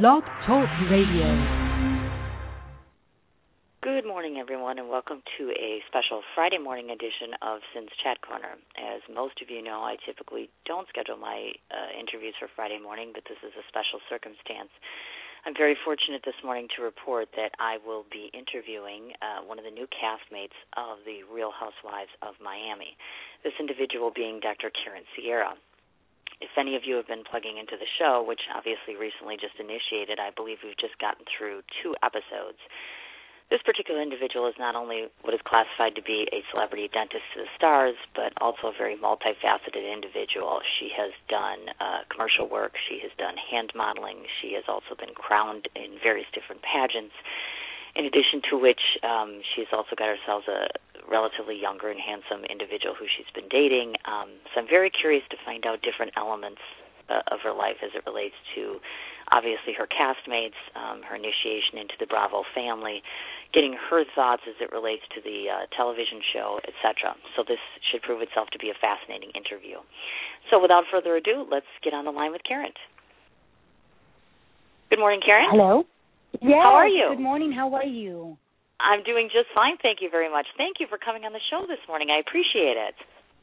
Blog 0.00 0.24
Talk 0.48 0.72
Radio. 0.88 1.28
Good 3.84 4.08
morning, 4.08 4.40
everyone, 4.40 4.80
and 4.80 4.88
welcome 4.88 5.20
to 5.36 5.52
a 5.52 5.84
special 5.84 6.24
Friday 6.32 6.56
morning 6.56 6.88
edition 6.88 7.36
of 7.44 7.60
Sin's 7.76 7.92
Chat 8.00 8.24
Corner. 8.24 8.56
As 8.80 9.04
most 9.12 9.44
of 9.44 9.52
you 9.52 9.60
know, 9.60 9.84
I 9.84 10.00
typically 10.00 10.48
don't 10.64 10.88
schedule 10.88 11.20
my 11.20 11.52
uh, 11.68 11.92
interviews 11.92 12.32
for 12.40 12.48
Friday 12.56 12.80
morning, 12.80 13.12
but 13.12 13.28
this 13.28 13.36
is 13.44 13.52
a 13.52 13.68
special 13.68 14.00
circumstance. 14.08 14.72
I'm 15.44 15.52
very 15.52 15.76
fortunate 15.84 16.24
this 16.24 16.40
morning 16.40 16.72
to 16.72 16.80
report 16.80 17.28
that 17.36 17.52
I 17.60 17.76
will 17.84 18.08
be 18.08 18.32
interviewing 18.32 19.12
uh, 19.20 19.44
one 19.44 19.60
of 19.60 19.68
the 19.68 19.76
new 19.76 19.84
castmates 19.92 20.56
of 20.72 21.04
the 21.04 21.20
Real 21.28 21.52
Housewives 21.52 22.16
of 22.24 22.40
Miami. 22.40 22.96
This 23.44 23.52
individual 23.60 24.08
being 24.08 24.40
Dr. 24.40 24.72
Karent 24.72 25.04
Sierra 25.12 25.52
if 26.42 26.50
any 26.58 26.74
of 26.74 26.82
you 26.84 26.98
have 26.98 27.06
been 27.06 27.22
plugging 27.22 27.56
into 27.56 27.78
the 27.78 27.86
show, 27.98 28.20
which 28.26 28.42
obviously 28.50 28.98
recently 28.98 29.38
just 29.38 29.54
initiated, 29.62 30.18
I 30.18 30.34
believe 30.34 30.58
we've 30.66 30.76
just 30.76 30.98
gotten 30.98 31.24
through 31.30 31.62
two 31.80 31.94
episodes. 32.02 32.58
This 33.52 33.60
particular 33.62 34.00
individual 34.00 34.48
is 34.48 34.56
not 34.58 34.74
only 34.74 35.12
what 35.20 35.34
is 35.34 35.40
classified 35.44 35.94
to 35.96 36.02
be 36.02 36.24
a 36.32 36.40
celebrity 36.50 36.88
dentist 36.88 37.22
to 37.36 37.44
the 37.44 37.50
stars, 37.54 37.94
but 38.16 38.32
also 38.40 38.72
a 38.72 38.76
very 38.76 38.96
multifaceted 38.96 39.84
individual. 39.84 40.64
She 40.80 40.88
has 40.96 41.12
done 41.28 41.68
uh, 41.76 42.08
commercial 42.08 42.48
work, 42.48 42.72
she 42.88 42.98
has 43.04 43.12
done 43.20 43.36
hand 43.36 43.70
modeling, 43.76 44.24
she 44.40 44.56
has 44.56 44.64
also 44.72 44.96
been 44.96 45.12
crowned 45.12 45.68
in 45.76 46.00
various 46.02 46.26
different 46.32 46.64
pageants. 46.64 47.12
In 47.94 48.06
addition 48.06 48.40
to 48.50 48.56
which, 48.56 48.80
um, 49.04 49.42
she's 49.54 49.68
also 49.72 49.92
got 49.96 50.08
herself 50.08 50.44
a 50.48 50.72
relatively 51.10 51.60
younger 51.60 51.90
and 51.90 52.00
handsome 52.00 52.44
individual 52.48 52.94
who 52.96 53.04
she's 53.04 53.28
been 53.34 53.48
dating. 53.52 54.00
Um, 54.08 54.32
so 54.54 54.64
I'm 54.64 54.68
very 54.68 54.88
curious 54.88 55.24
to 55.30 55.36
find 55.44 55.66
out 55.66 55.82
different 55.82 56.12
elements 56.16 56.62
uh, 57.10 57.20
of 57.28 57.40
her 57.44 57.52
life 57.52 57.76
as 57.84 57.90
it 57.94 58.02
relates 58.06 58.36
to 58.56 58.80
obviously 59.30 59.72
her 59.76 59.86
castmates, 59.86 60.56
um, 60.76 61.02
her 61.02 61.16
initiation 61.16 61.78
into 61.78 61.94
the 62.00 62.06
Bravo 62.06 62.44
family, 62.54 63.02
getting 63.52 63.76
her 63.90 64.04
thoughts 64.14 64.42
as 64.48 64.54
it 64.60 64.72
relates 64.72 65.02
to 65.14 65.20
the 65.20 65.52
uh, 65.52 65.66
television 65.76 66.20
show, 66.32 66.60
etc. 66.64 67.16
So 67.36 67.44
this 67.46 67.60
should 67.90 68.02
prove 68.02 68.22
itself 68.22 68.48
to 68.52 68.58
be 68.58 68.70
a 68.70 68.76
fascinating 68.80 69.30
interview. 69.36 69.78
So 70.50 70.60
without 70.60 70.84
further 70.90 71.16
ado, 71.16 71.46
let's 71.50 71.68
get 71.84 71.92
on 71.92 72.04
the 72.04 72.12
line 72.12 72.32
with 72.32 72.42
Karent. 72.48 72.76
Good 74.90 74.98
morning, 74.98 75.20
Karent. 75.20 75.50
Hello. 75.50 75.84
Yes, 76.40 76.58
How 76.62 76.74
are 76.74 76.88
you? 76.88 77.10
Good 77.10 77.22
morning. 77.22 77.52
How 77.52 77.72
are 77.74 77.84
you? 77.84 78.36
I'm 78.80 79.02
doing 79.04 79.28
just 79.28 79.48
fine. 79.54 79.76
Thank 79.82 79.98
you 80.00 80.10
very 80.10 80.30
much. 80.30 80.46
Thank 80.56 80.76
you 80.80 80.86
for 80.88 80.98
coming 80.98 81.24
on 81.24 81.32
the 81.32 81.40
show 81.50 81.66
this 81.68 81.78
morning. 81.86 82.08
I 82.10 82.18
appreciate 82.18 82.76
it. 82.76 82.94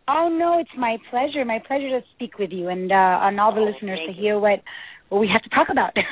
Oh 0.07 0.27
no, 0.27 0.59
it's 0.59 0.69
my 0.77 0.97
pleasure. 1.09 1.45
My 1.45 1.59
pleasure 1.65 1.89
to 1.89 2.01
speak 2.15 2.39
with 2.39 2.51
you 2.51 2.69
and 2.69 2.91
uh, 2.91 2.95
on 2.95 3.37
all 3.39 3.53
the 3.53 3.61
Oh, 3.61 3.71
listeners 3.71 3.99
to 4.07 4.13
hear 4.13 4.39
what 4.39 4.59
what 5.09 5.19
we 5.19 5.27
have 5.27 5.43
to 5.43 5.49
talk 5.49 5.69
about. 5.69 5.93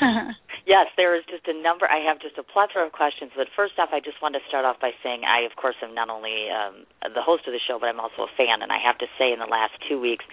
Yes, 0.67 0.91
there 0.99 1.15
is 1.15 1.23
just 1.31 1.47
a 1.47 1.55
number. 1.55 1.87
I 1.87 2.03
have 2.03 2.19
just 2.19 2.35
a 2.35 2.43
plethora 2.43 2.83
of 2.83 2.91
questions. 2.91 3.31
But 3.31 3.47
first 3.55 3.79
off, 3.79 3.95
I 3.95 4.03
just 4.03 4.19
want 4.19 4.35
to 4.35 4.43
start 4.51 4.67
off 4.67 4.83
by 4.83 4.91
saying 4.99 5.23
I, 5.23 5.47
of 5.47 5.55
course, 5.55 5.79
am 5.79 5.95
not 5.95 6.11
only 6.11 6.51
um, 6.51 6.83
the 7.15 7.23
host 7.23 7.47
of 7.47 7.55
the 7.55 7.63
show, 7.63 7.79
but 7.79 7.87
I'm 7.87 8.03
also 8.03 8.27
a 8.27 8.31
fan. 8.35 8.59
And 8.59 8.67
I 8.67 8.75
have 8.75 8.99
to 8.99 9.07
say, 9.15 9.31
in 9.31 9.39
the 9.39 9.47
last 9.47 9.79
two 9.87 9.95
weeks, 9.95 10.27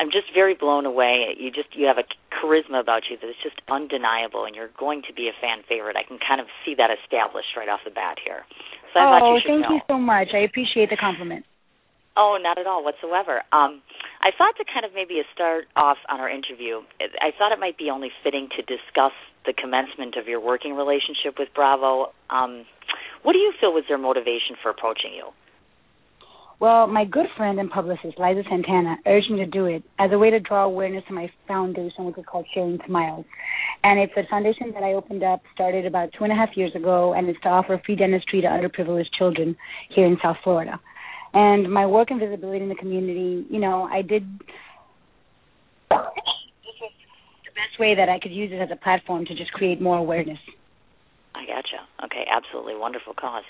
I'm 0.00 0.08
just 0.08 0.32
very 0.32 0.56
blown 0.56 0.88
away. 0.88 1.36
You 1.36 1.52
just 1.52 1.76
you 1.76 1.84
have 1.92 2.00
a 2.00 2.08
charisma 2.32 2.80
about 2.80 3.12
you 3.12 3.20
that 3.20 3.28
is 3.28 3.36
just 3.44 3.60
undeniable, 3.68 4.48
and 4.48 4.56
you're 4.56 4.72
going 4.80 5.04
to 5.08 5.12
be 5.12 5.28
a 5.28 5.36
fan 5.36 5.60
favorite. 5.68 6.00
I 6.00 6.08
can 6.08 6.16
kind 6.24 6.40
of 6.40 6.48
see 6.64 6.72
that 6.80 6.88
established 6.88 7.52
right 7.52 7.68
off 7.68 7.84
the 7.84 7.92
bat 7.92 8.16
here. 8.16 8.48
So 8.96 9.00
I 9.04 9.04
oh, 9.04 9.08
thought 9.12 9.28
you 9.28 9.40
should 9.44 9.60
thank 9.60 9.68
know. 9.68 9.76
you 9.76 9.84
so 9.92 10.00
much. 10.00 10.32
I 10.32 10.40
appreciate 10.48 10.88
the 10.88 10.96
compliment. 10.96 11.44
Oh, 12.16 12.38
not 12.40 12.58
at 12.58 12.66
all 12.66 12.82
whatsoever. 12.82 13.42
Um, 13.52 13.82
I 14.22 14.30
thought 14.36 14.56
to 14.56 14.64
kind 14.64 14.86
of 14.86 14.92
maybe 14.94 15.20
start 15.34 15.66
off 15.76 15.98
on 16.08 16.18
our 16.20 16.30
interview, 16.30 16.80
I 17.20 17.30
thought 17.36 17.52
it 17.52 17.60
might 17.60 17.76
be 17.76 17.90
only 17.90 18.08
fitting 18.24 18.48
to 18.56 18.62
discuss 18.62 19.12
the 19.44 19.52
commencement 19.52 20.16
of 20.16 20.26
your 20.26 20.40
working 20.40 20.74
relationship 20.74 21.38
with 21.38 21.48
Bravo. 21.54 22.12
Um, 22.30 22.64
what 23.22 23.34
do 23.34 23.38
you 23.38 23.52
feel 23.60 23.72
was 23.72 23.84
their 23.88 23.98
motivation 23.98 24.56
for 24.62 24.70
approaching 24.70 25.12
you? 25.14 25.28
Well, 26.58 26.86
my 26.86 27.04
good 27.04 27.26
friend 27.36 27.60
and 27.60 27.70
publicist 27.70 28.18
Liza 28.18 28.44
Santana 28.48 28.96
urged 29.04 29.30
me 29.30 29.36
to 29.40 29.46
do 29.46 29.66
it 29.66 29.82
as 29.98 30.10
a 30.10 30.18
way 30.18 30.30
to 30.30 30.40
draw 30.40 30.64
awareness 30.64 31.04
to 31.08 31.12
my 31.12 31.30
foundation, 31.46 32.06
which 32.06 32.16
is 32.16 32.24
called 32.26 32.46
Sharing 32.54 32.78
Smiles. 32.86 33.26
And 33.84 34.00
it's 34.00 34.14
a 34.16 34.26
foundation 34.30 34.72
that 34.72 34.82
I 34.82 34.94
opened 34.94 35.22
up, 35.22 35.42
started 35.52 35.84
about 35.84 36.14
two 36.16 36.24
and 36.24 36.32
a 36.32 36.36
half 36.36 36.56
years 36.56 36.74
ago, 36.74 37.12
and 37.12 37.28
it's 37.28 37.38
to 37.42 37.50
offer 37.50 37.80
free 37.84 37.94
dentistry 37.94 38.40
to 38.40 38.46
underprivileged 38.46 39.12
children 39.18 39.54
here 39.94 40.06
in 40.06 40.16
South 40.22 40.38
Florida. 40.42 40.80
And 41.36 41.70
my 41.70 41.84
work 41.84 42.10
and 42.10 42.18
visibility 42.18 42.62
in 42.62 42.70
the 42.70 42.74
community, 42.76 43.44
you 43.50 43.60
know, 43.60 43.82
I 43.82 44.00
did 44.00 44.24
this 44.40 44.48
was 46.80 46.92
the 47.44 47.52
best 47.52 47.78
way 47.78 47.94
that 47.94 48.08
I 48.08 48.18
could 48.18 48.32
use 48.32 48.50
it 48.52 48.56
as 48.56 48.70
a 48.72 48.76
platform 48.82 49.26
to 49.26 49.34
just 49.34 49.52
create 49.52 49.78
more 49.78 49.98
awareness. 49.98 50.38
I 51.34 51.44
gotcha. 51.44 51.84
Okay, 52.06 52.24
absolutely 52.24 52.74
wonderful 52.74 53.12
cause. 53.12 53.44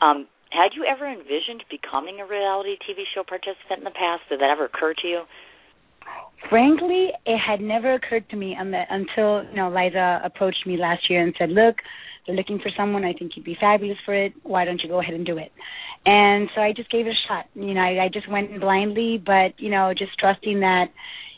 Um, 0.00 0.26
had 0.50 0.74
you 0.74 0.84
ever 0.84 1.06
envisioned 1.06 1.62
becoming 1.70 2.18
a 2.18 2.26
reality 2.26 2.74
TV 2.82 3.06
show 3.14 3.22
participant 3.22 3.78
in 3.78 3.84
the 3.84 3.94
past? 3.94 4.22
Did 4.28 4.40
that 4.40 4.50
ever 4.50 4.64
occur 4.64 4.94
to 5.00 5.06
you? 5.06 5.22
Frankly, 6.48 7.10
it 7.26 7.38
had 7.38 7.60
never 7.60 7.94
occurred 7.94 8.28
to 8.30 8.36
me 8.36 8.56
un- 8.58 8.74
until 8.74 9.44
you 9.44 9.54
know 9.54 9.70
Liza 9.70 10.20
approached 10.24 10.66
me 10.66 10.76
last 10.76 11.08
year 11.08 11.22
and 11.22 11.32
said, 11.38 11.50
"Look, 11.50 11.76
they're 12.30 12.36
looking 12.36 12.60
for 12.60 12.70
someone. 12.76 13.04
I 13.04 13.12
think 13.12 13.32
you'd 13.34 13.44
be 13.44 13.56
fabulous 13.58 13.98
for 14.04 14.14
it. 14.14 14.32
Why 14.44 14.64
don't 14.64 14.80
you 14.82 14.88
go 14.88 15.00
ahead 15.00 15.14
and 15.14 15.26
do 15.26 15.36
it?" 15.36 15.50
And 16.06 16.48
so 16.54 16.60
I 16.60 16.72
just 16.72 16.90
gave 16.90 17.06
it 17.06 17.10
a 17.10 17.28
shot. 17.28 17.46
You 17.54 17.74
know, 17.74 17.80
I, 17.80 18.04
I 18.04 18.08
just 18.12 18.30
went 18.30 18.58
blindly, 18.60 19.22
but 19.24 19.58
you 19.58 19.70
know, 19.70 19.92
just 19.96 20.18
trusting 20.18 20.60
that 20.60 20.86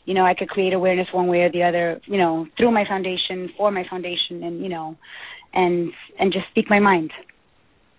you 0.05 0.15
know 0.15 0.25
I 0.25 0.35
could 0.35 0.49
create 0.49 0.73
awareness 0.73 1.09
one 1.13 1.29
way 1.29 1.41
or 1.41 1.51
the 1.51 1.63
other. 1.63 2.01
You 2.05 2.19
know, 2.19 2.47
through 2.57 2.73
my 2.73 2.85
foundation, 2.87 3.51
for 3.57 3.71
my 3.71 3.85
foundation, 3.89 4.43
and 4.43 4.63
you 4.63 4.69
know, 4.69 4.97
and 5.55 5.93
and 6.19 6.33
just 6.33 6.47
speak 6.51 6.69
my 6.69 6.79
mind. 6.79 7.13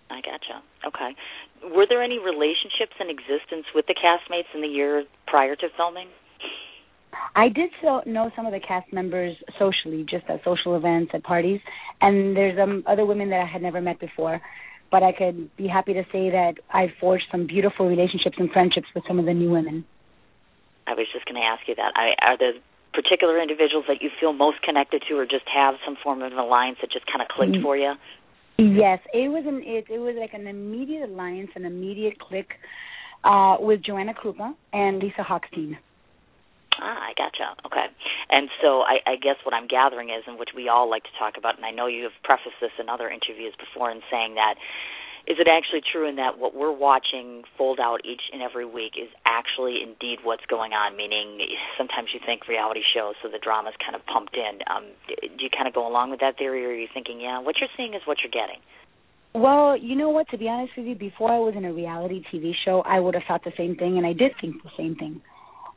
I 0.10 0.22
gotcha. 0.22 0.62
Okay. 0.86 1.16
Were 1.76 1.86
there 1.88 2.04
any 2.04 2.20
relationships 2.20 2.94
in 3.00 3.10
existence 3.10 3.66
with 3.74 3.88
the 3.88 3.96
castmates 3.96 4.54
in 4.54 4.62
the 4.62 4.68
year 4.68 5.06
prior 5.28 5.56
to 5.56 5.68
filming? 5.76 6.10
I 7.36 7.50
did 7.50 7.70
so 7.82 8.02
know 8.06 8.32
some 8.36 8.46
of 8.46 8.52
the 8.52 8.60
cast 8.60 8.92
members 8.94 9.36
socially, 9.60 10.06
just 10.10 10.26
at 10.30 10.44
social 10.44 10.76
events, 10.76 11.12
at 11.14 11.24
parties, 11.24 11.60
and 12.02 12.36
there's 12.36 12.58
um, 12.60 12.84
other 12.88 13.06
women 13.06 13.30
that 13.30 13.42
I 13.42 13.46
had 13.46 13.62
never 13.62 13.82
met 13.82 14.00
before. 14.00 14.42
But 14.92 15.02
I 15.02 15.12
could 15.12 15.56
be 15.58 15.68
happy 15.68 15.94
to 15.94 16.04
say 16.12 16.30
that 16.30 16.54
I 16.70 16.94
forged 17.00 17.26
some 17.32 17.48
beautiful 17.48 17.88
relationships 17.88 18.36
and 18.38 18.52
friendships 18.52 18.88
with 18.94 19.04
some 19.08 19.18
of 19.18 19.26
the 19.26 19.34
new 19.34 19.50
women. 19.50 19.86
I 20.86 20.94
was 20.94 21.08
just 21.12 21.26
going 21.26 21.42
to 21.42 21.48
ask 21.48 21.68
you 21.68 21.76
that. 21.76 21.94
I, 21.96 22.14
are 22.24 22.38
there 22.38 22.54
particular 22.94 23.42
individuals 23.42 23.86
that 23.88 24.02
you 24.02 24.10
feel 24.20 24.34
most 24.34 24.62
connected 24.62 25.02
to, 25.10 25.16
or 25.16 25.26
just 25.26 25.46
have 25.54 25.76
some 25.84 25.98
form 26.04 26.22
of 26.22 26.32
an 26.32 26.38
alliance 26.38 26.78
that 26.82 26.92
just 26.92 27.08
kind 27.08 27.22
of 27.22 27.28
clicked 27.28 27.56
Mm. 27.58 27.64
for 27.64 27.76
you? 27.76 27.94
Yes, 28.60 29.00
it 29.14 29.30
was 29.30 29.46
an 29.48 29.64
it, 29.66 29.86
it 29.90 29.98
was 29.98 30.16
like 30.20 30.34
an 30.34 30.46
immediate 30.46 31.10
alliance, 31.10 31.50
an 31.56 31.66
immediate 31.66 32.20
click 32.20 32.50
uh, 33.24 33.58
with 33.60 33.82
Joanna 33.84 34.14
Krupa 34.14 34.54
and 34.72 35.00
Lisa 35.00 35.24
Hochstein. 35.24 35.76
Ah, 36.80 37.10
I 37.10 37.14
gotcha. 37.18 37.56
Okay. 37.66 37.88
And 38.30 38.50
so 38.62 38.82
I, 38.82 39.00
I 39.06 39.16
guess 39.16 39.38
what 39.44 39.54
I'm 39.54 39.68
gathering 39.68 40.10
is, 40.10 40.24
and 40.28 40.40
which 40.40 40.56
we 40.56 40.70
all 40.70 40.90
like 40.90 41.04
to 41.04 41.14
talk 41.20 41.38
about, 41.38 41.58
and 41.58 41.66
I 41.66 41.72
know 41.72 41.88
you 41.88 42.04
have 42.04 42.18
prefaced 42.24 42.58
this 42.62 42.74
in 42.80 42.90
other 42.90 43.10
interviews 43.10 43.54
before 43.58 43.92
in 43.92 44.02
saying 44.10 44.36
that, 44.36 44.56
is 45.26 45.40
it 45.40 45.48
actually 45.48 45.80
true 45.80 46.04
in 46.04 46.18
that 46.18 46.38
what 46.38 46.54
we're 46.54 46.76
watching 46.76 47.44
fold 47.58 47.80
out 47.80 48.04
each 48.04 48.28
and 48.34 48.42
every 48.42 48.66
week 48.66 49.00
is 49.00 49.08
actually 49.24 49.80
indeed 49.80 50.20
what's 50.24 50.44
going 50.52 50.74
on? 50.74 50.98
Meaning, 50.98 51.40
sometimes 51.78 52.10
you 52.14 52.20
think 52.26 52.48
reality 52.48 52.82
shows, 52.84 53.16
so 53.24 53.30
the 53.30 53.40
drama's 53.40 53.74
kind 53.80 53.96
of 53.96 54.04
pumped 54.06 54.36
in. 54.36 54.60
Um, 54.68 54.92
do 55.08 55.40
you 55.40 55.50
kind 55.50 55.68
of 55.68 55.74
go 55.74 55.88
along 55.88 56.12
with 56.12 56.20
that 56.20 56.38
theory, 56.38 56.66
or 56.66 56.70
are 56.70 56.76
you 56.76 56.92
thinking, 56.94 57.22
yeah, 57.22 57.40
what 57.40 57.56
you're 57.62 57.72
seeing 57.78 57.94
is 57.94 58.02
what 58.04 58.18
you're 58.20 58.36
getting? 58.36 58.60
Well, 59.34 59.78
you 59.78 59.96
know 59.96 60.10
what? 60.10 60.28
To 60.30 60.38
be 60.38 60.50
honest 60.50 60.74
with 60.76 60.88
you, 60.88 60.96
before 60.96 61.32
I 61.32 61.40
was 61.40 61.54
in 61.56 61.64
a 61.64 61.74
reality 61.74 62.22
TV 62.32 62.52
show, 62.66 62.84
I 62.86 63.00
would 63.00 63.16
have 63.16 63.24
thought 63.26 63.46
the 63.46 63.56
same 63.58 63.76
thing, 63.76 63.98
and 63.98 64.06
I 64.06 64.12
did 64.12 64.34
think 64.42 64.62
the 64.62 64.76
same 64.78 64.96
thing. 64.96 65.22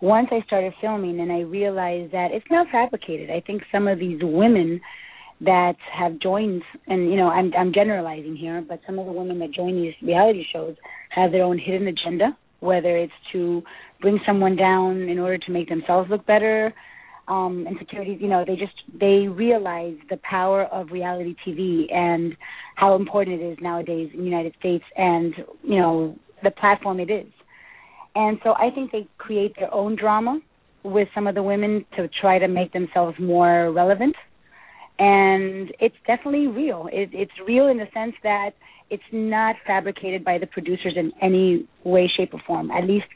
Once 0.01 0.29
I 0.31 0.43
started 0.47 0.75
filming, 0.81 1.21
and 1.21 1.33
I 1.33 1.41
realized 1.41 2.13
that 2.13 2.31
it's 2.33 2.47
not 2.51 2.69
fabricated. 2.71 3.31
I 3.31 3.41
think 3.41 3.63
some 3.73 3.89
of 3.89 3.99
these 3.99 4.19
women 4.23 4.81
that 5.41 5.77
have 5.93 6.19
joined, 6.19 6.63
and 6.87 7.11
you 7.11 7.17
know, 7.17 7.29
I'm 7.29 7.53
I'm 7.59 7.73
generalizing 7.73 8.37
here, 8.37 8.65
but 8.67 8.81
some 8.87 8.99
of 8.99 9.07
the 9.07 9.13
women 9.13 9.39
that 9.41 9.53
join 9.53 9.81
these 9.81 9.95
reality 10.03 10.45
shows 10.53 10.77
have 11.11 11.33
their 11.33 11.45
own 11.45 11.59
hidden 11.59 11.89
agenda, 11.89 12.37
whether 12.61 12.97
it's 12.97 13.13
to 13.33 13.63
bring 14.01 14.19
someone 14.27 14.57
down 14.57 15.09
in 15.09 15.19
order 15.19 15.39
to 15.39 15.53
make 15.53 15.69
themselves 15.69 16.11
look 16.11 16.27
better, 16.27 16.75
um, 17.29 17.67
insecurities. 17.69 18.19
You 18.21 18.29
know, 18.29 18.45
they 18.47 18.57
just 18.57 18.75
they 18.99 19.29
realize 19.29 19.97
the 20.09 20.19
power 20.19 20.65
of 20.65 20.91
reality 20.91 21.35
TV 21.47 21.93
and 21.93 22.37
how 22.77 22.97
important 22.97 23.41
it 23.41 23.45
is 23.45 23.59
nowadays 23.61 24.11
in 24.13 24.21
the 24.21 24.25
United 24.27 24.55
States, 24.59 24.85
and 24.97 25.35
you 25.63 25.79
know 25.79 26.17
the 26.43 26.51
platform 26.51 27.01
it 27.01 27.11
is. 27.11 27.27
And 28.17 28.41
so 28.45 28.55
I 28.55 28.71
think 28.75 28.93
they 28.93 29.07
create 29.19 29.55
their 29.61 29.73
own 29.75 29.97
drama 29.97 30.41
with 30.85 31.09
some 31.15 31.29
of 31.29 31.37
the 31.37 31.45
women 31.45 31.85
to 31.97 32.09
try 32.23 32.39
to 32.41 32.49
make 32.49 32.73
themselves 32.73 33.17
more 33.21 33.73
relevant. 33.73 34.17
and 34.99 35.73
it's 35.81 35.97
definitely 36.07 36.47
real. 36.47 36.89
It, 36.93 37.11
it's 37.13 37.33
real 37.47 37.69
in 37.69 37.79
the 37.79 37.89
sense 37.93 38.15
that 38.23 38.53
it's 38.89 39.03
not 39.13 39.57
fabricated 39.67 40.25
by 40.25 40.39
the 40.39 40.47
producers 40.47 40.95
in 40.97 41.13
any 41.21 41.67
way, 41.85 42.11
shape, 42.17 42.33
or 42.33 42.41
form. 42.47 42.71
At 42.71 42.85
least 42.85 43.07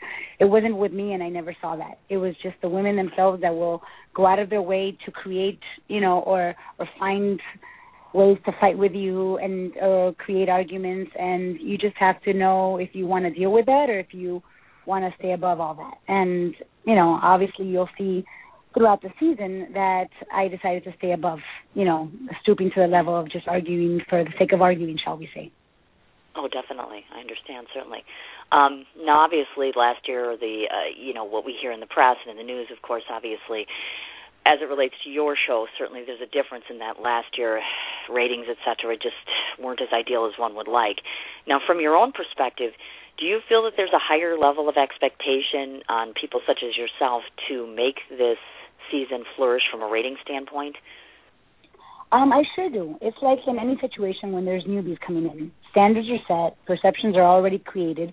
it 0.40 0.46
wasn't 0.46 0.76
with 0.76 0.92
me, 0.92 1.12
and 1.14 1.22
I 1.22 1.28
never 1.28 1.56
saw 1.60 1.76
that. 1.76 2.00
It 2.08 2.18
was 2.18 2.34
just 2.42 2.56
the 2.60 2.68
women 2.68 2.96
themselves 2.96 3.40
that 3.42 3.54
will 3.54 3.82
go 4.14 4.26
out 4.26 4.40
of 4.40 4.50
their 4.50 4.62
way 4.62 4.98
to 5.06 5.12
create, 5.12 5.60
you 5.88 6.00
know, 6.00 6.20
or 6.20 6.54
or 6.78 6.88
find 6.98 7.40
ways 8.12 8.38
to 8.46 8.52
fight 8.60 8.76
with 8.76 8.92
you 8.92 9.38
and 9.38 9.72
or 9.80 10.12
create 10.14 10.48
arguments, 10.48 11.12
and 11.18 11.58
you 11.60 11.78
just 11.78 11.96
have 11.96 12.20
to 12.24 12.34
know 12.34 12.76
if 12.78 12.90
you 12.92 13.06
want 13.06 13.24
to 13.24 13.30
deal 13.30 13.52
with 13.52 13.66
that 13.66 13.88
or 13.88 13.98
if 13.98 14.12
you 14.12 14.42
want 14.90 15.04
to 15.04 15.18
stay 15.18 15.32
above 15.32 15.60
all 15.60 15.74
that. 15.74 15.94
And 16.06 16.54
you 16.84 16.94
know, 16.94 17.18
obviously, 17.22 17.66
you'll 17.66 17.88
see 17.96 18.24
throughout 18.74 19.02
the 19.02 19.10
season 19.18 19.72
that 19.72 20.10
I 20.32 20.48
decided 20.48 20.84
to 20.84 20.92
stay 20.98 21.12
above, 21.12 21.38
you 21.74 21.84
know, 21.84 22.10
stooping 22.42 22.70
to 22.74 22.80
the 22.80 22.86
level 22.86 23.18
of 23.18 23.30
just 23.30 23.48
arguing 23.48 24.00
for 24.08 24.22
the 24.22 24.30
sake 24.38 24.52
of 24.52 24.60
arguing, 24.60 24.98
shall 25.02 25.16
we 25.16 25.28
say. 25.34 25.50
Oh, 26.36 26.46
definitely. 26.46 27.02
I 27.14 27.20
understand 27.20 27.66
certainly. 27.74 28.04
Um, 28.52 28.86
now, 28.98 29.20
obviously, 29.20 29.72
last 29.74 30.06
year, 30.06 30.36
the 30.38 30.66
uh, 30.70 30.90
you 30.96 31.14
know 31.14 31.24
what 31.24 31.44
we 31.44 31.54
hear 31.60 31.72
in 31.72 31.80
the 31.80 31.86
press 31.86 32.16
and 32.26 32.30
in 32.30 32.36
the 32.36 32.52
news, 32.52 32.68
of 32.70 32.82
course, 32.82 33.02
obviously, 33.10 33.66
as 34.46 34.58
it 34.62 34.68
relates 34.68 34.94
to 35.04 35.10
your 35.10 35.36
show, 35.36 35.66
certainly 35.78 36.02
there's 36.04 36.20
a 36.20 36.26
difference 36.26 36.64
in 36.70 36.78
that 36.78 37.00
last 37.00 37.36
year 37.36 37.60
ratings, 38.08 38.46
et 38.48 38.56
cetera, 38.64 38.96
just 38.96 39.16
weren't 39.58 39.80
as 39.82 39.88
ideal 39.92 40.26
as 40.26 40.38
one 40.38 40.54
would 40.56 40.68
like. 40.68 40.96
Now, 41.46 41.60
from 41.64 41.80
your 41.80 41.94
own 41.94 42.12
perspective, 42.12 42.72
do 43.18 43.26
you 43.26 43.40
feel 43.48 43.62
that 43.64 43.74
there's 43.76 43.92
a 43.92 44.00
higher 44.00 44.38
level 44.38 44.68
of 44.68 44.76
expectation 44.76 45.82
on 45.88 46.14
people 46.18 46.40
such 46.46 46.60
as 46.66 46.76
yourself 46.76 47.22
to 47.48 47.66
make 47.66 48.00
this 48.08 48.38
season 48.90 49.24
flourish 49.36 49.62
from 49.70 49.82
a 49.82 49.90
rating 49.90 50.16
standpoint? 50.24 50.76
Um, 52.12 52.32
I 52.32 52.42
sure 52.56 52.70
do. 52.70 52.96
It's 53.00 53.18
like 53.22 53.38
in 53.46 53.58
any 53.58 53.78
situation 53.80 54.32
when 54.32 54.44
there's 54.44 54.64
newbies 54.64 54.98
coming 55.06 55.26
in. 55.26 55.52
Standards 55.70 56.08
are 56.10 56.50
set, 56.50 56.56
perceptions 56.66 57.14
are 57.14 57.22
already 57.22 57.58
created, 57.58 58.12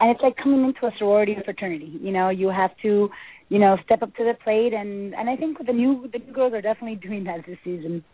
and 0.00 0.10
it's 0.10 0.22
like 0.22 0.36
coming 0.36 0.64
into 0.64 0.86
a 0.86 0.92
sorority 0.98 1.34
or 1.36 1.42
fraternity. 1.42 1.98
You 2.00 2.12
know, 2.12 2.30
you 2.30 2.48
have 2.48 2.70
to, 2.82 3.10
you 3.48 3.58
know, 3.58 3.76
step 3.84 4.02
up 4.02 4.14
to 4.16 4.24
the 4.24 4.34
plate, 4.42 4.72
and 4.72 5.14
and 5.14 5.28
I 5.28 5.36
think 5.36 5.58
the 5.64 5.72
new 5.72 6.08
the 6.12 6.18
new 6.18 6.32
girls 6.32 6.52
are 6.54 6.62
definitely 6.62 6.96
doing 6.96 7.24
that 7.24 7.46
this 7.46 7.58
season. 7.64 8.04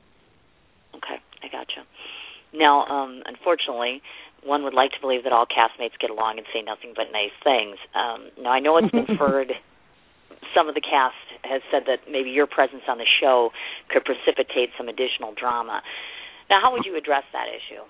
Okay, 0.95 1.23
I 1.43 1.49
gotcha. 1.49 1.87
Now, 2.53 2.85
um, 2.87 3.23
unfortunately, 3.27 4.03
one 4.43 4.65
would 4.65 4.75
like 4.75 4.91
to 4.93 5.01
believe 5.01 5.23
that 5.25 5.33
all 5.33 5.47
castmates 5.47 5.95
get 6.01 6.11
along 6.11 6.39
and 6.39 6.47
say 6.53 6.63
nothing 6.63 6.95
but 6.97 7.07
nice 7.13 7.35
things. 7.45 7.79
Um, 7.95 8.31
now, 8.43 8.51
I 8.51 8.59
know 8.59 8.77
it's 8.77 8.91
been 8.91 9.07
inferred 9.09 9.53
some 10.55 10.69
of 10.69 10.75
the 10.75 10.81
cast 10.81 11.15
has 11.45 11.63
said 11.71 11.85
that 11.87 12.11
maybe 12.11 12.31
your 12.31 12.47
presence 12.47 12.83
on 12.89 12.99
the 12.99 13.07
show 13.07 13.51
could 13.89 14.05
precipitate 14.05 14.71
some 14.77 14.89
additional 14.89 15.35
drama. 15.35 15.83
Now, 16.49 16.61
how 16.63 16.73
would 16.73 16.85
you 16.85 16.97
address 16.97 17.25
that 17.33 17.47
issue? 17.49 17.83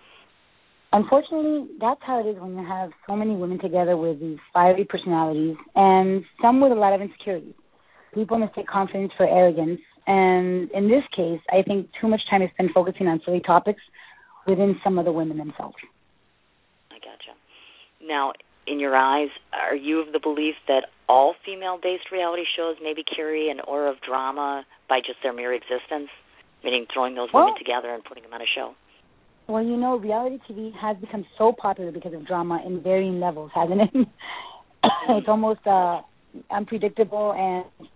Unfortunately, 0.92 1.68
that's 1.80 2.00
how 2.02 2.20
it 2.20 2.28
is 2.28 2.40
when 2.40 2.56
you 2.56 2.66
have 2.66 2.90
so 3.06 3.14
many 3.14 3.36
women 3.36 3.60
together 3.60 3.96
with 3.96 4.18
these 4.18 4.38
fiery 4.52 4.84
personalities 4.84 5.56
and 5.76 6.24
some 6.42 6.60
with 6.60 6.72
a 6.72 6.74
lot 6.74 6.92
of 6.92 7.00
insecurities. 7.00 7.54
People 8.12 8.38
mistake 8.38 8.66
confidence 8.66 9.12
for 9.16 9.24
arrogance, 9.24 9.80
and 10.08 10.68
in 10.72 10.88
this 10.88 11.04
case, 11.14 11.40
I 11.48 11.62
think 11.62 11.88
too 12.00 12.08
much 12.08 12.20
time 12.28 12.42
is 12.42 12.50
spent 12.54 12.72
focusing 12.74 13.06
on 13.06 13.20
silly 13.24 13.40
topics 13.40 13.80
within 14.48 14.80
some 14.82 14.98
of 14.98 15.04
the 15.04 15.12
women 15.12 15.38
themselves. 15.38 15.76
I 16.90 16.98
gotcha. 16.98 17.38
Now, 18.04 18.32
in 18.66 18.80
your 18.80 18.96
eyes, 18.96 19.28
are 19.52 19.76
you 19.76 20.00
of 20.00 20.12
the 20.12 20.18
belief 20.18 20.56
that 20.66 20.86
all 21.08 21.34
female-based 21.46 22.10
reality 22.10 22.42
shows 22.56 22.76
maybe 22.82 23.04
carry 23.04 23.48
an 23.48 23.60
aura 23.60 23.90
of 23.90 24.00
drama 24.00 24.64
by 24.88 24.98
just 24.98 25.18
their 25.22 25.32
mere 25.32 25.52
existence, 25.52 26.10
meaning 26.64 26.86
throwing 26.92 27.14
those 27.14 27.28
well, 27.32 27.44
women 27.44 27.58
together 27.58 27.94
and 27.94 28.02
putting 28.02 28.24
them 28.24 28.32
on 28.34 28.40
a 28.40 28.50
show? 28.52 28.74
Well, 29.50 29.64
you 29.64 29.76
know, 29.76 29.98
reality 29.98 30.38
TV 30.48 30.72
has 30.78 30.96
become 30.98 31.26
so 31.36 31.52
popular 31.52 31.90
because 31.90 32.14
of 32.14 32.24
drama 32.24 32.62
in 32.64 32.82
varying 32.82 33.18
levels, 33.18 33.50
hasn't 33.52 33.80
it? 33.80 33.90
it's 35.08 35.28
almost 35.28 35.66
uh, 35.66 36.02
unpredictable 36.50 37.34
and 37.34 37.88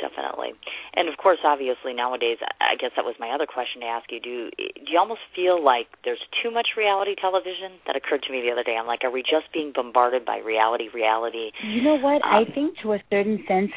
definitely. 0.00 0.56
And 0.96 1.08
of 1.08 1.16
course, 1.16 1.38
obviously 1.44 1.92
nowadays, 1.94 2.38
I 2.58 2.74
guess 2.80 2.90
that 2.96 3.04
was 3.04 3.14
my 3.20 3.30
other 3.30 3.46
question 3.46 3.82
to 3.82 3.86
ask 3.86 4.10
you. 4.10 4.18
Do 4.18 4.50
do 4.56 4.88
you 4.90 4.98
almost 4.98 5.20
feel 5.36 5.62
like 5.62 5.86
there's 6.04 6.24
too 6.42 6.50
much 6.50 6.74
reality 6.76 7.14
television? 7.14 7.78
That 7.86 7.94
occurred 7.94 8.22
to 8.24 8.32
me 8.32 8.40
the 8.40 8.50
other 8.50 8.64
day. 8.64 8.76
I'm 8.80 8.86
like, 8.86 9.04
are 9.04 9.12
we 9.12 9.22
just 9.22 9.52
being 9.52 9.72
bombarded 9.74 10.24
by 10.24 10.38
reality, 10.38 10.88
reality? 10.92 11.52
You 11.62 11.82
know 11.82 11.96
what? 12.00 12.24
Um, 12.24 12.32
I 12.32 12.44
think 12.48 12.80
to 12.82 12.94
a 12.94 12.98
certain 13.10 13.44
sense 13.46 13.70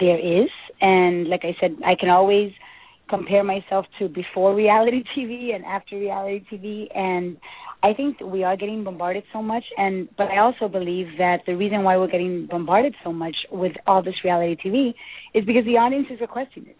there 0.00 0.18
is, 0.18 0.50
and 0.80 1.28
like 1.28 1.44
I 1.44 1.54
said, 1.60 1.76
I 1.84 1.94
can 1.94 2.08
always 2.10 2.52
compare 3.08 3.44
myself 3.44 3.86
to 3.98 4.08
before 4.08 4.54
reality 4.54 5.02
TV 5.16 5.54
and 5.54 5.64
after 5.64 5.98
reality 5.98 6.44
TV, 6.52 6.96
and 6.96 7.36
I 7.82 7.92
think 7.92 8.18
we 8.20 8.44
are 8.44 8.56
getting 8.56 8.82
bombarded 8.84 9.24
so 9.32 9.42
much, 9.42 9.64
and 9.76 10.08
but 10.16 10.28
I 10.28 10.38
also 10.38 10.68
believe 10.68 11.06
that 11.18 11.38
the 11.46 11.54
reason 11.54 11.84
why 11.84 11.96
we're 11.96 12.08
getting 12.10 12.46
bombarded 12.50 12.94
so 13.04 13.12
much 13.12 13.36
with 13.50 13.72
all 13.86 14.02
this 14.02 14.14
reality 14.24 14.56
TV 14.64 14.94
is 15.34 15.44
because 15.44 15.64
the 15.64 15.76
audience 15.76 16.08
is 16.10 16.20
requesting 16.20 16.66
it. 16.66 16.76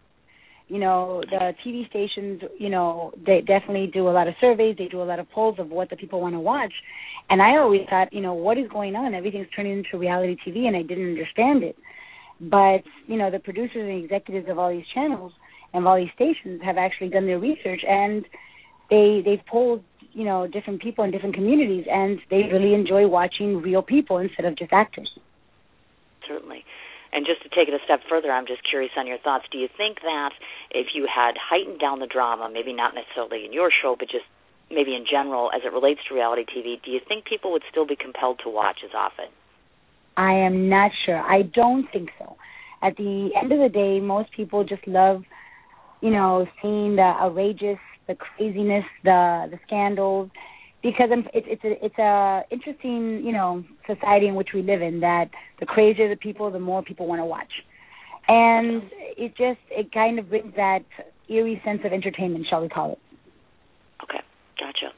You 0.66 0.80
know, 0.80 1.22
the 1.30 1.54
TV 1.64 1.88
stations, 1.88 2.42
you 2.58 2.68
know, 2.68 3.12
they 3.24 3.40
definitely 3.40 3.86
do 3.86 4.08
a 4.08 4.10
lot 4.10 4.28
of 4.28 4.34
surveys, 4.38 4.76
they 4.76 4.88
do 4.88 5.00
a 5.00 5.04
lot 5.04 5.18
of 5.18 5.30
polls 5.30 5.56
of 5.58 5.70
what 5.70 5.88
the 5.88 5.96
people 5.96 6.20
want 6.20 6.34
to 6.34 6.40
watch, 6.40 6.72
and 7.30 7.40
I 7.40 7.56
always 7.56 7.82
thought, 7.88 8.12
you 8.12 8.20
know, 8.20 8.34
what 8.34 8.58
is 8.58 8.68
going 8.68 8.96
on? 8.96 9.14
Everything's 9.14 9.46
turning 9.54 9.78
into 9.78 9.98
reality 9.98 10.36
TV, 10.46 10.66
and 10.66 10.76
I 10.76 10.82
didn't 10.82 11.08
understand 11.08 11.62
it. 11.62 11.76
But 12.40 12.82
you 13.06 13.16
know, 13.16 13.30
the 13.30 13.38
producers 13.38 13.88
and 13.88 14.04
executives 14.04 14.48
of 14.48 14.58
all 14.58 14.70
these 14.70 14.86
channels 14.94 15.32
and 15.74 15.86
all 15.86 15.96
these 15.96 16.12
stations 16.14 16.60
have 16.62 16.78
actually 16.78 17.08
done 17.08 17.26
their 17.26 17.38
research 17.38 17.82
and 17.86 18.24
they 18.90 19.22
they've 19.24 19.44
polled 19.46 19.82
you 20.12 20.24
know 20.24 20.46
different 20.46 20.82
people 20.82 21.04
in 21.04 21.10
different 21.10 21.34
communities, 21.34 21.86
and 21.90 22.18
they 22.30 22.48
really 22.50 22.74
enjoy 22.74 23.06
watching 23.06 23.62
real 23.62 23.82
people 23.82 24.18
instead 24.18 24.44
of 24.44 24.56
just 24.56 24.72
actors. 24.72 25.10
Certainly. 26.26 26.64
And 27.10 27.24
just 27.24 27.42
to 27.42 27.48
take 27.48 27.68
it 27.68 27.74
a 27.74 27.82
step 27.84 28.00
further, 28.08 28.30
I'm 28.30 28.46
just 28.46 28.60
curious 28.68 28.92
on 28.98 29.06
your 29.06 29.16
thoughts. 29.18 29.44
Do 29.50 29.56
you 29.56 29.68
think 29.78 30.00
that 30.02 30.32
if 30.70 30.88
you 30.92 31.08
had 31.08 31.36
heightened 31.40 31.80
down 31.80 32.00
the 32.00 32.06
drama, 32.06 32.50
maybe 32.52 32.74
not 32.74 32.94
necessarily 32.94 33.46
in 33.46 33.52
your 33.52 33.70
show, 33.70 33.96
but 33.98 34.10
just 34.10 34.26
maybe 34.70 34.94
in 34.94 35.06
general 35.10 35.50
as 35.54 35.62
it 35.64 35.72
relates 35.72 36.00
to 36.08 36.14
reality 36.14 36.44
TV, 36.44 36.82
do 36.84 36.90
you 36.90 37.00
think 37.06 37.24
people 37.24 37.50
would 37.52 37.62
still 37.70 37.86
be 37.86 37.96
compelled 37.96 38.40
to 38.44 38.50
watch 38.50 38.80
as 38.84 38.90
often? 38.94 39.24
I 40.18 40.32
am 40.32 40.68
not 40.68 40.90
sure. 41.06 41.18
I 41.18 41.42
don't 41.42 41.90
think 41.90 42.10
so. 42.18 42.36
At 42.82 42.96
the 42.96 43.30
end 43.40 43.52
of 43.52 43.58
the 43.58 43.70
day, 43.70 44.00
most 44.00 44.30
people 44.32 44.62
just 44.64 44.86
love, 44.86 45.22
you 46.00 46.10
know, 46.10 46.46
seeing 46.62 46.96
the 46.96 47.02
outrageous 47.02 47.78
the 48.06 48.14
craziness, 48.14 48.84
the 49.04 49.46
the 49.50 49.58
scandals, 49.66 50.30
because 50.82 51.10
it's 51.34 51.46
it's 51.48 51.64
a 51.64 51.84
it's 51.84 51.98
a 51.98 52.42
interesting 52.50 53.22
you 53.24 53.32
know 53.32 53.64
society 53.86 54.26
in 54.26 54.34
which 54.34 54.48
we 54.54 54.62
live 54.62 54.82
in 54.82 55.00
that 55.00 55.26
the 55.60 55.66
crazier 55.66 56.08
the 56.08 56.16
people, 56.16 56.50
the 56.50 56.58
more 56.58 56.82
people 56.82 57.06
want 57.06 57.20
to 57.20 57.26
watch, 57.26 57.52
and 58.26 58.82
it 59.16 59.36
just 59.36 59.60
it 59.70 59.92
kind 59.92 60.18
of 60.18 60.28
brings 60.30 60.54
that 60.56 60.84
eerie 61.28 61.60
sense 61.64 61.80
of 61.84 61.92
entertainment, 61.92 62.46
shall 62.48 62.62
we 62.62 62.68
call 62.68 62.92
it? 62.92 62.98
Okay, 64.02 64.20
gotcha. 64.58 64.94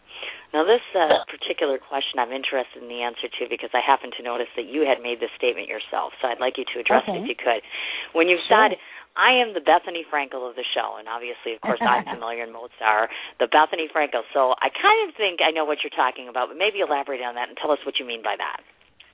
Now, 0.53 0.67
this 0.67 0.83
uh, 0.99 1.23
particular 1.31 1.79
question 1.79 2.19
I'm 2.19 2.35
interested 2.35 2.83
in 2.83 2.91
the 2.91 3.07
answer 3.07 3.31
to 3.39 3.47
because 3.47 3.71
I 3.71 3.79
happen 3.79 4.11
to 4.19 4.23
notice 4.23 4.51
that 4.59 4.67
you 4.67 4.83
had 4.83 4.99
made 4.99 5.23
this 5.23 5.31
statement 5.39 5.71
yourself, 5.71 6.11
so 6.19 6.27
I'd 6.27 6.43
like 6.43 6.59
you 6.59 6.67
to 6.75 6.83
address 6.83 7.07
okay. 7.07 7.19
it 7.19 7.23
if 7.23 7.27
you 7.31 7.39
could. 7.39 7.63
When 8.19 8.27
you 8.27 8.35
sure. 8.51 8.67
said 8.67 8.79
I 9.17 9.33
am 9.43 9.55
the 9.55 9.61
Bethenny 9.61 10.07
Frankel 10.07 10.49
of 10.49 10.57
the 10.57 10.65
show, 10.75 10.97
and 10.99 11.09
obviously, 11.09 11.55
of 11.55 11.61
course, 11.61 11.81
I'm 11.83 12.05
familiar 12.15 12.45
and 12.45 12.53
most 12.53 12.75
are 12.81 13.09
the 13.39 13.47
Bethenny 13.47 13.91
Frankel. 13.91 14.23
So 14.33 14.55
I 14.61 14.69
kind 14.71 15.09
of 15.09 15.15
think 15.17 15.41
I 15.43 15.51
know 15.51 15.65
what 15.65 15.79
you're 15.83 15.95
talking 15.95 16.29
about, 16.29 16.49
but 16.49 16.57
maybe 16.57 16.81
elaborate 16.81 17.21
on 17.21 17.35
that 17.35 17.49
and 17.49 17.57
tell 17.57 17.71
us 17.71 17.79
what 17.85 17.99
you 17.99 18.07
mean 18.07 18.23
by 18.23 18.37
that. 18.39 18.63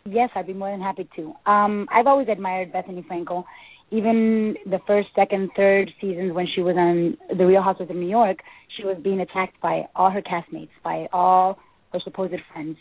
Yes, 0.05 0.31
I'd 0.35 0.47
be 0.47 0.55
more 0.55 0.71
than 0.71 0.81
happy 0.81 1.09
to. 1.17 1.35
Um, 1.51 1.89
I've 1.91 2.07
always 2.07 2.29
admired 2.29 2.73
Bethenny 2.73 3.05
Frankel. 3.07 3.45
Even 3.91 4.57
the 4.67 4.81
first, 4.87 5.09
second, 5.15 5.51
third 5.57 5.91
seasons 6.01 6.33
when 6.33 6.47
she 6.53 6.61
was 6.61 6.75
on 6.77 7.17
The 7.37 7.47
Real 7.47 7.63
Housewives 7.63 7.91
of 7.91 7.97
New 7.97 8.09
York, 8.09 8.39
she 8.77 8.85
was 8.85 8.97
being 9.03 9.21
attacked 9.21 9.61
by 9.61 9.85
all 9.95 10.11
her 10.11 10.23
castmates, 10.23 10.71
by 10.83 11.07
all 11.13 11.59
her 11.93 12.01
supposed 12.03 12.35
friends. 12.53 12.77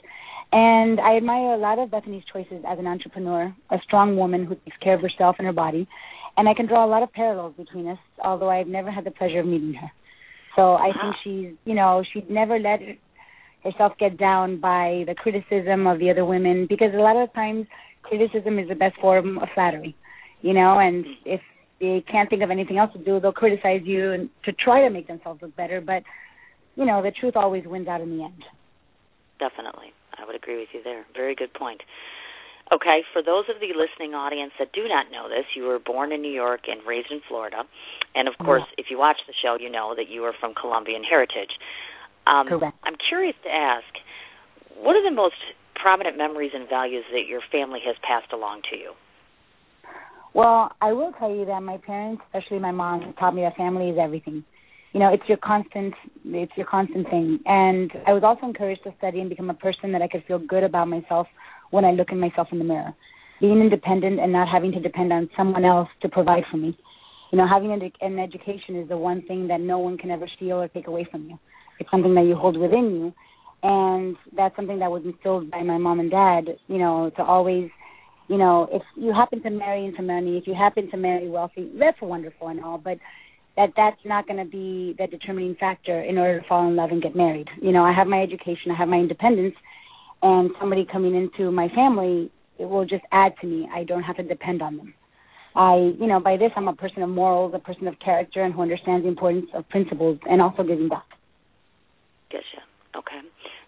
And 0.52 1.00
I 1.00 1.18
admire 1.18 1.54
a 1.54 1.58
lot 1.58 1.80
of 1.80 1.90
Bethenny's 1.90 2.26
choices 2.32 2.64
as 2.68 2.80
an 2.80 2.88
entrepreneur, 2.88 3.54
a 3.72 3.78
strong 3.84 4.18
woman 4.18 4.46
who 4.46 4.56
takes 4.56 4.78
care 4.82 4.96
of 4.96 5.02
herself 5.02 5.36
and 5.38 5.46
her 5.46 5.54
body, 5.54 5.88
and 6.38 6.50
I 6.50 6.54
can 6.54 6.68
draw 6.68 6.86
a 6.86 6.90
lot 6.90 7.04
of 7.04 7.12
parallels 7.14 7.54
between 7.58 7.88
us, 7.88 7.98
although 8.24 8.50
I've 8.50 8.68
never 8.68 8.92
had 8.92 9.06
the 9.06 9.12
pleasure 9.12 9.40
of 9.40 9.46
meeting 9.46 9.74
her. 9.74 9.92
So 10.56 10.74
I 10.74 10.86
think 10.86 10.98
uh-huh. 10.98 11.14
she's, 11.24 11.52
you 11.66 11.76
know, 11.76 12.04
she'd 12.14 12.30
never 12.30 12.60
let 12.60 12.80
herself 13.64 13.94
get 14.00 14.18
down 14.18 14.60
by 14.60 15.04
the 15.08 15.16
criticism 15.16 15.88
of 15.88 16.00
the 16.00 16.10
other 16.10 16.24
women 16.24 16.68
because 16.70 16.94
a 16.94 16.98
lot 16.98 17.22
of 17.22 17.34
times 17.34 17.66
criticism 18.04 18.60
is 18.60 18.70
the 18.70 18.76
best 18.76 18.96
form 19.02 19.38
of 19.40 19.48
flattery, 19.54 19.96
you 20.42 20.54
know, 20.54 20.80
and 20.80 21.06
if 21.26 21.42
they 21.80 22.04
can't 22.10 22.30
think 22.30 22.44
of 22.44 22.52
anything 22.52 22.78
else 22.78 22.94
to 22.94 23.00
do, 23.00 23.20
they'll 23.20 23.34
criticize 23.34 23.82
you 23.84 24.12
and 24.12 24.30
to 24.46 24.54
try 24.54 24.82
to 24.82 24.90
make 24.90 25.08
themselves 25.08 25.42
look 25.42 25.56
better, 25.56 25.82
but 25.82 26.04
you 26.76 26.86
know, 26.86 27.02
the 27.02 27.12
truth 27.12 27.36
always 27.36 27.64
wins 27.66 27.88
out 27.88 28.02
in 28.02 28.18
the 28.18 28.24
end. 28.24 28.44
Definitely. 29.40 29.94
I 30.18 30.26
would 30.26 30.36
agree 30.36 30.58
with 30.58 30.70
you 30.74 30.82
there. 30.84 31.06
Very 31.16 31.36
good 31.36 31.54
point. 31.54 31.82
Okay, 32.74 33.02
for 33.14 33.22
those 33.22 33.46
of 33.48 33.62
the 33.62 33.78
listening 33.78 34.16
audience 34.16 34.52
that 34.58 34.74
do 34.74 34.88
not 34.88 35.12
know 35.12 35.30
this, 35.30 35.46
you 35.56 35.64
were 35.64 35.78
born 35.78 36.12
in 36.12 36.22
New 36.22 36.34
York 36.34 36.62
and 36.68 36.82
raised 36.86 37.12
in 37.12 37.22
Florida. 37.28 37.64
And 38.16 38.28
of 38.28 38.34
course, 38.44 38.64
yeah. 38.70 38.84
if 38.84 38.88
you 38.90 38.98
watch 38.98 39.18
the 39.28 39.34
show, 39.40 39.56
you 39.60 39.70
know 39.70 39.94
that 39.96 40.10
you 40.10 40.24
are 40.24 40.34
from 40.40 40.54
Colombian 40.60 41.04
heritage. 41.04 41.54
Um, 42.26 42.48
Correct. 42.48 42.76
I'm 42.84 42.96
curious 43.08 43.36
to 43.44 43.50
ask, 43.50 43.86
what 44.82 44.96
are 44.96 45.04
the 45.08 45.16
most 45.16 45.36
prominent 45.76 46.18
memories 46.18 46.52
and 46.56 46.68
values 46.68 47.04
that 47.14 47.28
your 47.30 47.42
family 47.52 47.80
has 47.86 47.96
passed 48.02 48.34
along 48.34 48.62
to 48.72 48.78
you? 48.78 48.94
Well, 50.34 50.72
I 50.82 50.92
will 50.92 51.14
tell 51.20 51.34
you 51.34 51.46
that 51.46 51.62
my 51.62 51.78
parents, 51.78 52.24
especially 52.34 52.60
my 52.60 52.72
mom, 52.72 53.14
taught 53.20 53.36
me 53.36 53.44
that 53.44 53.56
family 53.56 53.90
is 53.90 53.98
everything. 54.02 54.44
You 54.92 55.00
know, 55.00 55.14
it's 55.14 55.24
your 55.28 55.38
constant, 55.38 55.94
it's 56.26 56.52
your 56.58 56.66
constant 56.66 57.08
thing. 57.10 57.40
And 57.46 57.92
I 58.08 58.14
was 58.14 58.24
also 58.24 58.48
encouraged 58.48 58.84
to 58.86 58.94
study 58.98 59.20
and 59.20 59.30
become 59.30 59.50
a 59.50 59.54
person 59.54 59.92
that 59.92 60.02
I 60.02 60.08
could 60.08 60.24
feel 60.28 60.40
good 60.40 60.64
about 60.64 60.88
myself 60.88 61.28
when 61.76 61.86
I 61.86 61.92
look 61.92 62.10
at 62.12 62.18
myself 62.18 62.48
in 62.52 62.58
the 62.58 62.64
mirror. 62.64 62.94
Being 63.42 63.60
independent 63.60 64.20
and 64.20 64.32
not 64.32 64.48
having 64.48 64.72
to 64.72 64.80
depend 64.80 65.12
on 65.12 65.30
someone 65.36 65.66
else 65.66 65.90
to 66.02 66.10
provide 66.10 66.44
for 66.50 66.58
me. 66.58 66.78
You 67.32 67.38
know, 67.38 67.48
having 67.48 67.74
an, 67.74 68.20
education 68.20 68.78
is 68.78 68.88
the 68.88 68.98
one 68.98 69.22
thing 69.24 69.48
that 69.50 69.60
no 69.60 69.78
one 69.80 69.98
can 69.98 70.10
ever 70.10 70.26
steal 70.38 70.62
or 70.62 70.70
take 70.70 70.88
away 70.88 71.06
from 71.12 71.30
you. 71.30 71.38
It's 71.80 71.92
something 71.92 72.16
that 72.16 72.26
you 72.26 72.36
hold 72.36 72.56
within 72.56 72.86
you, 72.96 73.14
and 73.62 74.16
that's 74.38 74.56
something 74.56 74.80
that 74.80 74.90
was 74.90 75.04
instilled 75.04 75.52
by 75.52 75.64
my 75.64 75.78
mom 75.78 76.00
and 76.00 76.10
dad. 76.10 76.46
You 76.68 76.78
know, 76.78 77.12
to 77.18 77.24
always, 77.24 77.70
you 78.30 78.38
know, 78.38 78.70
if 78.72 78.82
you 78.96 79.12
happen 79.14 79.44
to 79.44 79.50
marry 79.50 79.86
into 79.86 80.02
money, 80.02 80.38
if 80.38 80.48
you 80.48 80.56
happen 80.56 80.90
to 80.92 80.98
marry 80.98 81.28
wealthy, 81.28 81.70
that's 81.78 82.02
wonderful 82.02 82.48
and 82.48 82.64
all, 82.64 82.78
but 82.78 83.00
that 83.58 83.72
that's 83.76 84.00
not 84.06 84.28
going 84.28 84.40
to 84.40 84.50
be 84.50 84.96
the 84.98 85.08
determining 85.08 85.56
factor 85.56 86.02
in 86.02 86.18
order 86.18 86.40
to 86.40 86.48
fall 86.48 86.68
in 86.68 86.76
love 86.78 86.92
and 86.92 87.02
get 87.02 87.16
married. 87.16 87.48
You 87.62 87.74
know, 87.74 87.84
I 87.84 87.92
have 87.92 88.08
my 88.08 88.22
education, 88.22 88.72
I 88.72 88.76
have 88.76 88.88
my 88.88 88.98
independence, 88.98 89.56
and 90.26 90.50
somebody 90.60 90.88
coming 90.92 91.14
into 91.14 91.52
my 91.52 91.70
family, 91.70 92.32
it 92.58 92.66
will 92.66 92.84
just 92.84 93.04
add 93.12 93.34
to 93.42 93.48
me. 93.48 93.70
I 93.72 93.84
don't 93.84 94.02
have 94.02 94.18
to 94.18 94.24
depend 94.24 94.64
on 94.64 94.78
them. 94.78 94.94
I, 95.56 95.94
you 96.00 96.08
know, 96.08 96.20
by 96.20 96.36
this 96.36 96.52
I'm 96.56 96.68
a 96.68 96.74
person 96.74 97.04
of 97.04 97.10
morals, 97.10 97.54
a 97.56 97.60
person 97.60 97.88
of 97.88 97.94
character, 98.04 98.42
and 98.44 98.52
who 98.52 98.64
understands 98.64 99.04
the 99.04 99.10
importance 99.10 99.46
of 99.54 99.70
principles 99.70 100.18
and 100.28 100.42
also 100.42 100.64
giving 100.64 100.90
back. 100.90 101.06
Getcha. 102.34 102.66
Okay. 102.98 103.22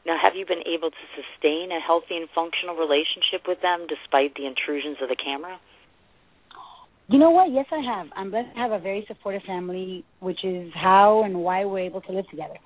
Now, 0.08 0.18
have 0.20 0.34
you 0.36 0.46
been 0.48 0.66
able 0.66 0.90
to 0.90 1.04
sustain 1.14 1.70
a 1.72 1.80
healthy 1.80 2.18
and 2.18 2.28
functional 2.34 2.76
relationship 2.76 3.46
with 3.48 3.62
them 3.62 3.86
despite 3.88 4.34
the 4.34 4.48
intrusions 4.48 4.98
of 5.02 5.10
the 5.10 5.16
camera? 5.16 5.60
You 7.08 7.20
know 7.20 7.30
what? 7.30 7.52
Yes, 7.52 7.68
I 7.72 7.82
have. 7.86 8.08
I'm 8.16 8.32
blessed 8.32 8.54
to 8.56 8.60
have 8.60 8.72
a 8.72 8.80
very 8.80 9.06
supportive 9.08 9.44
family, 9.44 10.04
which 10.22 10.44
is 10.44 10.72
how 10.74 11.22
and 11.24 11.38
why 11.40 11.66
we're 11.66 11.86
able 11.86 12.02
to 12.02 12.12
live 12.12 12.28
together. 12.30 12.58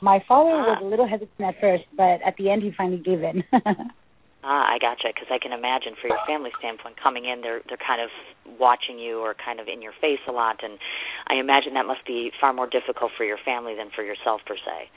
My 0.00 0.22
father 0.26 0.50
ah. 0.50 0.74
was 0.74 0.78
a 0.82 0.86
little 0.86 1.06
hesitant 1.08 1.40
at 1.40 1.60
first, 1.60 1.84
but 1.96 2.20
at 2.24 2.36
the 2.38 2.50
end 2.50 2.62
he 2.62 2.72
finally 2.76 2.98
gave 2.98 3.22
in. 3.22 3.44
ah, 3.52 4.64
I 4.68 4.78
gotcha. 4.80 5.08
Because 5.08 5.28
I 5.30 5.38
can 5.38 5.52
imagine, 5.52 5.94
for 6.00 6.08
your 6.08 6.20
family 6.26 6.50
standpoint, 6.58 6.96
coming 7.02 7.24
in, 7.24 7.40
they're 7.40 7.62
they're 7.68 7.80
kind 7.80 8.00
of 8.00 8.10
watching 8.58 8.98
you 8.98 9.18
or 9.18 9.34
kind 9.34 9.60
of 9.60 9.68
in 9.68 9.82
your 9.82 9.92
face 10.00 10.20
a 10.28 10.32
lot, 10.32 10.62
and 10.62 10.78
I 11.26 11.36
imagine 11.36 11.74
that 11.74 11.86
must 11.86 12.06
be 12.06 12.30
far 12.40 12.52
more 12.52 12.66
difficult 12.66 13.12
for 13.16 13.24
your 13.24 13.38
family 13.44 13.74
than 13.74 13.90
for 13.94 14.02
yourself 14.02 14.40
per 14.46 14.56
se. 14.56 14.90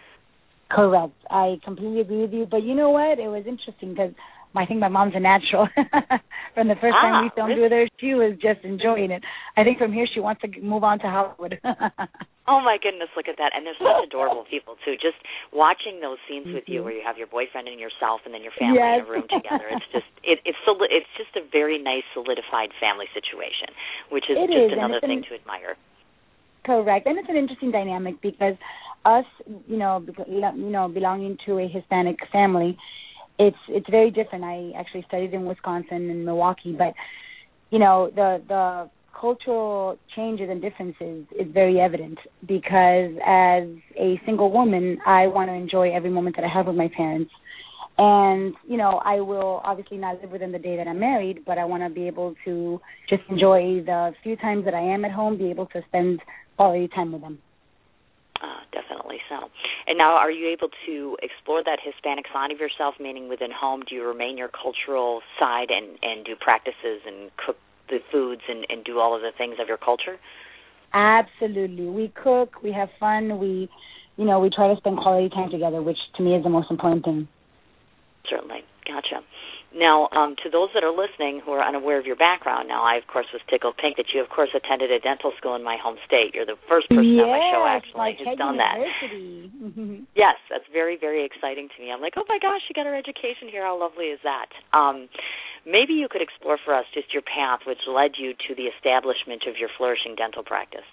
Correct. 0.70 1.14
I 1.30 1.60
completely 1.64 2.02
agree 2.02 2.22
with 2.22 2.34
you. 2.34 2.46
But 2.46 2.62
you 2.64 2.76
know 2.76 2.92
what? 2.92 3.18
It 3.18 3.28
was 3.28 3.46
interesting 3.48 3.94
because 3.94 4.14
I 4.56 4.66
think 4.66 4.80
my 4.80 4.90
mom's 4.90 5.14
a 5.16 5.20
natural. 5.20 5.70
from 6.56 6.68
the 6.68 6.76
first 6.82 6.98
ah, 6.98 7.02
time 7.06 7.24
we 7.24 7.30
filmed 7.38 7.54
really? 7.54 7.62
with 7.62 7.72
her, 7.72 7.86
she 8.02 8.18
was 8.18 8.34
just 8.42 8.66
enjoying 8.66 9.12
it. 9.12 9.22
I 9.56 9.64
think 9.64 9.78
from 9.78 9.94
here 9.94 10.10
she 10.10 10.20
wants 10.20 10.42
to 10.42 10.50
move 10.62 10.84
on 10.84 10.98
to 11.00 11.08
Hollywood. 11.08 11.62
oh 12.50 12.60
my 12.66 12.82
goodness, 12.82 13.14
look 13.14 13.30
at 13.30 13.38
that! 13.38 13.54
And 13.54 13.62
they're 13.62 13.78
such 13.78 14.10
adorable 14.10 14.46
people 14.50 14.76
too. 14.82 14.98
Just 14.98 15.22
watching 15.54 16.02
those 16.02 16.18
scenes 16.26 16.50
mm-hmm. 16.50 16.58
with 16.58 16.66
you, 16.66 16.82
mm-hmm. 16.82 16.90
where 16.90 16.96
you 16.98 17.06
have 17.06 17.22
your 17.22 17.30
boyfriend 17.30 17.70
and 17.70 17.78
yourself, 17.78 18.26
and 18.26 18.34
then 18.34 18.42
your 18.42 18.56
family 18.58 18.82
yes. 18.82 19.00
in 19.00 19.06
a 19.06 19.10
room 19.10 19.28
together. 19.38 19.70
It's 19.70 19.90
just 19.94 20.10
it, 20.26 20.42
it's 20.44 20.58
it's 20.66 21.14
just 21.14 21.34
a 21.38 21.46
very 21.46 21.78
nice 21.78 22.08
solidified 22.18 22.74
family 22.82 23.06
situation, 23.14 23.70
which 24.10 24.26
is 24.34 24.36
it 24.36 24.50
just 24.50 24.74
is, 24.74 24.78
another 24.78 24.98
thing 25.00 25.22
an, 25.22 25.30
to 25.30 25.38
admire. 25.38 25.78
Correct, 26.66 27.06
and 27.06 27.22
it's 27.22 27.30
an 27.30 27.38
interesting 27.38 27.70
dynamic 27.70 28.18
because 28.22 28.58
us, 29.06 29.26
you 29.68 29.78
know, 29.78 30.04
you 30.28 30.70
know, 30.70 30.90
belonging 30.90 31.38
to 31.46 31.60
a 31.60 31.68
Hispanic 31.68 32.18
family, 32.32 32.78
it's 33.40 33.58
it's 33.70 33.90
very 33.90 34.12
different. 34.12 34.44
I 34.44 34.72
actually 34.78 35.06
studied 35.08 35.34
in 35.34 35.46
Wisconsin 35.46 36.10
and 36.10 36.26
Milwaukee, 36.26 36.76
but 36.78 36.94
you 37.72 37.80
know, 37.80 38.12
the 38.14 38.42
the 38.48 38.90
cultural 39.20 39.98
changes 40.16 40.50
and 40.50 40.62
differences 40.62 41.26
is 41.38 41.48
very 41.54 41.80
evident 41.80 42.18
because 42.48 43.12
as 43.26 43.64
a 44.00 44.20
single 44.26 44.52
woman, 44.52 44.98
I 45.06 45.28
want 45.28 45.50
to 45.50 45.54
enjoy 45.54 45.92
every 45.94 46.10
moment 46.10 46.36
that 46.38 46.46
I 46.46 46.54
have 46.54 46.68
with 46.68 46.76
my 46.76 46.90
parents. 46.96 47.32
And, 47.98 48.54
you 48.66 48.78
know, 48.78 49.02
I 49.04 49.20
will 49.20 49.60
obviously 49.66 49.98
not 49.98 50.22
live 50.22 50.32
with 50.32 50.40
them 50.40 50.54
the 50.54 50.60
day 50.60 50.78
that 50.78 50.88
I'm 50.88 51.02
married, 51.02 51.44
but 51.46 51.58
I 51.58 51.66
want 51.66 51.84
to 51.84 51.90
be 51.90 52.08
able 52.08 52.34
to 52.46 52.80
just 53.10 53.24
enjoy 53.30 53.84
the 53.86 54.14
few 54.24 54.38
times 54.38 54.64
that 54.64 54.74
I 54.74 54.80
am 54.80 55.04
at 55.04 55.12
home, 55.12 55.38
be 55.38 55.50
able 55.50 55.66
to 55.68 55.82
spend 55.90 56.22
quality 56.56 56.88
time 56.96 57.12
with 57.12 57.22
them. 57.22 57.40
Uh, 58.42 58.64
definitely 58.72 59.18
so. 59.28 59.50
And 59.86 59.98
now, 59.98 60.16
are 60.16 60.32
you 60.32 60.48
able 60.48 60.70
to 60.86 61.18
explore 61.22 61.62
that 61.64 61.80
Hispanic 61.84 62.26
side 62.32 62.52
of 62.52 62.60
yourself, 62.60 62.96
meaning 62.98 63.28
within 63.28 63.52
home? 63.52 63.84
Do 63.88 63.96
you 63.96 64.08
remain 64.08 64.38
your 64.38 64.48
cultural 64.48 65.22
side 65.38 65.68
and 65.70 66.00
and 66.02 66.26
do 66.26 66.36
practices 66.40 67.04
and 67.06 67.32
cook 67.36 67.58
the 67.90 68.00
foods 68.12 68.42
and 68.48 68.66
and 68.70 68.86
do 68.86 69.00
all 69.00 69.14
of 69.14 69.22
the 69.22 69.32
things 69.38 69.56
of 69.60 69.68
your 69.68 69.78
culture? 69.78 70.18
Absolutely. 70.94 71.88
We 71.88 72.14
cook. 72.16 72.64
We 72.64 72.72
have 72.72 72.90
fun. 73.00 73.40
We, 73.40 73.70
you 74.16 74.26
know, 74.26 74.40
we 74.40 74.50
try 74.50 74.74
to 74.74 74.78
spend 74.78 74.98
quality 74.98 75.30
time 75.30 75.52
together, 75.52 75.82
which 75.82 76.00
to 76.16 76.24
me 76.24 76.36
is 76.36 76.44
the 76.44 76.50
most 76.50 76.72
important 76.72 77.04
thing. 77.04 77.28
Certainly. 78.30 78.64
Gotcha. 78.88 79.22
Now, 79.70 80.10
um, 80.10 80.34
to 80.42 80.50
those 80.50 80.74
that 80.74 80.82
are 80.82 80.90
listening 80.90 81.46
who 81.46 81.54
are 81.54 81.62
unaware 81.62 82.02
of 82.02 82.06
your 82.10 82.18
background, 82.18 82.68
now 82.68 82.82
I 82.82 82.98
of 82.98 83.06
course 83.06 83.30
was 83.30 83.42
tickled 83.46 83.78
pink 83.78 83.98
that 84.02 84.10
you 84.10 84.22
of 84.22 84.30
course 84.30 84.50
attended 84.58 84.90
a 84.90 84.98
dental 84.98 85.32
school 85.38 85.54
in 85.54 85.64
my 85.64 85.78
home 85.78 85.98
state. 86.10 86.34
You're 86.34 86.50
the 86.50 86.58
first 86.66 86.90
person 86.90 87.14
yes, 87.14 87.22
on 87.22 87.30
my 87.30 87.44
show 87.54 87.64
actually 87.70 88.18
who's 88.18 88.38
done 88.38 88.58
that. 88.58 88.78
yes, 90.26 90.42
that's 90.50 90.66
very 90.74 90.98
very 90.98 91.22
exciting 91.22 91.70
to 91.70 91.78
me. 91.78 91.94
I'm 91.94 92.02
like, 92.02 92.18
oh 92.18 92.26
my 92.26 92.42
gosh, 92.42 92.66
she 92.66 92.74
got 92.74 92.90
her 92.90 92.98
education 92.98 93.46
here. 93.46 93.62
How 93.62 93.78
lovely 93.78 94.10
is 94.10 94.20
that? 94.26 94.50
Um, 94.74 95.06
maybe 95.70 95.94
you 95.94 96.10
could 96.10 96.26
explore 96.26 96.58
for 96.66 96.74
us 96.74 96.90
just 96.98 97.14
your 97.14 97.22
path, 97.22 97.62
which 97.70 97.86
led 97.86 98.18
you 98.18 98.34
to 98.34 98.58
the 98.58 98.74
establishment 98.74 99.46
of 99.46 99.54
your 99.62 99.70
flourishing 99.78 100.18
dental 100.18 100.42
practice. 100.42 100.88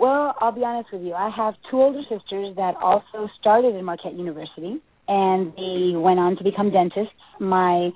Well, 0.00 0.34
I'll 0.40 0.56
be 0.56 0.64
honest 0.64 0.88
with 0.92 1.02
you. 1.02 1.12
I 1.12 1.28
have 1.28 1.54
two 1.70 1.76
older 1.76 2.02
sisters 2.08 2.56
that 2.56 2.74
also 2.80 3.28
started 3.38 3.76
in 3.76 3.84
Marquette 3.84 4.16
University 4.16 4.80
and 5.08 5.52
they 5.56 5.96
went 5.96 6.18
on 6.18 6.36
to 6.36 6.44
become 6.44 6.70
dentists. 6.70 7.14
My 7.40 7.90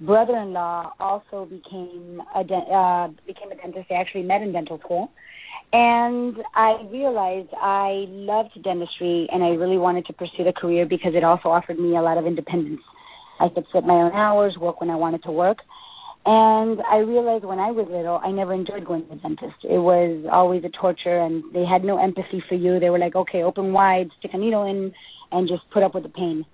brother-in-law 0.00 0.92
also 1.00 1.46
became 1.46 2.22
a 2.34 2.44
de- 2.44 2.54
uh, 2.54 3.08
became 3.26 3.52
a 3.52 3.56
dentist. 3.56 3.86
They 3.88 3.94
actually 3.94 4.22
met 4.22 4.42
in 4.42 4.52
dental 4.52 4.78
school, 4.80 5.10
and 5.72 6.36
I 6.54 6.76
realized 6.90 7.48
I 7.56 8.06
loved 8.08 8.62
dentistry 8.62 9.28
and 9.32 9.42
I 9.42 9.48
really 9.48 9.78
wanted 9.78 10.06
to 10.06 10.12
pursue 10.12 10.44
the 10.44 10.52
career 10.52 10.86
because 10.86 11.12
it 11.14 11.24
also 11.24 11.48
offered 11.48 11.78
me 11.78 11.96
a 11.96 12.02
lot 12.02 12.18
of 12.18 12.26
independence. 12.26 12.80
I 13.40 13.48
could 13.48 13.66
set 13.72 13.84
my 13.84 13.94
own 13.94 14.12
hours, 14.12 14.56
work 14.58 14.80
when 14.80 14.90
I 14.90 14.96
wanted 14.96 15.22
to 15.24 15.32
work. 15.32 15.58
And 16.24 16.80
I 16.90 16.98
realized 16.98 17.44
when 17.44 17.60
I 17.60 17.70
was 17.70 17.86
little, 17.88 18.20
I 18.22 18.32
never 18.32 18.52
enjoyed 18.52 18.84
going 18.84 19.02
to 19.02 19.14
the 19.14 19.16
dentist. 19.16 19.62
It 19.62 19.78
was 19.78 20.26
always 20.32 20.64
a 20.64 20.70
torture, 20.70 21.18
and 21.20 21.44
they 21.54 21.64
had 21.64 21.84
no 21.84 22.02
empathy 22.02 22.42
for 22.48 22.56
you. 22.56 22.80
They 22.80 22.90
were 22.90 22.98
like, 22.98 23.14
okay, 23.14 23.42
open 23.42 23.72
wide, 23.72 24.08
stick 24.18 24.32
a 24.34 24.38
needle 24.38 24.64
in, 24.64 24.92
and 25.32 25.48
just 25.48 25.68
put 25.70 25.82
up 25.82 25.94
with 25.94 26.02
the 26.02 26.08
pain. 26.08 26.44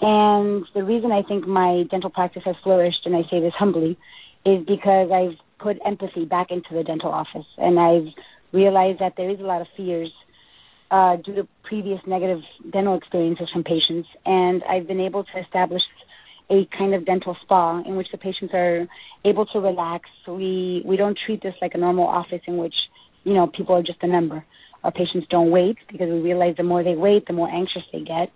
And 0.00 0.66
the 0.74 0.82
reason 0.82 1.12
I 1.12 1.22
think 1.22 1.46
my 1.46 1.84
dental 1.90 2.10
practice 2.10 2.42
has 2.44 2.56
flourished, 2.62 3.06
and 3.06 3.14
I 3.14 3.22
say 3.30 3.40
this 3.40 3.54
humbly, 3.54 3.96
is 4.44 4.64
because 4.66 5.10
I've 5.12 5.38
put 5.58 5.78
empathy 5.84 6.24
back 6.24 6.50
into 6.50 6.74
the 6.74 6.82
dental 6.82 7.10
office, 7.10 7.46
and 7.56 7.78
I've 7.78 8.08
realized 8.52 8.98
that 8.98 9.14
there 9.16 9.30
is 9.30 9.38
a 9.38 9.44
lot 9.44 9.60
of 9.60 9.68
fears 9.76 10.10
uh, 10.90 11.16
due 11.16 11.34
to 11.34 11.48
previous 11.62 12.00
negative 12.06 12.42
dental 12.70 12.96
experiences 12.96 13.48
from 13.50 13.64
patients, 13.64 14.08
and 14.26 14.62
I've 14.64 14.86
been 14.86 15.00
able 15.00 15.24
to 15.24 15.38
establish 15.38 15.82
a 16.50 16.66
kind 16.76 16.94
of 16.94 17.06
dental 17.06 17.36
spa 17.42 17.80
in 17.80 17.96
which 17.96 18.10
the 18.10 18.18
patients 18.18 18.52
are 18.52 18.86
able 19.24 19.46
to 19.46 19.60
relax. 19.60 20.10
We 20.26 20.82
we 20.84 20.96
don't 20.96 21.18
treat 21.26 21.42
this 21.42 21.54
like 21.62 21.74
a 21.74 21.78
normal 21.78 22.06
office 22.06 22.42
in 22.46 22.58
which 22.58 22.74
you 23.24 23.32
know 23.32 23.46
people 23.46 23.74
are 23.76 23.82
just 23.82 24.02
a 24.02 24.06
number. 24.06 24.44
Our 24.84 24.92
patients 24.92 25.26
don't 25.30 25.50
wait 25.50 25.76
because 25.90 26.08
we 26.08 26.20
realize 26.20 26.54
the 26.56 26.62
more 26.64 26.82
they 26.82 26.94
wait, 26.96 27.26
the 27.26 27.32
more 27.32 27.48
anxious 27.48 27.82
they 27.92 28.00
get. 28.00 28.30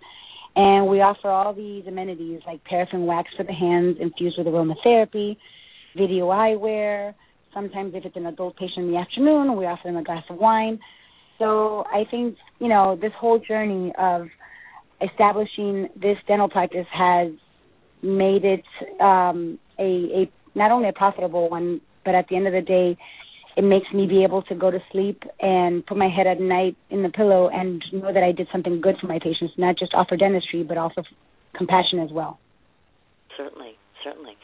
And 0.55 0.87
we 0.87 1.01
offer 1.01 1.29
all 1.29 1.53
these 1.53 1.85
amenities 1.87 2.41
like 2.47 2.63
paraffin 2.63 3.05
wax 3.05 3.29
for 3.37 3.43
the 3.43 3.53
hands 3.53 3.97
infused 3.99 4.37
with 4.37 4.47
aromatherapy, 4.47 5.37
video 5.95 6.27
eyewear. 6.29 7.13
Sometimes, 7.53 7.93
if 7.95 8.05
it's 8.05 8.15
an 8.15 8.25
adult 8.25 8.55
patient 8.55 8.85
in 8.85 8.91
the 8.91 8.97
afternoon, 8.97 9.55
we 9.55 9.65
offer 9.65 9.83
them 9.85 9.97
a 9.97 10.03
glass 10.03 10.23
of 10.29 10.37
wine. 10.37 10.79
So 11.37 11.83
I 11.93 12.03
think, 12.09 12.37
you 12.59 12.67
know, 12.67 12.97
this 12.99 13.11
whole 13.19 13.39
journey 13.39 13.93
of 13.99 14.27
establishing 15.01 15.89
this 15.95 16.17
dental 16.27 16.49
practice 16.49 16.87
has 16.91 17.31
made 18.01 18.43
it 18.43 18.63
um, 18.99 19.59
a, 19.79 19.83
a 19.83 20.31
not 20.55 20.71
only 20.71 20.89
a 20.89 20.93
profitable 20.93 21.49
one, 21.49 21.81
but 22.03 22.15
at 22.15 22.27
the 22.29 22.35
end 22.35 22.47
of 22.47 22.53
the 22.53 22.61
day, 22.61 22.97
it 23.57 23.63
makes 23.63 23.91
me 23.91 24.05
be 24.05 24.23
able 24.23 24.43
to 24.43 24.55
go 24.55 24.69
to 24.69 24.77
sleep 24.91 25.23
and 25.41 25.83
put 25.83 25.97
my 25.97 26.07
head 26.07 26.27
at 26.27 26.39
night 26.39 26.77
in 26.91 27.01
the 27.01 27.09
pillow 27.09 27.49
and 27.49 27.83
know 27.91 28.13
that 28.13 28.23
I 28.23 28.31
did 28.31 28.47
something 28.51 28.79
good 28.79 28.97
for 29.01 29.07
my 29.07 29.17
patients, 29.17 29.53
not 29.57 29.77
just 29.77 29.95
offer 29.95 30.15
dentistry, 30.15 30.61
but 30.61 30.77
also 30.77 31.01
compassion 31.57 31.97
as 31.99 32.11
well. 32.11 32.37
Certainly, 33.35 33.73
certainly. 34.03 34.37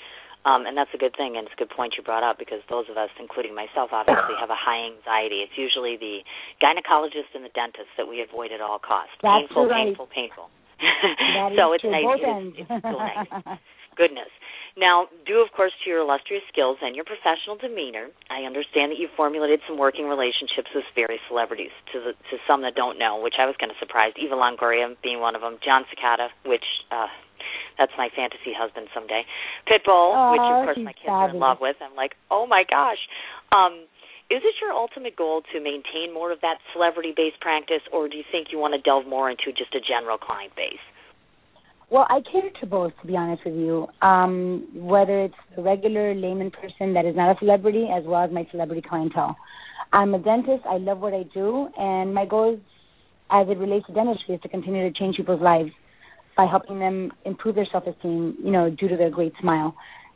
Um, 0.45 0.65
and 0.65 0.75
that's 0.75 0.89
a 0.93 0.97
good 0.97 1.15
thing, 1.15 1.37
and 1.37 1.45
it's 1.45 1.53
a 1.53 1.61
good 1.61 1.69
point 1.69 1.93
you 1.95 2.03
brought 2.03 2.23
up 2.23 2.37
because 2.37 2.59
those 2.69 2.89
of 2.89 2.97
us, 2.97 3.09
including 3.19 3.55
myself, 3.55 3.93
obviously 3.93 4.35
have 4.41 4.49
a 4.49 4.59
high 4.59 4.89
anxiety. 4.91 5.45
It's 5.45 5.55
usually 5.55 5.95
the 5.95 6.19
gynecologist 6.59 7.31
and 7.37 7.45
the 7.45 7.53
dentist 7.53 7.93
that 7.95 8.09
we 8.09 8.19
avoid 8.19 8.51
at 8.51 8.59
all 8.59 8.79
costs. 8.79 9.13
That's 9.21 9.47
painful, 9.47 9.69
right. 9.69 9.87
painful, 9.87 10.09
painful. 10.09 10.49
so 11.55 11.71
it's 11.71 11.85
nice. 11.85 12.03
It's, 12.19 12.67
it's 12.67 12.83
so 12.83 12.97
nice. 12.97 13.59
Goodness. 13.95 14.29
Now, 14.73 15.05
due 15.25 15.37
of 15.45 15.53
course 15.53 15.71
to 15.83 15.85
your 15.89 16.01
illustrious 16.01 16.41
skills 16.49 16.81
and 16.81 16.97
your 16.97 17.05
professional 17.05 17.61
demeanor, 17.61 18.09
I 18.33 18.49
understand 18.49 18.89
that 18.89 18.97
you've 18.97 19.13
formulated 19.13 19.61
some 19.69 19.77
working 19.77 20.09
relationships 20.09 20.73
with 20.73 20.83
various 20.97 21.21
celebrities. 21.29 21.69
To 21.93 22.01
the, 22.01 22.11
to 22.33 22.35
some 22.49 22.65
that 22.65 22.73
don't 22.73 22.97
know, 22.97 23.21
which 23.21 23.37
I 23.37 23.45
was 23.45 23.53
kind 23.61 23.69
of 23.69 23.77
surprised, 23.77 24.17
Eva 24.17 24.33
Longoria 24.33 24.89
being 25.05 25.21
one 25.21 25.37
of 25.37 25.41
them, 25.45 25.61
Jon 25.61 25.85
Secada, 25.93 26.33
which 26.45 26.65
uh, 26.89 27.05
that's 27.77 27.93
my 27.97 28.09
fantasy 28.17 28.49
husband 28.49 28.89
someday, 28.93 29.29
Pitbull, 29.69 30.09
oh, 30.13 30.31
which 30.33 30.41
of 30.41 30.57
course 30.65 30.81
my 30.81 30.93
kids 30.97 31.09
are 31.09 31.29
in 31.29 31.37
love 31.37 31.61
with. 31.61 31.77
I'm 31.77 31.95
like, 31.95 32.17
oh 32.33 32.49
my 32.49 32.65
gosh. 32.65 33.01
Um, 33.53 33.85
is 34.33 34.41
it 34.41 34.55
your 34.57 34.73
ultimate 34.73 35.13
goal 35.15 35.43
to 35.53 35.61
maintain 35.61 36.09
more 36.09 36.31
of 36.31 36.41
that 36.41 36.57
celebrity-based 36.73 37.37
practice, 37.41 37.85
or 37.91 38.09
do 38.09 38.17
you 38.17 38.25
think 38.31 38.49
you 38.49 38.57
want 38.57 38.73
to 38.73 38.81
delve 38.81 39.05
more 39.05 39.29
into 39.29 39.53
just 39.53 39.75
a 39.75 39.81
general 39.83 40.17
client 40.17 40.55
base? 40.55 40.81
Well, 41.93 42.07
I 42.09 42.21
cater 42.21 42.49
to 42.59 42.65
both, 42.65 42.91
to 43.01 43.07
be 43.07 43.15
honest 43.15 43.45
with 43.45 43.53
you. 43.53 43.85
Um, 44.01 44.67
whether 44.73 45.25
it's 45.25 45.35
the 45.55 45.61
regular 45.61 46.15
layman 46.15 46.49
person 46.49 46.95
that 46.95 47.05
is 47.05 47.15
not 47.15 47.35
a 47.35 47.37
celebrity, 47.37 47.87
as 47.95 48.03
well 48.03 48.23
as 48.23 48.31
my 48.31 48.47
celebrity 48.49 48.81
clientele. 48.81 49.37
I'm 49.93 50.15
a 50.15 50.17
dentist. 50.17 50.63
I 50.67 50.77
love 50.77 51.01
what 51.01 51.13
I 51.13 51.21
do, 51.35 51.67
and 51.77 52.11
my 52.11 52.25
goal, 52.25 52.59
as 53.29 53.47
it 53.47 53.59
relates 53.59 53.85
to 53.85 53.93
dentistry, 53.93 54.33
is 54.33 54.41
to 54.41 54.49
continue 54.49 54.91
to 54.91 54.99
change 54.99 55.17
people's 55.17 55.39
lives 55.39 55.69
by 56.35 56.47
helping 56.49 56.79
them 56.79 57.11
improve 57.25 57.53
their 57.53 57.67
self-esteem. 57.71 58.37
You 58.43 58.51
know, 58.51 58.71
due 58.71 58.87
to 58.87 58.97
their 58.97 59.11
great 59.11 59.33
smile. 59.39 59.75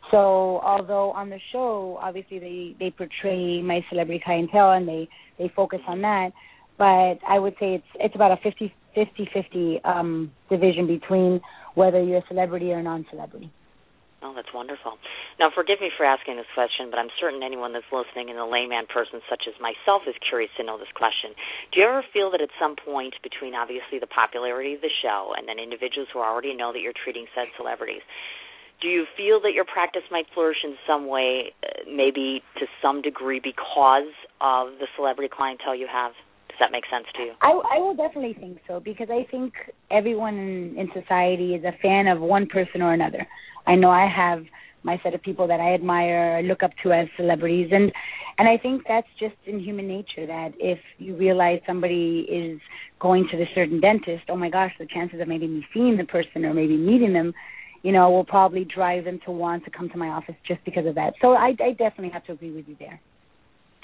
So, 0.09 0.59
although 0.65 1.11
on 1.11 1.29
the 1.29 1.39
show, 1.51 1.99
obviously 2.01 2.39
they 2.39 2.75
they 2.79 2.89
portray 2.89 3.61
my 3.61 3.85
celebrity 3.91 4.23
clientele 4.25 4.71
and 4.71 4.87
they 4.87 5.07
they 5.37 5.51
focus 5.55 5.81
on 5.87 6.01
that, 6.01 6.31
but 6.79 7.19
I 7.29 7.37
would 7.37 7.53
say 7.59 7.75
it's 7.75 7.87
it's 7.99 8.15
about 8.15 8.31
a 8.31 8.37
50 8.37 8.73
50 8.97 9.29
50 9.31 9.79
um 9.85 10.31
division 10.49 10.87
between 10.87 11.39
whether 11.75 12.01
you're 12.01 12.25
a 12.25 12.27
celebrity 12.27 12.73
or 12.73 12.79
a 12.79 12.83
non-celebrity. 12.83 13.53
Oh, 14.23 14.33
that's 14.33 14.49
wonderful. 14.49 14.97
Now, 15.37 15.53
forgive 15.53 15.77
me 15.79 15.93
for 15.93 16.01
asking 16.01 16.41
this 16.41 16.49
question, 16.57 16.89
but 16.89 16.97
I'm 16.97 17.13
certain 17.21 17.45
anyone 17.45 17.71
that's 17.71 17.85
listening 17.93 18.33
and 18.33 18.39
a 18.41 18.49
layman 18.49 18.89
person 18.89 19.21
such 19.29 19.45
as 19.45 19.53
myself 19.61 20.09
is 20.09 20.17
curious 20.17 20.49
to 20.57 20.65
know 20.65 20.81
this 20.81 20.89
question. 20.97 21.37
Do 21.69 21.79
you 21.79 21.85
ever 21.85 22.01
feel 22.11 22.33
that 22.33 22.41
at 22.41 22.49
some 22.57 22.73
point 22.73 23.13
between 23.21 23.53
obviously 23.53 24.01
the 24.01 24.09
popularity 24.09 24.73
of 24.73 24.81
the 24.81 24.89
show 24.89 25.37
and 25.37 25.45
then 25.45 25.61
individuals 25.61 26.09
who 26.09 26.17
already 26.17 26.57
know 26.57 26.73
that 26.73 26.81
you're 26.81 26.97
treating 26.97 27.29
said 27.37 27.53
celebrities, 27.61 28.01
do 28.81 28.89
you 28.89 29.05
feel 29.13 29.37
that 29.41 29.53
your 29.53 29.65
practice 29.65 30.05
might 30.09 30.25
flourish 30.33 30.65
in 30.65 30.81
some 30.89 31.05
way, 31.05 31.53
uh, 31.61 31.85
maybe 31.85 32.41
to 32.57 32.65
some 32.81 33.05
degree 33.05 33.39
because 33.39 34.09
of 34.41 34.81
the 34.81 34.89
celebrity 34.97 35.29
clientele 35.29 35.77
you 35.77 35.87
have? 35.87 36.17
That 36.59 36.71
make 36.71 36.85
sense 36.91 37.05
to 37.15 37.21
you? 37.21 37.33
I, 37.41 37.51
I 37.75 37.79
will 37.79 37.95
definitely 37.95 38.33
think 38.33 38.57
so 38.67 38.79
because 38.79 39.09
I 39.11 39.29
think 39.29 39.53
everyone 39.91 40.35
in, 40.35 40.75
in 40.77 40.89
society 40.93 41.53
is 41.53 41.63
a 41.63 41.71
fan 41.81 42.07
of 42.07 42.19
one 42.19 42.47
person 42.47 42.81
or 42.81 42.93
another. 42.93 43.27
I 43.67 43.75
know 43.75 43.91
I 43.91 44.07
have 44.09 44.43
my 44.83 44.99
set 45.03 45.13
of 45.13 45.21
people 45.21 45.47
that 45.47 45.59
I 45.59 45.73
admire, 45.73 46.41
look 46.43 46.63
up 46.63 46.71
to 46.83 46.93
as 46.93 47.07
celebrities, 47.17 47.69
and 47.71 47.91
and 48.39 48.47
I 48.47 48.57
think 48.57 48.83
that's 48.87 49.07
just 49.19 49.35
in 49.45 49.59
human 49.59 49.87
nature 49.87 50.25
that 50.25 50.53
if 50.59 50.79
you 50.97 51.15
realize 51.15 51.59
somebody 51.65 52.25
is 52.29 52.59
going 52.99 53.27
to 53.31 53.37
the 53.37 53.45
certain 53.53 53.79
dentist, 53.79 54.23
oh 54.29 54.35
my 54.35 54.49
gosh, 54.49 54.71
the 54.79 54.85
chances 54.85 55.19
of 55.19 55.27
maybe 55.27 55.47
me 55.47 55.65
seeing 55.73 55.97
the 55.97 56.05
person 56.05 56.45
or 56.45 56.53
maybe 56.53 56.77
meeting 56.77 57.13
them, 57.13 57.33
you 57.81 57.91
know, 57.91 58.09
will 58.11 58.25
probably 58.25 58.63
drive 58.63 59.05
them 59.05 59.19
to 59.25 59.31
want 59.31 59.65
to 59.65 59.71
come 59.71 59.89
to 59.89 59.97
my 59.97 60.09
office 60.09 60.35
just 60.47 60.63
because 60.65 60.85
of 60.85 60.95
that. 60.95 61.13
So 61.21 61.33
I, 61.33 61.55
I 61.59 61.71
definitely 61.71 62.09
have 62.09 62.25
to 62.25 62.33
agree 62.33 62.51
with 62.51 62.67
you 62.67 62.75
there. 62.79 62.99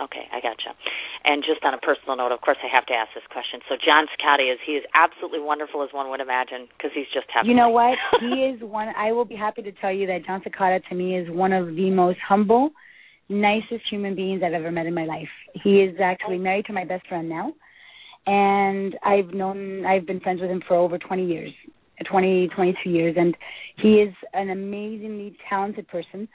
Okay, 0.01 0.25
I 0.33 0.41
gotcha. 0.41 0.73
And 1.23 1.43
just 1.43 1.63
on 1.63 1.73
a 1.73 1.77
personal 1.77 2.17
note, 2.17 2.31
of 2.31 2.41
course, 2.41 2.57
I 2.63 2.67
have 2.73 2.85
to 2.87 2.93
ask 2.93 3.13
this 3.13 3.23
question. 3.29 3.61
So 3.69 3.75
Jon 3.77 4.05
Secada 4.09 4.41
is 4.51 4.57
he 4.65 4.73
is 4.73 4.83
absolutely 4.95 5.39
wonderful 5.39 5.83
as 5.83 5.89
one 5.93 6.09
would 6.09 6.19
imagine 6.19 6.67
because 6.75 6.91
he's 6.95 7.05
just 7.13 7.27
happy. 7.31 7.49
You 7.49 7.55
know 7.55 7.69
what? 7.69 7.97
he 8.19 8.49
is 8.49 8.61
one. 8.61 8.89
I 8.97 9.11
will 9.11 9.25
be 9.25 9.35
happy 9.35 9.61
to 9.61 9.71
tell 9.71 9.93
you 9.93 10.07
that 10.07 10.25
Jon 10.25 10.41
Secada 10.41 10.81
to 10.89 10.95
me 10.95 11.15
is 11.17 11.29
one 11.29 11.53
of 11.53 11.67
the 11.75 11.91
most 11.91 12.17
humble, 12.27 12.71
nicest 13.29 13.83
human 13.89 14.15
beings 14.15 14.41
I've 14.43 14.53
ever 14.53 14.71
met 14.71 14.87
in 14.87 14.95
my 14.95 15.05
life. 15.05 15.29
He 15.63 15.81
is 15.81 15.95
actually 16.01 16.39
married 16.39 16.65
to 16.65 16.73
my 16.73 16.85
best 16.85 17.07
friend 17.07 17.29
now, 17.29 17.53
and 18.25 18.97
I've 19.03 19.33
known 19.33 19.85
I've 19.85 20.07
been 20.07 20.19
friends 20.21 20.41
with 20.41 20.49
him 20.49 20.63
for 20.67 20.75
over 20.75 20.97
20 20.97 21.23
years, 21.23 21.51
20 22.09 22.49
22 22.55 22.89
years, 22.89 23.15
and 23.17 23.37
he 23.77 24.01
is 24.01 24.13
an 24.33 24.49
amazingly 24.49 25.37
talented 25.47 25.87
person 25.87 26.27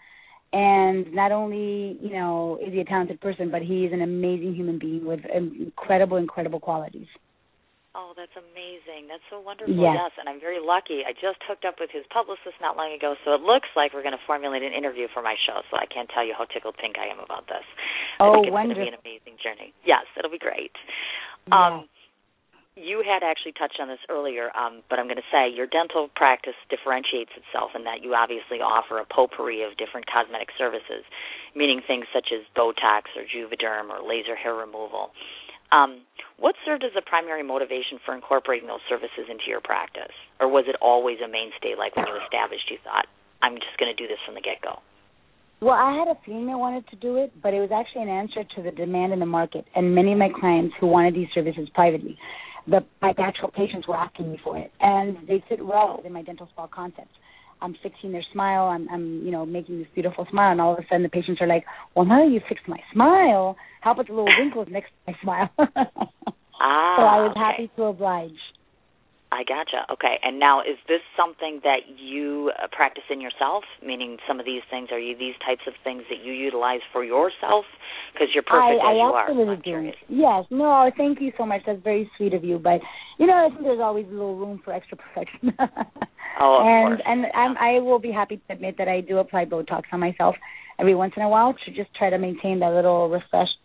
and 0.53 1.13
not 1.13 1.33
only 1.33 1.99
you 2.01 2.13
know 2.13 2.59
is 2.65 2.73
he 2.73 2.81
a 2.81 2.85
talented 2.85 3.21
person, 3.21 3.51
but 3.51 3.63
he 3.63 3.85
is 3.85 3.93
an 3.93 4.03
amazing 4.03 4.55
human 4.55 4.79
being 4.79 5.05
with 5.05 5.21
incredible, 5.33 6.17
incredible 6.17 6.61
qualities. 6.61 7.09
Oh, 7.99 8.15
that's 8.15 8.35
amazing. 8.39 9.11
That's 9.11 9.25
so 9.27 9.43
wonderful. 9.43 9.75
Yes. 9.75 9.99
yes, 9.99 10.13
and 10.23 10.31
I'm 10.31 10.39
very 10.39 10.63
lucky. 10.63 11.03
I 11.03 11.11
just 11.19 11.43
hooked 11.51 11.67
up 11.67 11.83
with 11.83 11.91
his 11.91 12.07
publicist 12.15 12.55
not 12.63 12.79
long 12.79 12.95
ago, 12.95 13.19
so 13.27 13.35
it 13.35 13.43
looks 13.43 13.67
like 13.75 13.91
we're 13.91 14.07
going 14.07 14.15
to 14.15 14.23
formulate 14.23 14.63
an 14.63 14.71
interview 14.71 15.11
for 15.11 15.19
my 15.19 15.35
show. 15.35 15.67
So 15.67 15.83
I 15.83 15.87
can't 15.91 16.07
tell 16.07 16.23
you 16.23 16.31
how 16.31 16.47
tickled 16.47 16.79
pink 16.79 16.95
I 16.95 17.11
am 17.11 17.19
about 17.19 17.51
this. 17.51 17.67
Oh, 18.23 18.31
I 18.31 18.33
think 18.39 18.47
it's 18.47 18.55
wonderful. 18.55 18.87
going 18.87 18.95
to 18.95 19.03
be 19.03 19.19
an 19.19 19.19
amazing 19.27 19.37
journey. 19.43 19.75
Yes, 19.83 20.07
it'll 20.15 20.31
be 20.31 20.39
great. 20.39 20.71
Yeah. 21.51 21.59
Um, 21.59 21.91
you 22.79 23.03
had 23.03 23.27
actually 23.27 23.53
touched 23.53 23.83
on 23.83 23.89
this 23.89 24.03
earlier, 24.09 24.55
um, 24.55 24.83
but 24.89 24.99
I'm 24.99 25.07
going 25.11 25.21
to 25.21 25.31
say 25.35 25.51
your 25.51 25.67
dental 25.67 26.09
practice 26.15 26.57
differentiates 26.71 27.35
itself 27.35 27.75
in 27.75 27.85
that 27.85 28.03
you 28.03 28.15
obviously 28.15 28.63
offer 28.63 28.99
a 28.99 29.07
potpourri 29.07 29.67
of 29.67 29.77
different 29.77 30.07
cosmetic 30.07 30.55
services, 30.57 31.03
meaning 31.55 31.83
things 31.83 32.07
such 32.15 32.31
as 32.31 32.47
Botox 32.55 33.11
or 33.19 33.27
Juvederm 33.27 33.91
or 33.91 34.01
laser 34.07 34.37
hair 34.39 34.55
removal. 34.55 35.11
Um, 35.71 36.07
what 36.39 36.55
served 36.65 36.85
as 36.85 36.95
a 36.97 37.03
primary 37.03 37.43
motivation 37.43 38.01
for 38.05 38.15
incorporating 38.15 38.69
those 38.69 38.85
services 38.89 39.29
into 39.29 39.51
your 39.51 39.61
practice? 39.61 40.15
Or 40.41 40.49
was 40.49 40.65
it 40.67 40.77
always 40.81 41.19
a 41.21 41.29
mainstay, 41.29 41.75
like 41.77 41.95
when 41.97 42.07
you 42.07 42.17
established, 42.25 42.71
you 42.71 42.79
thought, 42.85 43.05
I'm 43.43 43.61
just 43.61 43.77
going 43.77 43.93
to 43.93 43.99
do 43.99 44.09
this 44.09 44.23
from 44.25 44.35
the 44.35 44.41
get 44.41 44.63
go? 44.63 44.81
Well, 45.61 45.75
I 45.75 45.99
had 45.99 46.07
a 46.07 46.17
feeling 46.25 46.49
I 46.49 46.55
wanted 46.55 46.87
to 46.89 46.97
do 46.97 47.17
it, 47.17 47.33
but 47.43 47.53
it 47.53 47.59
was 47.59 47.75
actually 47.75 48.03
an 48.03 48.09
answer 48.09 48.45
to 48.45 48.63
the 48.63 48.71
demand 48.71 49.13
in 49.13 49.19
the 49.19 49.27
market 49.27 49.67
and 49.75 49.93
many 49.93 50.13
of 50.13 50.19
my 50.19 50.31
clients 50.31 50.75
who 50.79 50.87
wanted 50.87 51.15
these 51.15 51.27
services 51.35 51.69
privately 51.75 52.17
the 52.69 52.85
my 53.01 53.15
actual 53.19 53.51
patients 53.51 53.89
were 53.89 53.97
asking 53.97 54.31
me 54.31 54.39
for 54.43 54.57
it, 54.57 54.71
and 54.81 55.17
they 55.27 55.43
fit 55.49 55.65
well 55.65 56.03
in 56.05 56.13
my 56.13 56.23
dental 56.23 56.49
spa 56.53 56.67
concept. 56.67 57.11
I'm 57.61 57.75
fixing 57.83 58.13
their 58.13 58.25
smile. 58.33 58.65
I'm, 58.65 58.89
I'm, 58.89 59.25
you 59.25 59.33
know, 59.33 59.45
making 59.45 59.79
this 59.79 59.89
beautiful 59.93 60.27
smile, 60.31 60.53
and 60.53 60.61
all 60.61 60.75
of 60.75 60.79
a 60.79 60.83
sudden 60.89 61.03
the 61.03 61.09
patients 61.09 61.41
are 61.41 61.47
like, 61.47 61.65
"Well, 61.95 62.05
now 62.05 62.27
you 62.27 62.41
fixed 62.49 62.69
my 62.69 62.79
smile, 62.93 63.57
how 63.81 63.93
about 63.93 64.07
the 64.07 64.13
little 64.13 64.33
wrinkles 64.39 64.69
next 64.71 64.91
to 65.07 65.13
my 65.13 65.19
smile?" 65.23 65.51
ah, 65.59 65.65
so 66.97 67.03
I 67.03 67.21
was 67.23 67.31
okay. 67.33 67.41
happy 67.41 67.71
to 67.77 67.83
oblige. 67.85 68.39
I 69.31 69.45
gotcha. 69.45 69.85
Okay, 69.93 70.17
and 70.23 70.39
now 70.41 70.61
is 70.61 70.79
this 70.89 71.01
something 71.17 71.61
that 71.63 71.85
you 72.01 72.51
uh, 72.57 72.67
practice 72.73 73.05
in 73.11 73.21
yourself? 73.21 73.65
Meaning, 73.85 74.17
some 74.27 74.41
of 74.41 74.47
these 74.47 74.63
things 74.71 74.89
are 74.91 74.99
you 74.99 75.17
these 75.19 75.35
types 75.45 75.61
of 75.67 75.75
things 75.85 76.03
that 76.09 76.25
you 76.25 76.33
utilize 76.33 76.81
for 76.93 77.05
yourself? 77.05 77.67
Because 78.13 78.29
you're 78.33 78.43
perfect 78.43 78.81
I, 78.81 78.93
as 78.93 78.97
I 78.97 79.05
you 79.05 79.15
absolutely 79.15 79.53
are. 79.53 79.57
Do. 79.57 79.63
curious. 79.63 79.97
Yes. 80.09 80.45
No, 80.51 80.91
thank 80.97 81.21
you 81.21 81.33
so 81.37 81.45
much. 81.45 81.61
That's 81.67 81.83
very 81.85 82.11
sweet 82.17 82.33
of 82.33 82.43
you. 82.43 82.59
But 82.59 82.81
you 83.19 83.27
know, 83.27 83.35
I 83.35 83.49
think 83.53 83.63
there's 83.63 83.81
always 83.81 84.07
a 84.07 84.11
little 84.11 84.37
room 84.37 84.63
for 84.65 84.73
extra 84.73 84.97
perfection. 84.97 85.53
Oh, 86.41 86.61
of 86.61 86.67
and 86.67 86.89
course. 86.89 87.03
and 87.05 87.27
I'm, 87.35 87.57
I 87.59 87.81
will 87.81 87.99
be 87.99 88.13
happy 88.13 88.37
to 88.37 88.53
admit 88.53 88.77
that 88.79 88.87
I 88.87 89.01
do 89.01 89.19
apply 89.19 89.47
Botox 89.47 89.83
on 89.93 89.99
myself 89.99 90.37
every 90.79 90.95
once 90.95 91.15
in 91.17 91.23
a 91.25 91.29
while 91.29 91.53
to 91.53 91.71
just 91.73 91.93
try 91.97 92.11
to 92.11 92.19
maintain 92.19 92.61
that 92.61 92.73
little 92.73 93.09
refreshed 93.09 93.59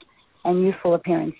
and 0.44 0.64
youthful 0.66 0.96
appearance. 0.96 1.36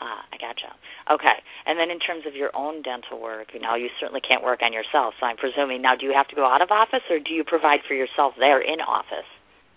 Ah, 0.00 0.26
I 0.32 0.36
gotcha. 0.38 0.74
Okay, 1.10 1.36
and 1.66 1.78
then 1.78 1.90
in 1.90 1.98
terms 1.98 2.24
of 2.26 2.34
your 2.34 2.50
own 2.54 2.82
dental 2.82 3.20
work, 3.20 3.48
you 3.54 3.60
know, 3.60 3.74
you 3.74 3.88
certainly 3.98 4.20
can't 4.20 4.42
work 4.42 4.60
on 4.62 4.72
yourself. 4.72 5.14
So 5.18 5.26
I'm 5.26 5.36
presuming 5.36 5.82
now, 5.82 5.96
do 5.96 6.06
you 6.06 6.12
have 6.14 6.28
to 6.28 6.36
go 6.36 6.46
out 6.46 6.62
of 6.62 6.70
office, 6.70 7.02
or 7.10 7.18
do 7.18 7.34
you 7.34 7.44
provide 7.44 7.80
for 7.88 7.94
yourself 7.94 8.34
there 8.38 8.60
in 8.60 8.80
office? 8.80 9.26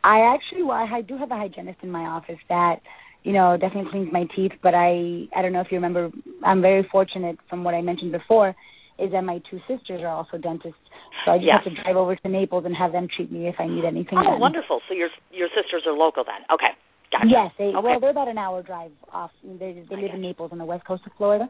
I 0.03 0.21
actually, 0.33 0.61
well, 0.63 0.77
I 0.85 1.01
do 1.01 1.17
have 1.17 1.31
a 1.31 1.35
hygienist 1.35 1.79
in 1.81 1.89
my 1.89 2.05
office 2.05 2.37
that, 2.49 2.77
you 3.23 3.33
know, 3.33 3.57
definitely 3.57 3.89
cleans 3.89 4.13
my 4.13 4.25
teeth. 4.35 4.51
But 4.61 4.75
I, 4.75 5.25
I 5.35 5.41
don't 5.41 5.51
know 5.51 5.61
if 5.61 5.71
you 5.71 5.77
remember, 5.77 6.11
I'm 6.45 6.61
very 6.61 6.87
fortunate 6.91 7.37
from 7.49 7.63
what 7.63 7.73
I 7.73 7.81
mentioned 7.81 8.11
before, 8.11 8.53
is 8.99 9.11
that 9.11 9.23
my 9.23 9.41
two 9.49 9.59
sisters 9.67 10.01
are 10.01 10.13
also 10.13 10.37
dentists. 10.37 10.77
So 11.25 11.31
I 11.31 11.37
just 11.37 11.47
Yes. 11.47 11.63
have 11.65 11.73
to 11.73 11.81
drive 11.81 11.97
over 11.97 12.15
to 12.15 12.29
Naples 12.29 12.65
and 12.65 12.75
have 12.77 12.91
them 12.91 13.07
treat 13.09 13.31
me 13.31 13.47
if 13.47 13.55
I 13.59 13.65
need 13.67 13.83
anything. 13.83 14.19
Oh, 14.19 14.23
done. 14.23 14.39
wonderful. 14.39 14.79
So 14.87 14.93
your 14.93 15.09
your 15.31 15.49
sisters 15.57 15.83
are 15.87 15.93
local 15.93 16.23
then. 16.23 16.45
Okay, 16.53 16.69
gotcha. 17.17 17.27
Yes, 17.29 17.51
they 17.57 17.65
Okay. 17.65 17.81
well, 17.81 17.99
they're 17.99 18.09
about 18.11 18.27
an 18.27 18.37
hour 18.37 18.61
drive 18.61 18.91
off. 19.11 19.31
They 19.43 19.85
they 19.89 19.95
live 19.95 20.13
in. 20.13 20.21
Naples 20.21 20.51
on 20.51 20.57
the 20.57 20.65
west 20.65 20.85
coast 20.85 21.03
of 21.05 21.11
Florida. 21.17 21.47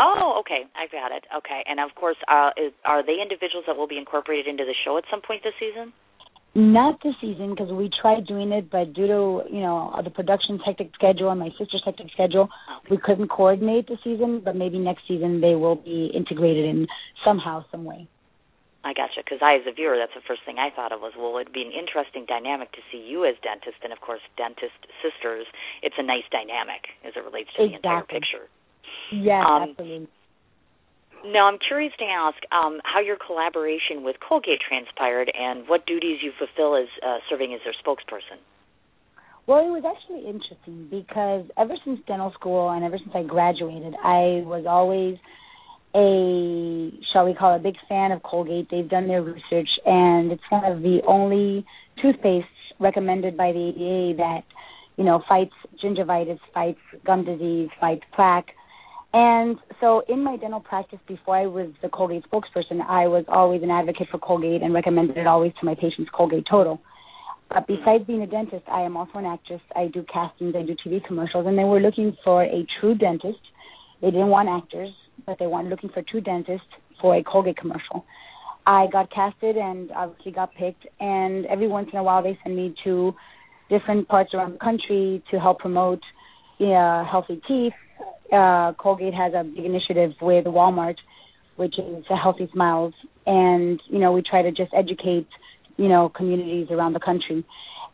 Oh, 0.00 0.40
okay. 0.40 0.62
I 0.74 0.86
got 0.90 1.12
it. 1.12 1.24
Okay, 1.38 1.62
and 1.66 1.78
of 1.78 1.94
course, 1.94 2.16
uh, 2.26 2.50
is, 2.56 2.72
are 2.84 3.04
they 3.04 3.22
individuals 3.22 3.64
that 3.66 3.76
will 3.76 3.86
be 3.86 3.98
incorporated 3.98 4.46
into 4.48 4.64
the 4.64 4.74
show 4.84 4.98
at 4.98 5.04
some 5.10 5.20
point 5.20 5.42
this 5.44 5.54
season? 5.60 5.92
Not 6.54 6.98
this 7.02 7.14
season 7.20 7.50
because 7.50 7.72
we 7.72 7.88
tried 8.02 8.26
doing 8.26 8.52
it, 8.52 8.70
but 8.70 8.92
due 8.92 9.06
to 9.06 9.42
you 9.50 9.60
know 9.60 9.94
the 10.04 10.10
production's 10.10 10.60
hectic 10.64 10.90
schedule 10.94 11.30
and 11.30 11.40
my 11.40 11.48
sister's 11.58 11.82
hectic 11.84 12.08
schedule, 12.12 12.48
we 12.90 12.98
couldn't 12.98 13.28
coordinate 13.28 13.86
the 13.86 13.96
season. 14.04 14.42
But 14.44 14.56
maybe 14.56 14.78
next 14.78 15.02
season 15.08 15.40
they 15.40 15.54
will 15.54 15.76
be 15.76 16.10
integrated 16.14 16.66
in 16.66 16.86
somehow, 17.24 17.64
some 17.70 17.84
way. 17.84 18.08
I 18.84 18.92
gotcha. 18.92 19.22
Because 19.22 19.38
I, 19.42 19.62
as 19.62 19.66
a 19.66 19.72
viewer, 19.72 19.96
that's 19.96 20.14
the 20.14 20.26
first 20.26 20.42
thing 20.44 20.58
I 20.58 20.74
thought 20.74 20.90
of 20.90 21.00
was, 21.00 21.14
well, 21.14 21.38
it'd 21.38 21.54
be 21.54 21.62
an 21.62 21.72
interesting 21.72 22.26
dynamic 22.26 22.72
to 22.72 22.82
see 22.90 22.98
you 22.98 23.24
as 23.24 23.38
dentist, 23.42 23.78
and 23.82 23.92
of 23.92 24.00
course, 24.00 24.22
dentist 24.36 24.78
sisters. 24.98 25.46
It's 25.82 25.94
a 25.98 26.02
nice 26.02 26.26
dynamic 26.30 26.90
as 27.06 27.14
it 27.14 27.22
relates 27.22 27.50
to 27.56 27.62
exactly. 27.62 27.70
the 27.70 27.76
entire 27.78 28.06
picture. 28.06 28.44
Yes, 29.14 29.44
um, 29.46 29.70
absolutely. 29.70 30.08
Now, 31.24 31.46
I'm 31.46 31.58
curious 31.62 31.94
to 32.02 32.04
ask 32.04 32.42
um, 32.50 32.82
how 32.82 32.98
your 32.98 33.16
collaboration 33.16 34.02
with 34.02 34.16
Colgate 34.18 34.58
transpired 34.58 35.30
and 35.30 35.68
what 35.68 35.86
duties 35.86 36.18
you 36.18 36.32
fulfill 36.34 36.74
as 36.74 36.90
uh, 36.98 37.22
serving 37.30 37.54
as 37.54 37.60
their 37.62 37.74
spokesperson. 37.78 38.42
Well, 39.46 39.62
it 39.66 39.70
was 39.70 39.86
actually 39.86 40.26
interesting 40.26 40.88
because 40.90 41.46
ever 41.58 41.74
since 41.84 42.00
dental 42.06 42.32
school 42.32 42.70
and 42.70 42.84
ever 42.84 42.98
since 42.98 43.10
I 43.14 43.22
graduated, 43.22 43.94
I 44.02 44.42
was 44.46 44.66
always 44.68 45.18
a 45.94 46.90
shall 47.12 47.26
we 47.26 47.34
call 47.34 47.54
it 47.54 47.56
a 47.56 47.62
big 47.62 47.76
fan 47.88 48.12
of 48.12 48.22
Colgate. 48.22 48.68
They've 48.70 48.88
done 48.88 49.08
their 49.08 49.22
research 49.22 49.68
and 49.84 50.32
it's 50.32 50.42
one 50.48 50.64
of 50.64 50.82
the 50.82 51.00
only 51.06 51.66
toothpastes 52.02 52.44
recommended 52.80 53.36
by 53.36 53.52
the 53.52 53.68
ADA 53.68 54.16
that 54.16 54.44
you 54.96 55.04
know 55.04 55.22
fights 55.28 55.54
gingivitis, 55.82 56.38
fights 56.54 56.80
gum 57.04 57.24
disease, 57.24 57.68
fights 57.80 58.04
plaque. 58.14 58.48
And 59.14 59.58
so 59.80 60.02
in 60.08 60.24
my 60.24 60.38
dental 60.38 60.60
practice 60.60 60.98
before 61.06 61.36
I 61.36 61.46
was 61.46 61.70
the 61.82 61.90
Colgate 61.90 62.24
spokesperson, 62.30 62.80
I 62.88 63.08
was 63.08 63.26
always 63.28 63.62
an 63.62 63.70
advocate 63.70 64.08
for 64.10 64.18
Colgate 64.18 64.62
and 64.62 64.72
recommended 64.72 65.18
it 65.18 65.26
always 65.26 65.52
to 65.60 65.66
my 65.66 65.74
patients 65.74 66.10
Colgate 66.14 66.46
Total. 66.50 66.80
But 67.50 67.66
besides 67.66 68.04
being 68.06 68.22
a 68.22 68.26
dentist, 68.26 68.64
I 68.68 68.80
am 68.80 68.96
also 68.96 69.18
an 69.18 69.26
actress. 69.26 69.60
I 69.76 69.88
do 69.88 70.02
castings, 70.10 70.54
I 70.56 70.62
do 70.62 70.74
TV 70.74 71.04
commercials, 71.04 71.46
and 71.46 71.58
they 71.58 71.64
were 71.64 71.80
looking 71.80 72.16
for 72.24 72.42
a 72.42 72.66
true 72.80 72.94
dentist. 72.94 73.40
They 74.00 74.10
didn't 74.10 74.28
want 74.28 74.48
actors 74.48 74.88
but 75.26 75.38
they 75.38 75.46
wanted 75.46 75.70
looking 75.70 75.90
for 75.90 76.02
two 76.02 76.20
dentists 76.20 76.66
for 77.00 77.16
a 77.16 77.22
Colgate 77.22 77.56
commercial. 77.56 78.04
I 78.66 78.86
got 78.92 79.10
casted 79.10 79.56
and 79.56 79.90
obviously 79.90 80.32
got 80.32 80.54
picked. 80.54 80.86
And 81.00 81.46
every 81.46 81.68
once 81.68 81.88
in 81.92 81.98
a 81.98 82.02
while, 82.02 82.22
they 82.22 82.38
send 82.44 82.56
me 82.56 82.74
to 82.84 83.14
different 83.68 84.08
parts 84.08 84.34
around 84.34 84.54
the 84.54 84.58
country 84.58 85.22
to 85.30 85.40
help 85.40 85.58
promote 85.58 86.00
uh, 86.60 87.04
healthy 87.04 87.40
teeth. 87.48 87.72
Uh, 88.32 88.72
Colgate 88.78 89.14
has 89.14 89.32
a 89.34 89.44
big 89.44 89.64
initiative 89.64 90.12
with 90.20 90.44
Walmart, 90.44 90.96
which 91.56 91.78
is 91.78 92.04
Healthy 92.08 92.48
Smiles, 92.52 92.94
and 93.26 93.80
you 93.88 93.98
know 93.98 94.12
we 94.12 94.22
try 94.22 94.42
to 94.42 94.50
just 94.50 94.72
educate 94.74 95.26
you 95.76 95.88
know 95.88 96.08
communities 96.08 96.68
around 96.70 96.92
the 96.92 97.00
country. 97.00 97.44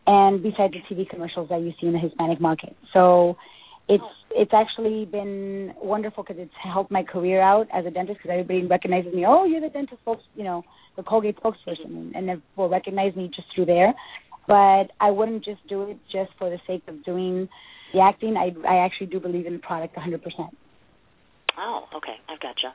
And 0.07 0.43
besides 0.43 0.75
the 0.75 0.95
TV 0.95 1.09
commercials 1.09 1.49
that 1.49 1.61
you 1.61 1.73
see 1.81 1.87
in 1.87 1.93
the 1.93 1.99
Hispanic 1.99 2.41
market, 2.41 2.77
so 2.93 3.37
it's 3.89 4.05
it's 4.31 4.53
actually 4.53 5.07
been 5.07 5.73
wonderful 5.83 6.23
because 6.23 6.37
it's 6.39 6.53
helped 6.63 6.91
my 6.91 7.03
career 7.03 7.41
out 7.41 7.67
as 7.73 7.87
a 7.87 7.91
dentist 7.91 8.19
because 8.19 8.31
everybody 8.31 8.67
recognizes 8.67 9.13
me. 9.15 9.25
Oh, 9.27 9.45
you're 9.45 9.61
the 9.61 9.71
dentist 9.71 10.01
spokes, 10.03 10.23
you 10.37 10.45
know, 10.45 10.63
the 10.97 11.03
Colgate 11.03 11.37
spokesperson, 11.41 12.13
and 12.15 12.29
they 12.29 12.35
will 12.57 12.69
recognize 12.69 13.17
me 13.17 13.31
just 13.35 13.49
through 13.55 13.67
there. 13.67 13.95
But 14.47 14.93
I 15.01 15.11
wouldn't 15.11 15.45
just 15.45 15.67
do 15.69 15.83
it 15.91 15.99
just 16.13 16.31
for 16.39 16.51
the 16.51 16.59
sake 16.67 16.83
of 16.87 17.03
doing 17.05 17.49
the 17.93 18.01
acting. 18.01 18.37
I 18.37 18.53
I 18.69 18.85
actually 18.85 19.09
do 19.09 19.21
believe 19.21 19.47
in 19.47 19.55
the 19.55 19.59
product 19.59 19.97
100%. 19.97 20.21
Oh, 21.61 21.87
okay, 21.97 22.15
I've 22.29 22.39
gotcha. 22.39 22.71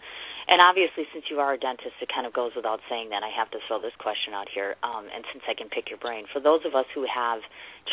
And 0.45 0.59
obviously, 0.59 1.07
since 1.13 1.23
you 1.31 1.39
are 1.39 1.53
a 1.53 1.57
dentist, 1.57 1.95
it 2.01 2.09
kind 2.13 2.27
of 2.27 2.33
goes 2.33 2.51
without 2.53 2.81
saying 2.89 3.15
that 3.15 3.23
I 3.23 3.31
have 3.31 3.49
to 3.51 3.59
throw 3.69 3.79
this 3.79 3.95
question 3.97 4.33
out 4.33 4.47
here. 4.53 4.75
Um, 4.83 5.07
and 5.07 5.23
since 5.31 5.45
I 5.47 5.53
can 5.55 5.69
pick 5.69 5.87
your 5.87 5.99
brain, 5.99 6.25
for 6.33 6.41
those 6.41 6.65
of 6.67 6.75
us 6.75 6.85
who 6.93 7.05
have 7.07 7.39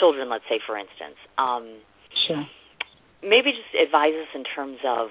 children, 0.00 0.28
let's 0.28 0.42
say 0.50 0.58
for 0.66 0.74
instance, 0.76 1.14
um, 1.38 1.78
sure 2.26 2.42
maybe 3.22 3.52
just 3.52 3.72
advise 3.76 4.14
us 4.16 4.28
in 4.34 4.44
terms 4.44 4.78
of 4.86 5.08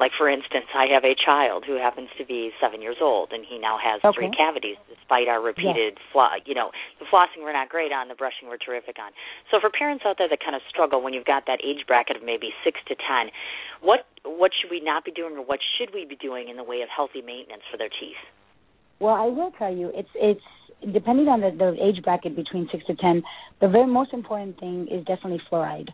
like 0.00 0.12
for 0.16 0.28
instance 0.28 0.66
i 0.74 0.86
have 0.86 1.04
a 1.04 1.14
child 1.14 1.64
who 1.66 1.74
happens 1.78 2.08
to 2.18 2.24
be 2.24 2.50
seven 2.60 2.82
years 2.82 2.98
old 3.00 3.30
and 3.32 3.44
he 3.46 3.58
now 3.58 3.78
has 3.78 4.00
okay. 4.04 4.14
three 4.14 4.30
cavities 4.34 4.76
despite 4.88 5.28
our 5.28 5.42
repeated 5.42 5.98
yes. 6.14 6.42
you 6.46 6.54
know 6.54 6.70
the 6.98 7.06
flossing 7.06 7.42
we're 7.42 7.52
not 7.52 7.68
great 7.68 7.92
on 7.92 8.08
the 8.08 8.14
brushing 8.14 8.48
we're 8.48 8.58
terrific 8.58 8.96
on 8.98 9.10
so 9.50 9.58
for 9.60 9.70
parents 9.70 10.04
out 10.06 10.16
there 10.18 10.28
that 10.28 10.40
kind 10.40 10.54
of 10.54 10.62
struggle 10.68 11.02
when 11.02 11.12
you've 11.12 11.26
got 11.26 11.46
that 11.46 11.58
age 11.62 11.86
bracket 11.86 12.16
of 12.16 12.22
maybe 12.22 12.50
six 12.64 12.78
to 12.86 12.94
ten 12.94 13.30
what 13.80 14.06
what 14.24 14.50
should 14.54 14.70
we 14.70 14.80
not 14.80 15.04
be 15.04 15.10
doing 15.10 15.36
or 15.36 15.44
what 15.44 15.60
should 15.78 15.94
we 15.94 16.04
be 16.04 16.16
doing 16.16 16.48
in 16.48 16.56
the 16.56 16.64
way 16.64 16.82
of 16.82 16.88
healthy 16.90 17.22
maintenance 17.22 17.62
for 17.70 17.76
their 17.76 17.90
teeth 17.90 18.22
well 18.98 19.14
i 19.14 19.26
will 19.26 19.52
tell 19.58 19.74
you 19.74 19.90
it's 19.94 20.10
it's 20.14 20.46
depending 20.92 21.26
on 21.26 21.40
the, 21.40 21.50
the 21.50 21.74
age 21.82 22.02
bracket 22.02 22.36
between 22.36 22.68
six 22.70 22.84
to 22.86 22.94
ten 22.94 23.22
the 23.60 23.68
very 23.68 23.86
most 23.86 24.12
important 24.12 24.58
thing 24.58 24.86
is 24.90 25.04
definitely 25.06 25.40
fluoride 25.50 25.90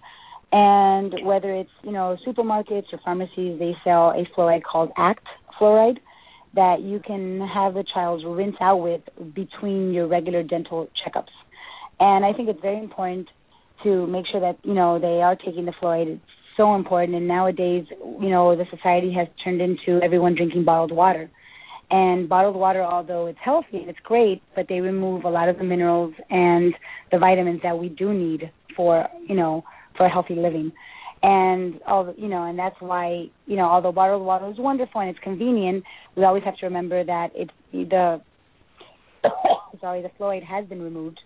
and 0.54 1.12
whether 1.24 1.52
it's, 1.52 1.70
you 1.82 1.90
know, 1.90 2.16
supermarkets 2.24 2.84
or 2.92 3.00
pharmacies, 3.04 3.58
they 3.58 3.74
sell 3.82 4.10
a 4.10 4.24
fluoride 4.36 4.62
called 4.62 4.92
ACT 4.96 5.26
fluoride 5.60 5.98
that 6.54 6.80
you 6.80 7.00
can 7.04 7.40
have 7.52 7.74
the 7.74 7.84
child 7.92 8.22
rinse 8.24 8.54
out 8.60 8.76
with 8.76 9.00
between 9.34 9.92
your 9.92 10.06
regular 10.06 10.44
dental 10.44 10.88
checkups. 11.04 11.34
And 11.98 12.24
I 12.24 12.32
think 12.32 12.48
it's 12.48 12.60
very 12.62 12.78
important 12.78 13.26
to 13.82 14.06
make 14.06 14.26
sure 14.30 14.40
that, 14.40 14.58
you 14.62 14.74
know, 14.74 15.00
they 15.00 15.22
are 15.22 15.34
taking 15.34 15.64
the 15.64 15.72
fluoride. 15.82 16.14
It's 16.14 16.22
so 16.56 16.76
important. 16.76 17.16
And 17.16 17.26
nowadays, 17.26 17.86
you 17.90 18.30
know, 18.30 18.54
the 18.54 18.66
society 18.70 19.12
has 19.12 19.26
turned 19.42 19.60
into 19.60 20.00
everyone 20.04 20.36
drinking 20.36 20.64
bottled 20.64 20.92
water. 20.92 21.28
And 21.90 22.28
bottled 22.28 22.54
water, 22.54 22.84
although 22.84 23.26
it's 23.26 23.38
healthy 23.44 23.78
and 23.78 23.90
it's 23.90 23.98
great, 24.04 24.40
but 24.54 24.66
they 24.68 24.80
remove 24.80 25.24
a 25.24 25.28
lot 25.28 25.48
of 25.48 25.58
the 25.58 25.64
minerals 25.64 26.14
and 26.30 26.72
the 27.10 27.18
vitamins 27.18 27.60
that 27.64 27.76
we 27.76 27.88
do 27.88 28.14
need 28.14 28.52
for, 28.76 29.08
you 29.28 29.34
know, 29.34 29.64
for 29.96 30.08
healthy 30.08 30.34
living. 30.34 30.72
And 31.22 31.80
all 31.86 32.04
the, 32.04 32.14
you 32.18 32.28
know, 32.28 32.44
and 32.44 32.58
that's 32.58 32.76
why 32.80 33.26
you 33.46 33.56
know, 33.56 33.64
although 33.64 33.92
bottled 33.92 34.24
water 34.24 34.50
is 34.50 34.58
wonderful 34.58 35.00
and 35.00 35.10
it's 35.10 35.18
convenient, 35.20 35.84
we 36.16 36.24
always 36.24 36.44
have 36.44 36.56
to 36.58 36.66
remember 36.66 37.02
that 37.02 37.28
it's 37.34 37.52
the 37.72 38.20
sorry 39.80 40.02
the 40.02 40.10
fluoride 40.20 40.44
has 40.44 40.66
been 40.66 40.82
removed, 40.82 41.20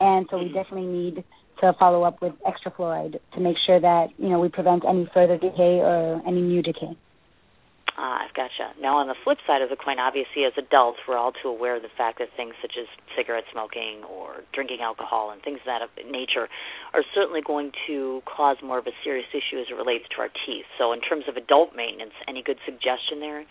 and 0.00 0.26
so 0.30 0.38
we 0.38 0.46
mm-hmm. 0.46 0.54
definitely 0.54 0.86
need 0.86 1.24
to 1.60 1.72
follow 1.78 2.02
up 2.02 2.20
with 2.20 2.34
extra 2.46 2.70
fluoride 2.70 3.18
to 3.34 3.40
make 3.40 3.56
sure 3.66 3.80
that 3.80 4.08
you 4.18 4.28
know 4.28 4.38
we 4.38 4.48
prevent 4.48 4.84
any 4.86 5.08
further 5.14 5.38
decay 5.38 5.80
or 5.80 6.20
any 6.26 6.42
new 6.42 6.62
decay. 6.62 6.96
Ah, 7.98 8.22
I've 8.22 8.32
gotcha. 8.32 8.78
Now, 8.80 9.02
on 9.02 9.08
the 9.08 9.18
flip 9.24 9.38
side 9.44 9.60
of 9.60 9.70
the 9.70 9.76
coin, 9.76 9.98
obviously, 9.98 10.46
as 10.46 10.54
adults, 10.56 11.02
we're 11.08 11.18
all 11.18 11.32
too 11.32 11.48
aware 11.48 11.74
of 11.74 11.82
the 11.82 11.90
fact 11.98 12.20
that 12.20 12.28
things 12.36 12.54
such 12.62 12.78
as 12.78 12.86
cigarette 13.18 13.42
smoking 13.50 14.06
or 14.06 14.46
drinking 14.54 14.78
alcohol 14.80 15.32
and 15.34 15.42
things 15.42 15.58
of 15.66 15.66
that 15.66 16.06
nature 16.06 16.46
are 16.94 17.02
certainly 17.12 17.40
going 17.44 17.72
to 17.88 18.22
cause 18.22 18.56
more 18.62 18.78
of 18.78 18.86
a 18.86 18.94
serious 19.02 19.26
issue 19.34 19.58
as 19.58 19.66
it 19.68 19.74
relates 19.74 20.04
to 20.14 20.22
our 20.22 20.30
teeth. 20.46 20.64
So, 20.78 20.92
in 20.92 21.00
terms 21.00 21.24
of 21.26 21.36
adult 21.36 21.74
maintenance, 21.74 22.14
any 22.28 22.40
good 22.40 22.58
suggestion 22.64 23.18
there? 23.18 23.42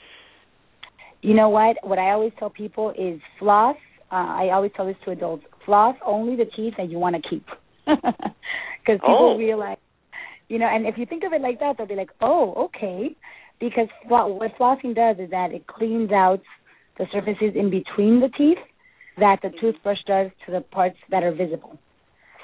You 1.22 1.34
know 1.34 1.50
what? 1.50 1.76
What 1.84 2.00
I 2.00 2.12
always 2.16 2.32
tell 2.40 2.50
people 2.50 2.96
is 2.98 3.20
floss. 3.40 3.76
Uh, 4.10 4.48
I 4.48 4.52
always 4.54 4.72
tell 4.78 4.86
this 4.86 4.96
to 5.04 5.12
adults: 5.12 5.44
floss 5.66 5.98
only 6.06 6.38
the 6.38 6.48
teeth 6.56 6.76
that 6.78 6.90
you 6.90 7.00
want 7.00 7.18
to 7.20 7.30
keep, 7.30 7.46
because 7.86 9.04
people 9.04 9.36
oh. 9.36 9.38
realize, 9.38 9.78
you 10.48 10.58
know. 10.58 10.68
And 10.72 10.88
if 10.88 10.98
you 10.98 11.06
think 11.06 11.26
of 11.26 11.34
it 11.34 11.42
like 11.42 11.60
that, 11.60 11.76
they'll 11.78 11.86
be 11.86 11.96
like, 11.96 12.12
"Oh, 12.22 12.70
okay." 12.72 13.14
Because 13.60 13.88
what 14.08 14.52
flossing 14.60 14.96
does 14.96 15.18
is 15.20 15.32
that 15.32 15.52
it 15.52 15.66
cleans 15.68 16.12
out 16.12 16.42
the 16.98 17.06
surfaces 17.12 17.54
in 17.56 17.70
between 17.70 18.20
the 18.20 18.30
teeth 18.38 18.58
that 19.18 19.40
the 19.42 19.50
toothbrush 19.60 19.98
does 20.06 20.30
to 20.46 20.52
the 20.52 20.62
parts 20.62 20.98
that 21.10 21.24
are 21.24 21.34
visible. 21.34 21.78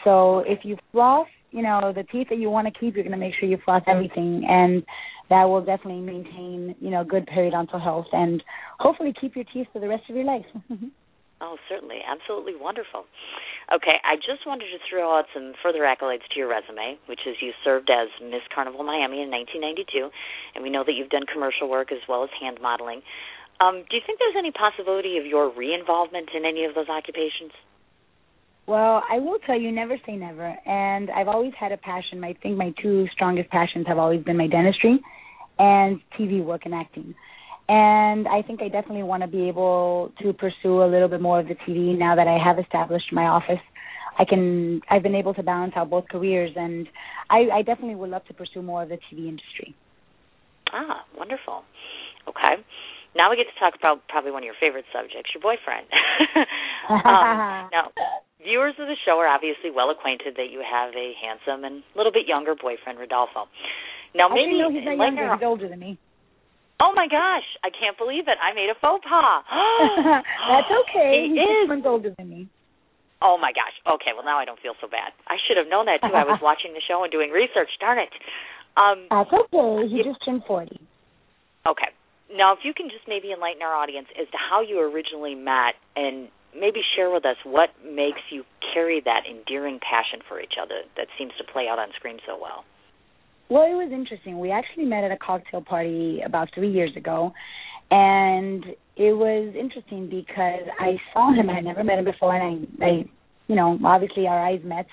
So 0.04 0.40
if 0.40 0.60
you 0.64 0.78
floss, 0.92 1.28
you 1.52 1.62
know, 1.62 1.94
the 1.96 2.04
teeth 2.04 2.28
that 2.30 2.40
you 2.40 2.50
want 2.50 2.68
to 2.68 2.80
keep, 2.80 2.96
you're 2.96 3.04
going 3.04 3.12
to 3.12 3.18
make 3.18 3.34
sure 3.40 3.48
you 3.48 3.60
floss 3.64 3.84
everything, 3.88 4.44
and 4.50 4.84
that 5.30 5.44
will 5.46 5.64
definitely 5.64 6.02
maintain, 6.02 6.76
you 6.80 6.90
know, 6.90 7.04
good 7.04 7.28
periodontal 7.28 7.82
health 7.82 8.08
and 8.12 8.44
hopefully 8.80 9.14
keep 9.20 9.36
your 9.36 9.46
teeth 9.54 9.68
for 9.72 9.80
the 9.80 9.88
rest 9.88 10.04
of 10.10 10.16
your 10.16 10.26
life. 10.26 10.46
Oh, 11.44 11.58
certainly. 11.68 12.00
Absolutely 12.08 12.56
wonderful. 12.56 13.04
Okay, 13.68 14.00
I 14.08 14.16
just 14.16 14.48
wanted 14.48 14.72
to 14.72 14.80
throw 14.88 15.12
out 15.12 15.26
some 15.36 15.52
further 15.62 15.84
accolades 15.84 16.24
to 16.32 16.40
your 16.40 16.48
resume, 16.48 16.98
which 17.08 17.20
is 17.28 17.36
you 17.42 17.52
served 17.66 17.90
as 17.92 18.08
Miss 18.24 18.48
Carnival 18.56 18.88
Miami 18.88 19.20
in 19.20 19.28
1992, 19.28 20.08
and 20.56 20.64
we 20.64 20.70
know 20.70 20.88
that 20.88 20.94
you've 20.96 21.12
done 21.12 21.28
commercial 21.28 21.68
work 21.68 21.92
as 21.92 22.00
well 22.08 22.24
as 22.24 22.30
hand 22.40 22.60
modeling. 22.62 23.02
Um, 23.60 23.84
do 23.90 24.00
you 24.00 24.04
think 24.08 24.20
there's 24.24 24.40
any 24.40 24.52
possibility 24.56 25.18
of 25.20 25.26
your 25.26 25.52
re-involvement 25.52 26.30
in 26.34 26.46
any 26.48 26.64
of 26.64 26.76
those 26.76 26.88
occupations? 26.88 27.52
Well, 28.66 29.04
I 29.04 29.20
will 29.20 29.40
tell 29.46 29.60
you, 29.60 29.72
never 29.72 29.98
say 30.08 30.16
never. 30.16 30.48
And 30.66 31.12
I've 31.12 31.28
always 31.28 31.52
had 31.60 31.74
a 31.74 31.78
passion. 31.78 32.24
I 32.24 32.40
think 32.40 32.56
my 32.56 32.74
two 32.82 33.08
strongest 33.12 33.50
passions 33.50 33.86
have 33.88 33.98
always 34.00 34.24
been 34.24 34.38
my 34.38 34.48
dentistry 34.48 34.98
and 35.60 36.00
TV 36.18 36.44
work 36.44 36.62
and 36.64 36.74
acting 36.74 37.14
and 37.74 38.28
I 38.28 38.44
think 38.46 38.62
I 38.62 38.70
definitely 38.70 39.02
want 39.02 39.24
to 39.24 39.28
be 39.28 39.50
able 39.50 40.12
to 40.22 40.32
pursue 40.34 40.84
a 40.84 40.86
little 40.86 41.08
bit 41.08 41.22
more 41.22 41.40
of 41.40 41.48
the 41.48 41.56
TV 41.66 41.98
now 41.98 42.16
that 42.16 42.28
I 42.28 42.38
have 42.38 42.60
established 42.60 43.10
my 43.12 43.26
office. 43.26 43.64
I 44.20 44.26
can 44.30 44.82
I've 44.92 45.02
been 45.02 45.16
able 45.16 45.34
to 45.34 45.42
balance 45.42 45.74
out 45.76 45.90
both 45.90 46.06
careers, 46.08 46.52
and 46.56 46.88
I, 47.32 47.50
I 47.50 47.62
definitely 47.64 47.96
would 47.96 48.12
love 48.12 48.26
to 48.26 48.34
pursue 48.36 48.62
more 48.62 48.84
of 48.84 48.90
the 48.90 49.00
TV 49.10 49.26
industry. 49.26 49.74
Ah, 50.72 51.02
wonderful. 51.18 51.66
Okay. 52.30 52.62
Now 53.16 53.32
we 53.32 53.38
get 53.42 53.50
to 53.50 53.58
talk 53.58 53.74
about 53.74 54.08
probably 54.08 54.30
one 54.30 54.44
of 54.44 54.46
your 54.46 54.60
favorite 54.62 54.86
subjects, 54.94 55.34
your 55.34 55.42
boyfriend. 55.42 55.90
um, 56.94 57.74
now, 57.74 57.90
viewers 58.38 58.78
of 58.78 58.86
the 58.86 58.98
show 59.02 59.18
are 59.18 59.28
obviously 59.28 59.74
well 59.74 59.90
acquainted 59.90 60.38
that 60.38 60.54
you 60.54 60.62
have 60.62 60.94
a 60.94 61.18
handsome 61.18 61.66
and 61.66 61.82
a 61.82 61.98
little 61.98 62.14
bit 62.14 62.30
younger 62.30 62.54
boyfriend, 62.54 63.02
Rodolfo. 63.02 63.50
Now, 64.14 64.30
maybe 64.30 64.62
Actually, 64.62 64.62
no, 64.62 64.70
he's 64.70 64.86
not 64.86 64.98
younger. 65.02 65.26
He's 65.34 65.42
older 65.42 65.70
than 65.70 65.82
me. 65.82 65.98
Oh 66.82 66.92
my 66.96 67.08
gosh, 67.08 67.46
I 67.64 67.70
can't 67.70 67.98
believe 67.98 68.28
it. 68.28 68.38
I 68.42 68.54
made 68.54 68.70
a 68.70 68.78
faux 68.80 69.04
pas. 69.06 69.44
That's 70.50 70.72
okay. 70.88 71.30
He 71.30 71.38
He's 71.38 71.44
is. 71.44 71.58
six 71.66 71.70
months 71.70 71.88
older 71.88 72.12
than 72.18 72.30
me. 72.30 72.42
Oh 73.22 73.38
my 73.40 73.52
gosh. 73.56 73.72
Okay, 73.88 74.12
well 74.16 74.26
now 74.26 74.38
I 74.40 74.46
don't 74.46 74.60
feel 74.60 74.76
so 74.82 74.88
bad. 74.88 75.14
I 75.32 75.38
should 75.48 75.56
have 75.56 75.68
known 75.72 75.86
that 75.88 76.02
too. 76.04 76.12
I 76.14 76.26
was 76.28 76.40
watching 76.44 76.74
the 76.74 76.82
show 76.84 77.04
and 77.04 77.12
doing 77.12 77.32
research. 77.32 77.70
Darn 77.80 78.00
it. 78.00 78.12
Um 78.76 79.08
That's 79.10 79.32
okay. 79.32 79.88
He 79.88 80.02
If- 80.04 80.08
just 80.12 80.20
turned 80.26 80.44
40. 80.48 80.76
Okay. 81.68 81.88
Now, 82.36 82.52
if 82.52 82.66
you 82.66 82.74
can 82.74 82.90
just 82.90 83.06
maybe 83.08 83.32
enlighten 83.32 83.62
our 83.62 83.76
audience 83.76 84.08
as 84.20 84.26
to 84.34 84.38
how 84.42 84.60
you 84.66 84.82
originally 84.82 85.36
met 85.36 85.78
and 85.96 86.28
maybe 86.58 86.82
share 86.98 87.14
with 87.14 87.24
us 87.26 87.38
what 87.46 87.70
makes 87.86 88.20
you 88.34 88.44
carry 88.74 89.00
that 89.06 89.24
endearing 89.30 89.78
passion 89.80 90.20
for 90.28 90.42
each 90.42 90.58
other 90.60 90.82
that 90.98 91.08
seems 91.18 91.32
to 91.38 91.44
play 91.46 91.70
out 91.70 91.78
on 91.78 91.90
screen 91.96 92.18
so 92.26 92.34
well. 92.42 92.66
Well, 93.54 93.66
it 93.66 93.76
was 93.76 93.92
interesting. 93.94 94.40
We 94.40 94.50
actually 94.50 94.86
met 94.86 95.04
at 95.04 95.12
a 95.12 95.18
cocktail 95.18 95.62
party 95.62 96.22
about 96.26 96.50
three 96.56 96.72
years 96.72 96.90
ago, 96.98 97.32
and 97.92 98.66
it 98.98 99.14
was 99.14 99.54
interesting 99.54 100.10
because 100.10 100.66
I 100.80 100.96
saw 101.14 101.32
him. 101.32 101.52
I 101.52 101.58
had 101.58 101.64
never 101.64 101.84
met 101.84 102.00
him 102.00 102.06
before, 102.06 102.36
and 102.36 102.68
I, 102.82 102.84
I, 102.84 102.90
you 103.46 103.56
know, 103.56 103.78
obviously 103.86 104.26
our 104.26 104.44
eyes 104.44 104.62
met, 104.66 104.88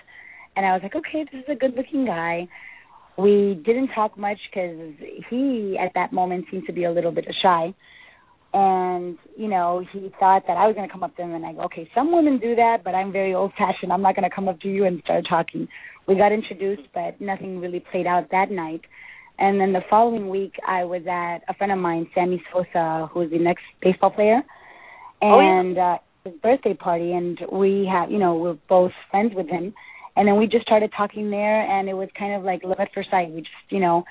and 0.56 0.66
I 0.66 0.72
was 0.72 0.82
like, 0.82 0.94
okay, 0.94 1.24
this 1.32 1.40
is 1.40 1.48
a 1.48 1.54
good-looking 1.54 2.04
guy. 2.04 2.48
We 3.16 3.62
didn't 3.64 3.92
talk 3.94 4.18
much 4.18 4.36
because 4.52 4.92
he, 5.30 5.78
at 5.80 5.92
that 5.94 6.12
moment, 6.12 6.44
seemed 6.50 6.66
to 6.66 6.74
be 6.74 6.84
a 6.84 6.92
little 6.92 7.12
bit 7.12 7.24
shy. 7.42 7.72
And 8.52 9.16
you 9.38 9.48
know, 9.48 9.82
he 9.90 10.12
thought 10.20 10.42
that 10.48 10.58
I 10.58 10.66
was 10.66 10.76
going 10.76 10.86
to 10.86 10.92
come 10.92 11.02
up 11.02 11.16
to 11.16 11.22
him, 11.22 11.32
and 11.32 11.46
I 11.46 11.54
go, 11.54 11.62
okay, 11.62 11.88
some 11.94 12.12
women 12.12 12.38
do 12.38 12.54
that, 12.56 12.84
but 12.84 12.94
I'm 12.94 13.10
very 13.10 13.34
old-fashioned. 13.34 13.90
I'm 13.90 14.02
not 14.02 14.16
going 14.16 14.28
to 14.28 14.36
come 14.36 14.48
up 14.48 14.60
to 14.60 14.68
you 14.68 14.84
and 14.84 15.00
start 15.02 15.24
talking 15.30 15.66
we 16.06 16.16
got 16.16 16.32
introduced, 16.32 16.88
but 16.94 17.20
nothing 17.20 17.60
really 17.60 17.80
played 17.90 18.06
out 18.06 18.30
that 18.30 18.50
night. 18.50 18.82
And 19.38 19.60
then 19.60 19.72
the 19.72 19.80
following 19.88 20.28
week, 20.28 20.54
I 20.66 20.84
was 20.84 21.02
at 21.06 21.38
a 21.48 21.54
friend 21.54 21.72
of 21.72 21.78
mine, 21.78 22.08
Sammy 22.14 22.42
Sosa, 22.52 23.08
who's 23.12 23.30
the 23.30 23.38
next 23.38 23.62
baseball 23.80 24.10
player, 24.10 24.42
Oh, 25.22 25.40
yeah. 25.40 25.60
and 25.60 25.78
uh, 25.78 25.98
his 26.24 26.34
birthday 26.42 26.74
party, 26.74 27.12
and 27.12 27.38
we 27.52 27.88
have, 27.90 28.10
you 28.10 28.18
know, 28.18 28.34
we're 28.34 28.58
both 28.68 28.92
friends 29.10 29.32
with 29.34 29.48
him, 29.48 29.72
and 30.16 30.28
then 30.28 30.36
we 30.38 30.46
just 30.46 30.66
started 30.66 30.90
talking 30.96 31.30
there, 31.30 31.62
and 31.62 31.88
it 31.88 31.94
was 31.94 32.08
kind 32.18 32.34
of 32.34 32.42
like 32.42 32.62
love 32.64 32.80
at 32.80 32.88
first 32.94 33.10
sight. 33.10 33.30
We 33.30 33.40
just, 33.40 33.50
you 33.70 33.80
know, 33.80 34.04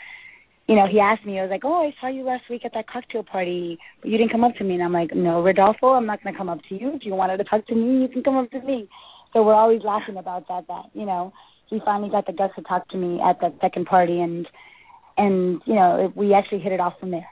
you 0.67 0.75
know, 0.75 0.85
he 0.85 0.99
asked 0.99 1.25
me, 1.25 1.39
I 1.39 1.41
was 1.41 1.49
like, 1.49 1.65
oh, 1.65 1.87
I 1.87 1.93
saw 1.99 2.07
you 2.07 2.23
last 2.23 2.43
week 2.49 2.61
at 2.63 2.73
that 2.75 2.87
cocktail 2.87 3.23
party, 3.23 3.79
but 4.01 4.09
you 4.11 4.17
didn't 4.17 4.31
come 4.31 4.43
up 4.43 4.55
to 4.57 4.63
me, 4.63 4.75
and 4.75 4.83
I'm 4.83 4.93
like, 4.93 5.15
no, 5.15 5.41
Rodolfo, 5.41 5.89
I'm 5.89 6.05
not 6.05 6.23
going 6.23 6.33
to 6.33 6.37
come 6.37 6.49
up 6.49 6.59
to 6.69 6.75
you. 6.75 6.93
If 6.93 7.05
you 7.05 7.15
wanted 7.15 7.37
to 7.37 7.43
talk 7.43 7.65
to 7.67 7.75
me, 7.75 8.03
you 8.03 8.07
can 8.07 8.23
come 8.23 8.37
up 8.37 8.51
to 8.51 8.61
me. 8.61 8.87
So 9.33 9.43
we're 9.43 9.55
always 9.55 9.81
laughing 9.83 10.17
about 10.17 10.47
that. 10.47 10.67
That 10.67 10.85
you 10.93 11.05
know, 11.05 11.33
he 11.69 11.79
finally 11.85 12.09
got 12.09 12.25
the 12.25 12.33
guts 12.33 12.53
to 12.55 12.61
talk 12.63 12.87
to 12.89 12.97
me 12.97 13.19
at 13.21 13.39
that 13.41 13.55
second 13.61 13.85
party, 13.85 14.19
and 14.19 14.47
and 15.17 15.61
you 15.65 15.75
know, 15.75 16.11
we 16.15 16.33
actually 16.33 16.59
hit 16.59 16.71
it 16.71 16.79
off 16.79 16.93
from 16.99 17.11
there. 17.11 17.27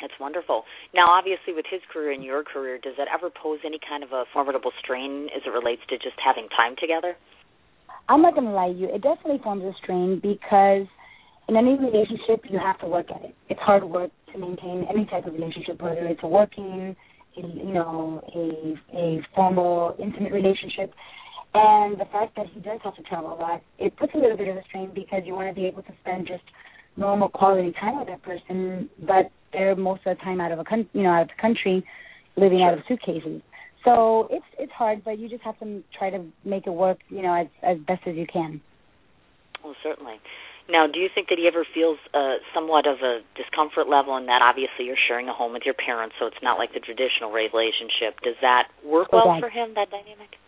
That's 0.00 0.14
wonderful. 0.18 0.64
Now, 0.92 1.10
obviously, 1.10 1.54
with 1.54 1.66
his 1.70 1.80
career 1.92 2.10
and 2.10 2.24
your 2.24 2.42
career, 2.42 2.78
does 2.82 2.94
that 2.98 3.06
ever 3.12 3.30
pose 3.30 3.60
any 3.64 3.78
kind 3.78 4.02
of 4.02 4.10
a 4.10 4.24
formidable 4.32 4.72
strain 4.82 5.28
as 5.34 5.42
it 5.46 5.50
relates 5.50 5.82
to 5.90 5.96
just 5.96 6.18
having 6.18 6.48
time 6.48 6.74
together? 6.80 7.14
I'm 8.08 8.20
not 8.20 8.34
going 8.34 8.46
to 8.46 8.52
lie 8.52 8.72
to 8.72 8.74
you. 8.74 8.88
It 8.88 9.02
definitely 9.02 9.38
forms 9.44 9.62
a 9.62 9.72
strain 9.80 10.18
because 10.20 10.90
in 11.48 11.56
any 11.56 11.78
relationship, 11.78 12.44
you 12.50 12.58
have 12.58 12.80
to 12.80 12.86
work 12.86 13.06
at 13.14 13.22
it. 13.22 13.34
It's 13.48 13.60
hard 13.60 13.84
work 13.84 14.10
to 14.32 14.38
maintain 14.38 14.86
any 14.90 15.06
type 15.06 15.26
of 15.26 15.34
relationship, 15.34 15.80
whether 15.80 16.04
it's 16.06 16.20
a 16.24 16.26
working, 16.26 16.96
a, 17.36 17.40
you 17.40 17.72
know, 17.72 18.22
a 18.34 18.96
a 18.96 19.20
formal, 19.34 19.94
intimate 20.02 20.32
relationship. 20.32 20.92
And 21.54 22.00
the 22.00 22.06
fact 22.06 22.36
that 22.36 22.46
he 22.52 22.60
does 22.60 22.80
have 22.82 22.96
to 22.96 23.02
travel 23.02 23.34
a 23.34 23.38
lot, 23.38 23.62
it 23.78 23.94
puts 23.96 24.14
a 24.14 24.18
little 24.18 24.36
bit 24.36 24.48
of 24.48 24.56
a 24.56 24.62
strain 24.64 24.90
because 24.94 25.22
you 25.26 25.34
want 25.34 25.48
to 25.48 25.54
be 25.54 25.66
able 25.66 25.82
to 25.82 25.92
spend 26.00 26.26
just 26.26 26.44
normal 26.96 27.28
quality 27.28 27.72
time 27.78 27.98
with 27.98 28.08
that 28.08 28.22
person, 28.22 28.88
but 29.06 29.30
they're 29.52 29.76
most 29.76 30.00
of 30.06 30.16
the 30.16 30.22
time 30.22 30.40
out 30.40 30.52
of 30.52 30.58
a 30.58 30.64
coun- 30.64 30.88
you 30.92 31.02
know 31.02 31.10
out 31.10 31.22
of 31.22 31.28
the 31.28 31.40
country, 31.40 31.84
living 32.36 32.62
out 32.62 32.72
of 32.74 32.80
suitcases. 32.88 33.42
So 33.84 34.28
it's 34.30 34.44
it's 34.58 34.72
hard, 34.72 35.04
but 35.04 35.18
you 35.18 35.28
just 35.28 35.42
have 35.42 35.58
to 35.60 35.82
try 35.96 36.10
to 36.10 36.24
make 36.44 36.66
it 36.66 36.72
work, 36.72 36.98
you 37.08 37.22
know, 37.22 37.34
as 37.34 37.48
as 37.62 37.78
best 37.86 38.02
as 38.06 38.16
you 38.16 38.26
can. 38.26 38.60
Well, 39.62 39.74
certainly. 39.82 40.16
Now, 40.70 40.86
do 40.86 41.00
you 41.00 41.08
think 41.12 41.28
that 41.28 41.38
he 41.38 41.46
ever 41.48 41.66
feels 41.74 41.98
uh, 42.14 42.38
somewhat 42.54 42.86
of 42.86 43.02
a 43.02 43.20
discomfort 43.34 43.88
level 43.88 44.16
in 44.16 44.26
that 44.26 44.42
obviously 44.42 44.86
you're 44.86 45.00
sharing 45.08 45.28
a 45.28 45.34
home 45.34 45.52
with 45.52 45.62
your 45.66 45.74
parents, 45.74 46.14
so 46.18 46.26
it's 46.26 46.40
not 46.42 46.56
like 46.56 46.72
the 46.72 46.80
traditional 46.80 47.32
relationship? 47.34 48.22
Does 48.22 48.38
that 48.40 48.70
work 48.86 49.12
well 49.12 49.26
Correct. 49.26 49.42
for 49.42 49.50
him, 49.50 49.74
that 49.74 49.90
dynamic? 49.90 50.38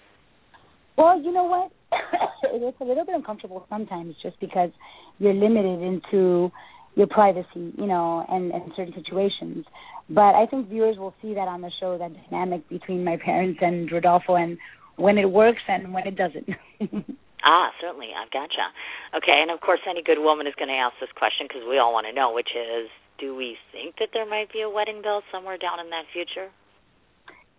Well, 0.96 1.20
you 1.20 1.32
know 1.32 1.44
what? 1.44 1.72
it's 2.44 2.80
a 2.80 2.84
little 2.84 3.04
bit 3.04 3.14
uncomfortable 3.14 3.66
sometimes 3.68 4.14
just 4.22 4.38
because 4.40 4.70
you're 5.18 5.34
limited 5.34 5.82
into 5.82 6.50
your 6.94 7.06
privacy, 7.08 7.72
you 7.76 7.86
know, 7.86 8.24
and, 8.28 8.52
and 8.52 8.72
certain 8.76 8.94
situations. 8.94 9.64
But 10.08 10.34
I 10.34 10.46
think 10.46 10.68
viewers 10.68 10.96
will 10.96 11.14
see 11.20 11.34
that 11.34 11.48
on 11.48 11.60
the 11.60 11.70
show, 11.80 11.98
that 11.98 12.12
dynamic 12.30 12.68
between 12.68 13.04
my 13.04 13.16
parents 13.16 13.58
and 13.62 13.90
Rodolfo 13.90 14.36
and 14.36 14.58
when 14.96 15.18
it 15.18 15.30
works 15.30 15.62
and 15.68 15.92
when 15.92 16.06
it 16.06 16.16
doesn't. 16.16 16.48
Ah, 17.44 17.68
certainly. 17.78 18.08
I've 18.16 18.32
gotcha. 18.32 18.72
Okay, 19.12 19.44
and 19.44 19.52
of 19.52 19.60
course, 19.60 19.80
any 19.84 20.02
good 20.02 20.18
woman 20.18 20.48
is 20.48 20.56
going 20.56 20.72
to 20.72 20.80
ask 20.80 20.96
this 20.98 21.12
question 21.12 21.44
because 21.44 21.60
we 21.68 21.76
all 21.76 21.92
want 21.92 22.08
to 22.08 22.12
know, 22.16 22.32
which 22.32 22.56
is, 22.56 22.88
do 23.20 23.36
we 23.36 23.60
think 23.70 24.00
that 24.00 24.16
there 24.16 24.24
might 24.24 24.50
be 24.50 24.64
a 24.64 24.70
wedding 24.72 25.02
bell 25.04 25.20
somewhere 25.30 25.60
down 25.60 25.78
in 25.78 25.92
that 25.92 26.08
future? 26.10 26.48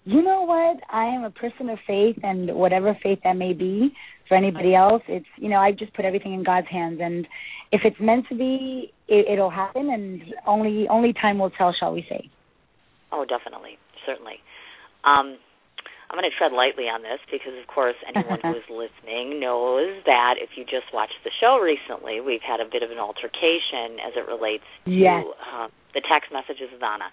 You 0.06 0.22
know 0.22 0.44
what? 0.44 0.78
I 0.92 1.06
am 1.06 1.24
a 1.24 1.32
person 1.32 1.70
of 1.70 1.80
faith, 1.86 2.18
and 2.24 2.56
whatever 2.56 2.98
faith 3.02 3.20
that 3.24 3.36
may 3.36 3.54
be 3.54 3.92
for 4.30 4.38
anybody 4.38 4.76
else, 4.76 5.02
it's 5.08 5.26
you 5.38 5.50
know 5.50 5.58
I 5.58 5.72
just 5.72 5.94
put 5.94 6.06
everything 6.06 6.34
in 6.34 6.44
God's 6.44 6.68
hands, 6.70 7.00
and 7.02 7.28
if 7.72 7.82
it's 7.84 7.98
meant 8.00 8.26
to 8.30 8.36
be, 8.36 8.94
it, 9.08 9.28
it'll 9.34 9.50
happen, 9.50 9.90
and 9.90 10.22
only 10.48 10.88
only 10.90 11.12
time 11.14 11.40
will 11.40 11.50
tell, 11.50 11.74
shall 11.78 11.92
we 11.92 12.06
say? 12.08 12.30
Oh, 13.12 13.26
definitely, 13.28 13.78
certainly. 14.06 14.36
Um, 15.04 15.38
I'm 16.10 16.18
going 16.18 16.30
to 16.30 16.36
tread 16.38 16.54
lightly 16.54 16.86
on 16.86 17.02
this 17.02 17.20
because, 17.32 17.58
of 17.58 17.66
course, 17.68 17.98
anyone 18.06 18.40
who 18.42 18.54
is 18.62 18.68
listening 18.70 19.40
knows 19.40 20.02
that 20.06 20.36
if 20.38 20.54
you 20.56 20.64
just 20.64 20.94
watched 20.94 21.18
the 21.24 21.32
show 21.42 21.58
recently, 21.58 22.22
we've 22.22 22.46
had 22.46 22.62
a 22.62 22.68
bit 22.70 22.84
of 22.84 22.92
an 22.92 23.00
altercation 23.02 23.98
as 24.02 24.14
it 24.16 24.26
relates 24.30 24.68
Yes. 24.86 25.26
to 25.26 25.34
uh, 25.42 25.68
the 25.98 26.02
text 26.06 26.30
messages 26.30 26.70
with 26.70 26.84
Anna. 26.84 27.10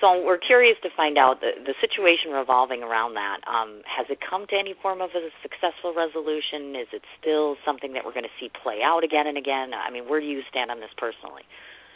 So 0.00 0.24
we're 0.24 0.40
curious 0.40 0.80
to 0.80 0.88
find 0.96 1.18
out 1.20 1.44
the, 1.44 1.52
the 1.60 1.76
situation 1.76 2.32
revolving 2.32 2.80
around 2.80 3.14
that. 3.20 3.44
Um, 3.44 3.84
has 3.84 4.08
it 4.08 4.16
come 4.24 4.48
to 4.48 4.56
any 4.56 4.72
form 4.80 5.04
of 5.04 5.12
a 5.12 5.28
successful 5.44 5.92
resolution? 5.92 6.72
Is 6.72 6.88
it 6.96 7.04
still 7.20 7.60
something 7.68 7.92
that 7.92 8.08
we're 8.08 8.16
going 8.16 8.24
to 8.24 8.36
see 8.40 8.48
play 8.48 8.80
out 8.80 9.04
again 9.04 9.28
and 9.28 9.36
again? 9.36 9.76
I 9.76 9.92
mean, 9.92 10.08
where 10.08 10.20
do 10.20 10.26
you 10.26 10.40
stand 10.48 10.70
on 10.72 10.80
this 10.80 10.88
personally? 10.96 11.44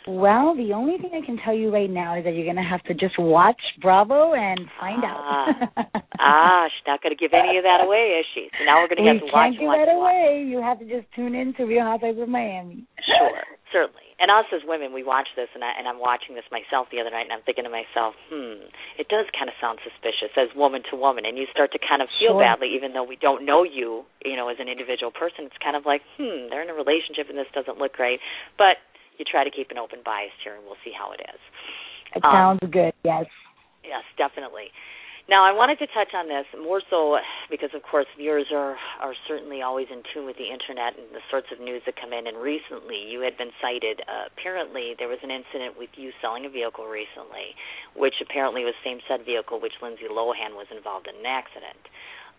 Well, 0.06 0.52
the 0.54 0.72
only 0.76 0.98
thing 1.00 1.16
I 1.16 1.24
can 1.24 1.38
tell 1.40 1.54
you 1.56 1.72
right 1.72 1.88
now 1.88 2.18
is 2.18 2.24
that 2.28 2.36
you're 2.36 2.44
going 2.44 2.60
to 2.60 2.68
have 2.68 2.84
to 2.84 2.94
just 2.94 3.16
watch 3.18 3.60
Bravo 3.80 4.34
and 4.36 4.60
find 4.78 5.00
out. 5.00 5.72
ah, 6.20 6.68
she's 6.68 6.84
not 6.86 7.00
going 7.00 7.16
to 7.16 7.20
give 7.20 7.32
any 7.32 7.56
of 7.56 7.64
that 7.64 7.80
away, 7.80 8.20
is 8.20 8.26
she? 8.36 8.52
So 8.58 8.68
now 8.68 8.84
we're 8.84 8.92
going 8.92 9.00
to 9.00 9.08
have 9.08 9.24
to 9.24 9.32
watch 9.32 9.56
You 9.56 9.64
can't 9.64 9.80
give 9.80 9.88
that 9.88 9.96
watch. 9.96 10.12
away. 10.12 10.44
You 10.44 10.60
have 10.60 10.78
to 10.80 10.86
just 10.86 11.08
tune 11.16 11.32
in 11.32 11.56
to 11.56 11.64
Real 11.64 11.88
Housewives 11.88 12.20
of 12.20 12.28
Miami. 12.28 12.84
Sure, 13.00 13.48
certainly. 13.72 14.04
And 14.20 14.28
us 14.30 14.44
as 14.52 14.60
women, 14.68 14.92
we 14.92 15.02
watch 15.02 15.26
this, 15.40 15.48
and, 15.56 15.64
I, 15.64 15.72
and 15.74 15.88
I'm 15.88 15.98
watching 15.98 16.36
this 16.36 16.46
myself 16.52 16.86
the 16.92 17.00
other 17.00 17.10
night, 17.10 17.26
and 17.26 17.34
I'm 17.34 17.42
thinking 17.42 17.64
to 17.64 17.72
myself, 17.72 18.12
hmm, 18.28 18.68
it 19.00 19.08
does 19.08 19.24
kind 19.32 19.48
of 19.48 19.56
sound 19.56 19.80
suspicious 19.82 20.30
as 20.36 20.52
woman 20.54 20.84
to 20.92 21.00
woman, 21.00 21.24
and 21.24 21.34
you 21.40 21.48
start 21.50 21.72
to 21.72 21.80
kind 21.80 22.04
of 22.04 22.12
feel 22.20 22.36
Sure. 22.36 22.44
badly, 22.44 22.76
even 22.76 22.92
though 22.92 23.02
we 23.08 23.16
don't 23.16 23.42
know 23.48 23.64
you, 23.64 24.04
you 24.20 24.36
know, 24.36 24.52
as 24.52 24.60
an 24.60 24.68
individual 24.68 25.10
person. 25.10 25.48
It's 25.48 25.58
kind 25.64 25.74
of 25.74 25.88
like, 25.88 26.04
hmm, 26.20 26.52
they're 26.52 26.62
in 26.62 26.70
a 26.70 26.76
relationship, 26.76 27.26
and 27.32 27.40
this 27.40 27.50
doesn't 27.56 27.80
look 27.80 27.96
great. 27.98 28.20
But 28.60 28.78
you 29.18 29.24
try 29.24 29.44
to 29.44 29.50
keep 29.50 29.70
an 29.70 29.78
open 29.78 30.00
bias 30.04 30.32
here, 30.42 30.54
and 30.54 30.64
we'll 30.64 30.80
see 30.84 30.92
how 30.92 31.12
it 31.12 31.20
is. 31.20 31.40
It 32.14 32.24
Um, 32.24 32.32
sounds 32.32 32.70
good. 32.70 32.94
Yes. 33.04 33.26
Yes, 33.84 34.04
definitely. 34.16 34.72
Now, 35.26 35.40
I 35.42 35.52
wanted 35.56 35.78
to 35.80 35.86
touch 35.88 36.12
on 36.12 36.28
this 36.28 36.44
more 36.52 36.82
so 36.92 37.16
because, 37.48 37.72
of 37.72 37.82
course, 37.82 38.04
viewers 38.16 38.52
are 38.52 38.76
are 39.00 39.14
certainly 39.26 39.62
always 39.62 39.88
in 39.88 40.02
tune 40.12 40.26
with 40.26 40.36
the 40.36 40.52
internet 40.52 40.98
and 41.00 41.08
the 41.16 41.24
sorts 41.30 41.48
of 41.50 41.60
news 41.60 41.80
that 41.86 41.96
come 41.96 42.12
in. 42.12 42.26
And 42.28 42.36
recently, 42.36 43.00
you 43.08 43.20
had 43.24 43.36
been 43.40 43.50
cited. 43.60 44.04
Uh, 44.04 44.28
apparently, 44.28 44.94
there 44.98 45.08
was 45.08 45.18
an 45.22 45.30
incident 45.30 45.78
with 45.78 45.88
you 45.96 46.12
selling 46.20 46.44
a 46.44 46.50
vehicle 46.50 46.84
recently, 46.84 47.56
which 47.96 48.20
apparently 48.20 48.64
was 48.68 48.74
the 48.84 48.90
same 48.90 49.00
said 49.08 49.24
vehicle 49.24 49.60
which 49.60 49.80
Lindsay 49.80 50.12
Lohan 50.12 50.60
was 50.60 50.68
involved 50.68 51.08
in 51.08 51.16
an 51.16 51.26
accident. 51.26 51.80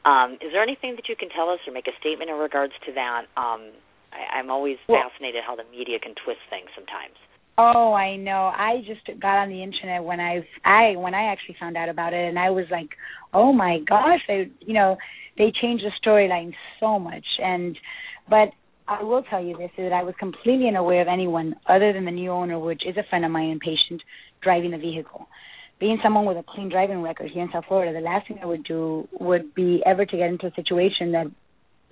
Um, 0.06 0.38
is 0.38 0.54
there 0.54 0.62
anything 0.62 0.94
that 0.96 1.10
you 1.10 1.16
can 1.18 1.30
tell 1.30 1.50
us 1.50 1.58
or 1.66 1.74
make 1.74 1.88
a 1.88 1.96
statement 2.00 2.30
in 2.30 2.38
regards 2.38 2.74
to 2.86 2.94
that? 2.94 3.26
Um, 3.36 3.74
I, 4.12 4.40
I'm 4.40 4.50
always 4.50 4.78
Well- 4.88 5.02
fascinated 5.10 5.44
how 5.46 5.56
the 5.56 5.66
media 5.72 6.00
can 6.00 6.14
twist 6.24 6.42
things 6.50 6.70
sometimes. 6.76 7.16
Oh, 7.58 7.94
I 7.94 8.18
know. 8.18 8.52
I 8.54 8.84
just 8.86 9.08
got 9.22 9.38
on 9.38 9.50
the 9.50 9.64
internet 9.64 10.04
when 10.04 10.20
I 10.20 10.46
I 10.66 10.98
when 10.98 11.14
I 11.14 11.32
actually 11.32 11.56
found 11.58 11.78
out 11.78 11.88
about 11.88 12.14
it, 12.14 12.28
and 12.28 12.38
I 12.38 12.50
was 12.50 12.66
like, 12.70 12.90
oh 13.34 13.54
my 13.54 13.80
gosh, 13.88 14.20
they 14.28 14.50
you 14.60 14.74
know 14.74 14.98
they 15.38 15.54
changed 15.62 15.86
the 15.86 15.92
storyline 16.06 16.54
so 16.82 17.00
much. 17.00 17.26
And 17.40 17.78
but 18.30 18.50
I 18.90 19.04
will 19.04 19.24
tell 19.24 19.42
you 19.42 19.56
this: 19.58 19.72
is 19.78 19.90
that 19.90 19.94
I 19.94 20.04
was 20.04 20.16
completely 20.20 20.68
unaware 20.68 21.02
of 21.02 21.08
anyone 21.08 21.56
other 21.66 21.94
than 21.94 22.04
the 22.04 22.12
new 22.12 22.30
owner, 22.30 22.60
which 22.60 22.84
is 22.86 22.98
a 22.98 23.04
friend 23.10 23.24
of 23.24 23.32
mine 23.32 23.52
and 23.52 23.62
patient, 23.62 24.04
driving 24.42 24.72
the 24.72 24.78
vehicle. 24.78 25.26
Being 25.80 26.00
someone 26.04 26.26
with 26.26 26.36
a 26.38 26.44
clean 26.44 26.70
driving 26.70 27.02
record 27.02 27.32
here 27.32 27.44
in 27.44 27.50
South 27.54 27.66
Florida, 27.70 27.94
the 27.94 28.04
last 28.04 28.28
thing 28.28 28.40
I 28.42 28.46
would 28.46 28.66
do 28.66 29.08
would 29.20 29.56
be 29.56 29.82
ever 29.86 30.06
to 30.06 30.18
get 30.18 30.30
into 30.30 30.48
a 30.48 30.54
situation 30.56 31.14
that, 31.14 31.28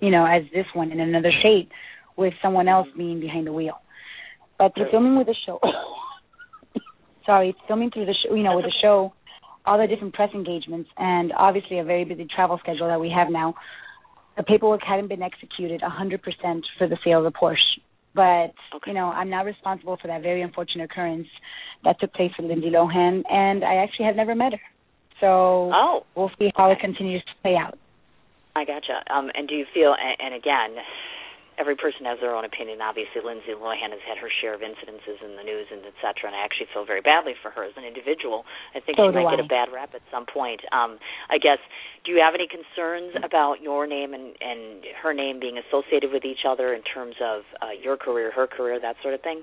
you 0.00 0.10
know, 0.10 0.26
as 0.26 0.42
this 0.52 0.66
one 0.74 0.90
in 0.90 1.00
another 1.00 1.30
state, 1.40 1.68
with 2.16 2.34
someone 2.42 2.68
else 2.68 2.88
being 2.96 3.20
behind 3.20 3.46
the 3.46 3.52
wheel. 3.52 3.80
But 4.58 4.74
the 4.74 4.82
Sure. 4.82 4.90
filming 4.90 5.18
with 5.18 5.26
the 5.26 5.34
show, 5.46 5.60
sorry, 7.26 7.54
filming 7.66 7.90
through 7.90 8.06
the 8.06 8.14
show, 8.14 8.34
you 8.34 8.42
know, 8.42 8.56
with 8.56 8.64
the 8.64 8.74
show, 8.82 9.12
all 9.66 9.78
the 9.78 9.86
different 9.86 10.14
press 10.14 10.30
engagements, 10.34 10.90
and 10.96 11.32
obviously 11.36 11.78
a 11.78 11.84
very 11.84 12.04
busy 12.04 12.26
travel 12.26 12.58
schedule 12.58 12.86
that 12.86 13.00
we 13.00 13.10
have 13.10 13.30
now. 13.30 13.54
The 14.36 14.42
paperwork 14.42 14.82
hadn't 14.82 15.08
been 15.08 15.22
executed 15.22 15.80
100% 15.80 16.62
for 16.78 16.88
the 16.88 16.98
sale 17.04 17.24
of 17.24 17.32
the 17.32 17.38
Porsche. 17.38 17.80
But 18.14 18.54
okay. 18.76 18.88
you 18.88 18.94
know, 18.94 19.06
I'm 19.06 19.30
not 19.30 19.44
responsible 19.44 19.96
for 20.00 20.06
that 20.08 20.22
very 20.22 20.42
unfortunate 20.42 20.84
occurrence 20.84 21.26
that 21.82 21.98
took 22.00 22.12
place 22.14 22.30
with 22.38 22.48
Lindsay 22.48 22.70
Lohan, 22.70 23.22
and 23.28 23.64
I 23.64 23.76
actually 23.76 24.06
have 24.06 24.16
never 24.16 24.34
met 24.34 24.52
her. 24.52 24.60
So 25.20 25.70
oh, 25.74 26.02
we'll 26.14 26.30
see 26.38 26.50
how 26.56 26.70
it 26.70 26.78
continues 26.80 27.22
to 27.24 27.32
play 27.42 27.56
out. 27.56 27.78
I 28.54 28.64
gotcha. 28.64 29.02
Um, 29.12 29.30
and 29.34 29.48
do 29.48 29.54
you 29.54 29.66
feel? 29.74 29.94
And, 29.98 30.32
and 30.32 30.34
again, 30.34 30.82
every 31.58 31.76
person 31.76 32.06
has 32.06 32.18
their 32.20 32.34
own 32.34 32.44
opinion. 32.44 32.80
Obviously, 32.80 33.22
Lindsay 33.24 33.54
Lohan 33.54 33.90
has 33.90 34.02
had 34.06 34.18
her 34.18 34.30
share 34.40 34.54
of 34.54 34.60
incidences 34.60 35.22
in 35.24 35.36
the 35.36 35.42
news 35.42 35.66
and 35.70 35.84
et 35.84 35.94
cetera, 36.02 36.30
and 36.30 36.36
I 36.36 36.44
actually 36.44 36.66
feel 36.74 36.84
very 36.84 37.00
badly 37.00 37.34
for 37.40 37.50
her 37.50 37.64
as 37.64 37.72
an 37.76 37.84
individual. 37.84 38.44
I 38.74 38.80
think 38.80 38.98
so 38.98 39.10
she 39.10 39.14
might 39.14 39.26
I. 39.26 39.36
get 39.36 39.44
a 39.44 39.48
bad 39.48 39.68
rap 39.72 39.90
at 39.94 40.02
some 40.10 40.26
point. 40.26 40.60
Um, 40.72 40.98
I 41.30 41.38
guess, 41.38 41.58
do 42.04 42.12
you 42.12 42.20
have 42.22 42.34
any 42.34 42.48
concerns 42.48 43.14
about 43.22 43.62
your 43.62 43.86
name 43.86 44.14
and, 44.14 44.34
and 44.40 44.84
her 45.02 45.14
name 45.14 45.40
being 45.40 45.58
associated 45.58 46.10
with 46.12 46.24
each 46.24 46.42
other 46.48 46.74
in 46.74 46.82
terms 46.82 47.16
of 47.22 47.42
uh, 47.62 47.72
your 47.72 47.96
career, 47.96 48.32
her 48.32 48.46
career, 48.46 48.78
that 48.80 48.96
sort 49.02 49.14
of 49.14 49.22
thing? 49.22 49.42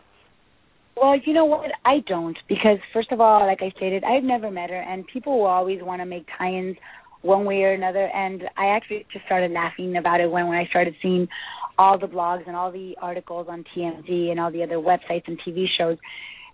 Well, 0.97 1.15
you 1.23 1.33
know 1.33 1.45
what? 1.45 1.71
I 1.85 1.99
don't 2.05 2.37
because 2.49 2.77
first 2.93 3.11
of 3.11 3.21
all, 3.21 3.47
like 3.47 3.61
I 3.61 3.71
stated, 3.77 4.03
I've 4.03 4.23
never 4.23 4.51
met 4.51 4.69
her, 4.69 4.81
and 4.81 5.07
people 5.07 5.39
will 5.39 5.47
always 5.47 5.81
want 5.81 6.01
to 6.01 6.05
make 6.05 6.27
tie-ins 6.37 6.75
one 7.21 7.45
way 7.45 7.63
or 7.63 7.71
another. 7.71 8.07
And 8.13 8.43
I 8.57 8.75
actually 8.75 9.05
just 9.13 9.25
started 9.25 9.51
laughing 9.51 9.95
about 9.95 10.19
it 10.19 10.29
when 10.29 10.47
when 10.47 10.57
I 10.57 10.65
started 10.65 10.93
seeing 11.01 11.29
all 11.77 11.97
the 11.97 12.07
blogs 12.07 12.47
and 12.47 12.55
all 12.55 12.71
the 12.71 12.95
articles 13.01 13.47
on 13.49 13.63
TMZ 13.75 14.29
and 14.29 14.39
all 14.39 14.51
the 14.51 14.63
other 14.63 14.75
websites 14.75 15.23
and 15.27 15.39
TV 15.47 15.65
shows. 15.77 15.97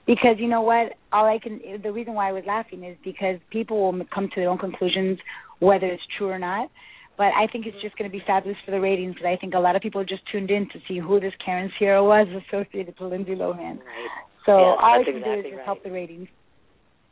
Because 0.06 0.38
you 0.38 0.47
know 0.47 0.62
what, 0.62 0.93
all 1.12 1.25
I 1.25 1.38
can 1.38 1.60
the 1.84 1.91
reason 1.91 2.13
why 2.13 2.30
I 2.30 2.32
was 2.32 2.43
laughing 2.47 2.84
is 2.84 2.97
because 3.03 3.38
people 3.51 3.91
will 3.91 4.06
come 4.13 4.30
to 4.30 4.36
their 4.36 4.49
own 4.49 4.58
conclusions 4.58 5.19
whether 5.60 5.88
it's 5.88 6.03
true 6.17 6.30
or 6.30 6.39
not. 6.39 6.69
But 7.17 7.34
I 7.34 7.47
think 7.51 7.65
it's 7.65 7.82
just 7.82 7.97
going 7.97 8.10
to 8.10 8.15
be 8.15 8.23
fabulous 8.27 8.58
for 8.63 8.71
the 8.71 8.80
ratings 8.80 9.15
because 9.15 9.25
I 9.25 9.41
think 9.41 9.56
a 9.56 9.60
lot 9.60 9.75
of 9.75 9.82
people 9.82 10.03
just 10.06 10.21
tuned 10.32 10.51
in 10.51 10.69
to 10.69 10.80
see 10.88 10.99
who 10.99 11.19
this 11.19 11.34
Karent 11.41 11.69
Sierra 11.80 12.03
was 12.03 12.27
associated 12.45 12.95
to 12.97 13.08
Lindsay 13.08 13.34
Lohan. 13.34 13.82
Right. 13.82 14.13
So 14.45 14.53
yes, 14.53 14.77
all 14.80 15.01
I 15.01 15.03
can 15.03 15.17
exactly 15.17 15.34
do 15.34 15.39
is 15.39 15.45
just 15.45 15.58
right. 15.58 15.65
help 15.65 15.84
the 15.84 15.91
ratings. 15.91 16.27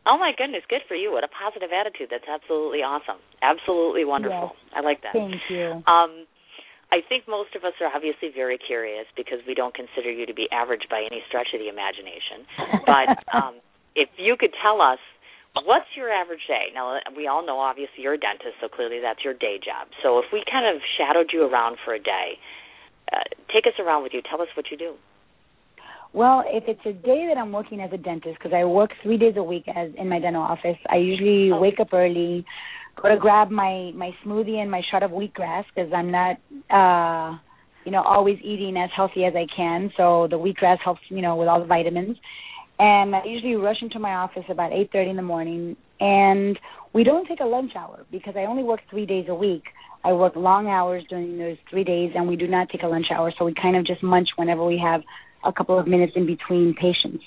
Oh 0.06 0.22
my 0.22 0.32
goodness, 0.38 0.62
good 0.70 0.86
for 0.88 0.94
you. 0.94 1.12
What 1.12 1.24
a 1.24 1.28
positive 1.28 1.74
attitude. 1.74 2.14
That's 2.14 2.30
absolutely 2.30 2.86
awesome. 2.86 3.18
Absolutely 3.42 4.06
wonderful. 4.06 4.54
Yes. 4.54 4.74
I 4.78 4.82
like 4.86 5.02
that. 5.02 5.14
Thank 5.18 5.42
you. 5.50 5.82
Um 5.90 6.30
I 6.92 7.02
think 7.02 7.28
most 7.28 7.56
of 7.56 7.64
us 7.64 7.74
are 7.82 7.90
obviously 7.94 8.30
very 8.34 8.58
curious 8.58 9.06
because 9.18 9.40
we 9.48 9.54
don't 9.54 9.74
consider 9.74 10.12
you 10.12 10.26
to 10.26 10.34
be 10.34 10.48
average 10.52 10.88
by 10.90 11.04
any 11.10 11.22
stretch 11.28 11.50
of 11.54 11.60
the 11.60 11.70
imagination. 11.70 12.46
But 12.86 13.10
um 13.34 13.56
if 13.96 14.10
you 14.18 14.36
could 14.38 14.54
tell 14.62 14.82
us 14.82 15.00
what's 15.64 15.88
your 15.96 16.12
average 16.12 16.46
day? 16.48 16.72
Now 16.74 17.00
we 17.16 17.28
all 17.28 17.46
know 17.46 17.60
obviously 17.60 18.04
you're 18.04 18.14
a 18.14 18.20
dentist, 18.20 18.60
so 18.62 18.68
clearly 18.68 19.00
that's 19.02 19.24
your 19.24 19.34
day 19.34 19.58
job. 19.58 19.88
So 20.04 20.20
if 20.20 20.26
we 20.34 20.44
kind 20.50 20.68
of 20.68 20.82
shadowed 20.98 21.32
you 21.34 21.44
around 21.48 21.78
for 21.84 21.94
a 21.94 22.00
day, 22.00 22.38
uh, 23.12 23.24
take 23.54 23.66
us 23.68 23.78
around 23.80 24.04
with 24.04 24.14
you. 24.14 24.22
Tell 24.22 24.42
us 24.42 24.50
what 24.56 24.66
you 24.72 24.78
do. 24.78 24.94
Well, 26.14 26.44
if 26.48 26.64
it's 26.68 26.86
a 26.86 26.94
day 26.94 27.28
that 27.28 27.38
I'm 27.38 27.52
working 27.52 27.82
as 27.82 27.92
a 27.92 27.98
dentist, 27.98 28.38
because 28.38 28.54
I 28.56 28.64
work 28.64 28.92
three 29.04 29.18
days 29.18 29.36
a 29.36 29.44
week 29.44 29.66
as 29.68 29.92
in 29.98 30.08
my 30.08 30.20
dental 30.20 30.42
office, 30.42 30.78
I 30.90 30.96
usually 30.96 31.52
Oh. 31.52 31.60
wake 31.60 31.80
up 31.80 31.94
early, 31.94 32.46
go 33.02 33.10
to 33.10 33.18
grab 33.18 33.50
my 33.52 33.92
my 33.96 34.12
smoothie 34.26 34.58
and 34.58 34.70
my 34.70 34.82
shot 34.92 35.04
of 35.04 35.12
wheatgrass 35.12 35.64
because 35.74 35.92
I'm 35.94 36.12
not, 36.12 36.38
uh, 36.70 37.38
you 37.86 37.92
know, 37.92 38.02
always 38.02 38.38
eating 38.44 38.78
as 38.78 38.90
healthy 38.96 39.26
as 39.26 39.34
I 39.36 39.46
can. 39.56 39.92
So 39.98 40.28
the 40.30 40.38
wheatgrass 40.38 40.78
helps, 40.84 41.02
you 41.10 41.22
know, 41.22 41.36
with 41.36 41.48
all 41.48 41.60
the 41.60 41.68
vitamins. 41.68 42.18
And 42.78 43.16
I 43.16 43.24
usually 43.26 43.56
rush 43.56 43.78
into 43.82 44.00
my 44.00 44.16
office 44.16 44.44
about 44.50 44.72
8:30 44.74 45.12
in 45.12 45.16
the 45.16 45.22
morning, 45.22 45.78
and 46.00 46.60
we 46.94 47.04
don't 47.04 47.28
take 47.28 47.40
a 47.40 47.46
lunch 47.46 47.72
hour 47.76 48.06
because 48.12 48.36
I 48.36 48.46
only 48.46 48.64
work 48.64 48.82
three 48.90 49.06
days 49.06 49.26
a 49.30 49.36
week. 49.36 49.64
I 50.04 50.14
work 50.14 50.36
long 50.36 50.68
hours 50.68 51.04
during 51.10 51.38
those 51.38 51.58
three 51.70 51.84
days, 51.84 52.12
and 52.16 52.28
we 52.28 52.36
do 52.36 52.48
not 52.48 52.70
take 52.70 52.84
a 52.84 52.88
lunch 52.88 53.08
hour. 53.12 53.32
So 53.38 53.46
we 53.46 53.54
kind 53.54 53.76
of 53.76 53.86
just 53.86 54.04
munch 54.04 54.30
whenever 54.36 54.64
we 54.64 54.78
have 54.78 55.02
a 55.44 55.54
couple 55.54 55.80
of 55.80 55.88
minutes 55.88 56.14
in 56.16 56.26
between 56.26 56.76
patients. 56.76 57.24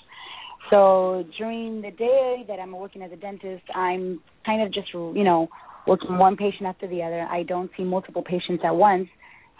So 0.70 1.24
during 1.38 1.80
the 1.80 1.90
day 1.90 2.44
that 2.48 2.58
I'm 2.58 2.72
working 2.72 3.02
as 3.02 3.10
a 3.12 3.16
dentist, 3.16 3.64
I'm 3.74 4.20
kind 4.44 4.62
of 4.62 4.72
just, 4.72 4.92
you 4.92 5.24
know, 5.24 5.48
working 5.86 6.18
one 6.18 6.36
patient 6.36 6.66
after 6.66 6.86
the 6.86 7.02
other. 7.02 7.22
I 7.30 7.42
don't 7.42 7.70
see 7.76 7.84
multiple 7.84 8.22
patients 8.22 8.62
at 8.64 8.74
once, 8.74 9.08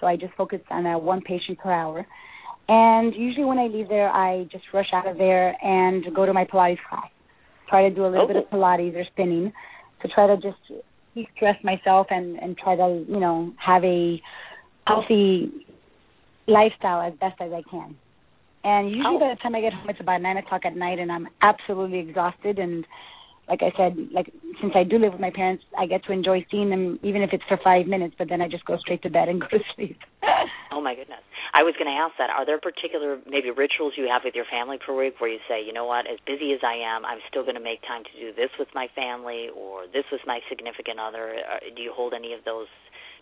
so 0.01 0.07
I 0.07 0.17
just 0.17 0.35
focus 0.35 0.61
on 0.71 0.85
that 0.85 1.01
one 1.01 1.23
patient 1.23 1.59
per 1.59 1.73
hour. 1.73 2.07
And 2.69 3.15
usually 3.15 3.47
when 3.47 3.59
I 3.59 3.67
leave 3.69 3.89
there, 3.89 4.11
I 4.11 4.47
just 4.53 4.65
rush 4.75 4.89
out 4.93 5.09
of 5.09 5.17
there 5.17 5.57
and 5.65 6.05
go 6.15 6.27
to 6.27 6.35
my 6.35 6.45
Pilates 6.45 6.79
class. 6.89 7.09
Try 7.71 7.89
to 7.89 7.95
do 7.95 8.05
a 8.05 8.09
little 8.09 8.25
Oh. 8.25 8.29
bit 8.29 8.37
of 8.37 8.45
Pilates 8.51 8.95
or 8.95 9.05
spinning 9.07 9.53
to 10.03 10.09
try 10.09 10.27
to 10.27 10.37
just 10.37 10.59
de-stress 11.15 11.57
myself 11.65 12.07
and 12.11 12.39
and 12.43 12.59
try 12.59 12.77
to, 12.77 13.05
you 13.09 13.21
know, 13.21 13.53
have 13.57 13.83
a 13.85 14.21
healthy 14.87 15.51
lifestyle 16.47 17.01
as 17.01 17.15
best 17.15 17.41
as 17.41 17.53
I 17.53 17.63
can. 17.71 17.97
And 18.65 18.91
usually 18.91 19.17
Oh. 19.17 19.19
by 19.19 19.29
the 19.31 19.41
time 19.41 19.55
I 19.55 19.61
get 19.61 19.73
home, 19.73 19.89
it's 19.89 20.01
about 20.01 20.21
nine 20.21 20.37
o'clock 20.37 20.65
at 20.65 20.77
night, 20.77 20.99
and 20.99 21.11
I'm 21.13 21.29
absolutely 21.43 21.99
exhausted. 21.99 22.59
And 22.59 22.87
like 23.49 23.63
I 23.63 23.73
said, 23.77 23.97
like 24.13 24.31
since 24.61 24.73
I 24.75 24.85
do 24.85 24.99
live 24.99 25.13
with 25.13 25.21
my 25.21 25.31
parents, 25.31 25.65
I 25.79 25.87
get 25.87 26.05
to 26.05 26.13
enjoy 26.13 26.45
seeing 26.51 26.69
them, 26.71 26.99
even 27.03 27.23
if 27.23 27.33
it's 27.33 27.45
for 27.49 27.57
five 27.65 27.87
minutes. 27.87 28.15
But 28.19 28.29
then 28.29 28.43
I 28.43 28.49
just 28.49 28.65
go 28.67 28.77
straight 28.79 29.03
to 29.03 29.11
bed 29.11 29.29
and 29.29 29.41
go 29.45 29.49
to 29.49 29.61
sleep. 29.75 29.99
Oh 30.71 30.81
my 30.83 30.95
goodness. 30.95 31.23
I 31.55 31.63
was 31.63 31.75
going 31.81 31.89
to 31.89 31.97
ask 31.97 32.13
that. 32.19 32.29
Are 32.29 32.45
there 32.45 32.61
particular 32.61 33.19
maybe 33.27 33.51
rituals 33.51 33.95
you 33.97 34.07
have 34.13 34.23
with 34.23 34.35
your 34.35 34.45
family 34.53 34.77
per 34.79 34.93
week 34.95 35.19
where 35.19 35.31
you 35.31 35.41
say, 35.49 35.65
you 35.65 35.73
know 35.73 35.87
what, 35.87 36.05
as 36.07 36.19
busy 36.27 36.53
as 36.53 36.61
I 36.63 36.77
am, 36.77 37.07
I'm 37.07 37.19
still 37.31 37.43
going 37.43 37.57
to 37.57 37.65
make 37.65 37.81
time 37.83 38.05
to 38.05 38.13
do 38.21 38.37
this 38.37 38.51
with 38.59 38.69
my 38.75 38.87
family 38.95 39.49
or 39.57 39.87
this 39.89 40.05
with 40.13 40.21
my 40.27 40.41
significant 40.51 41.01
other? 41.01 41.41
Uh, 41.41 41.73
do 41.75 41.81
you 41.81 41.91
hold 41.95 42.13
any 42.13 42.35
of 42.35 42.45
those 42.45 42.69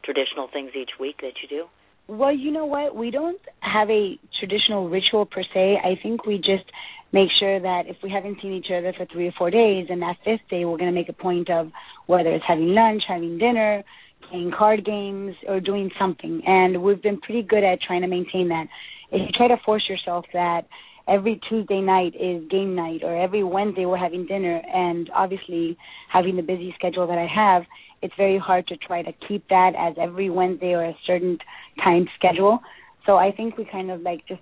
traditional 0.02 0.48
things 0.52 0.72
each 0.74 0.98
week 0.98 1.22
that 1.22 1.38
you 1.40 1.48
do? 1.48 1.64
Well, 2.08 2.32
you 2.32 2.52
know 2.52 2.66
what? 2.66 2.94
We 2.94 3.10
don't 3.10 3.40
have 3.60 3.90
a 3.90 4.18
traditional 4.38 4.88
ritual 4.88 5.26
per 5.26 5.42
se. 5.42 5.80
I 5.82 5.98
think 6.00 6.24
we 6.24 6.36
just 6.38 6.64
make 7.12 7.30
sure 7.38 7.58
that 7.58 7.86
if 7.88 7.96
we 8.02 8.10
haven't 8.10 8.40
seen 8.40 8.52
each 8.52 8.70
other 8.70 8.92
for 8.96 9.06
three 9.06 9.26
or 9.26 9.32
four 9.32 9.50
days, 9.50 9.86
and 9.90 10.02
that 10.02 10.16
fifth 10.24 10.48
day, 10.48 10.64
we're 10.64 10.76
going 10.76 10.90
to 10.90 10.94
make 10.94 11.08
a 11.08 11.12
point 11.12 11.50
of 11.50 11.72
whether 12.06 12.30
it's 12.30 12.44
having 12.46 12.74
lunch, 12.74 13.02
having 13.08 13.38
dinner, 13.38 13.82
playing 14.28 14.52
card 14.56 14.84
games, 14.84 15.34
or 15.48 15.58
doing 15.58 15.90
something. 15.98 16.42
And 16.46 16.80
we've 16.80 17.02
been 17.02 17.20
pretty 17.20 17.42
good 17.42 17.64
at 17.64 17.80
trying 17.80 18.02
to 18.02 18.08
maintain 18.08 18.48
that. 18.48 18.68
If 19.10 19.22
you 19.22 19.32
try 19.36 19.48
to 19.48 19.56
force 19.64 19.88
yourself 19.88 20.26
that 20.32 20.68
every 21.08 21.40
Tuesday 21.48 21.80
night 21.80 22.14
is 22.14 22.48
game 22.48 22.76
night, 22.76 23.02
or 23.02 23.16
every 23.16 23.42
Wednesday 23.42 23.84
we're 23.84 23.96
having 23.96 24.26
dinner, 24.26 24.62
and 24.72 25.10
obviously 25.12 25.76
having 26.08 26.36
the 26.36 26.42
busy 26.42 26.72
schedule 26.78 27.08
that 27.08 27.18
I 27.18 27.26
have, 27.26 27.64
it's 28.02 28.14
very 28.16 28.38
hard 28.38 28.66
to 28.68 28.76
try 28.76 29.02
to 29.02 29.12
keep 29.26 29.48
that 29.48 29.72
as 29.78 29.94
every 30.00 30.30
Wednesday 30.30 30.72
or 30.72 30.84
a 30.84 30.96
certain 31.06 31.38
time 31.82 32.06
schedule. 32.18 32.60
So 33.06 33.16
I 33.16 33.32
think 33.32 33.56
we 33.56 33.64
kind 33.64 33.90
of 33.90 34.00
like 34.02 34.26
just 34.26 34.40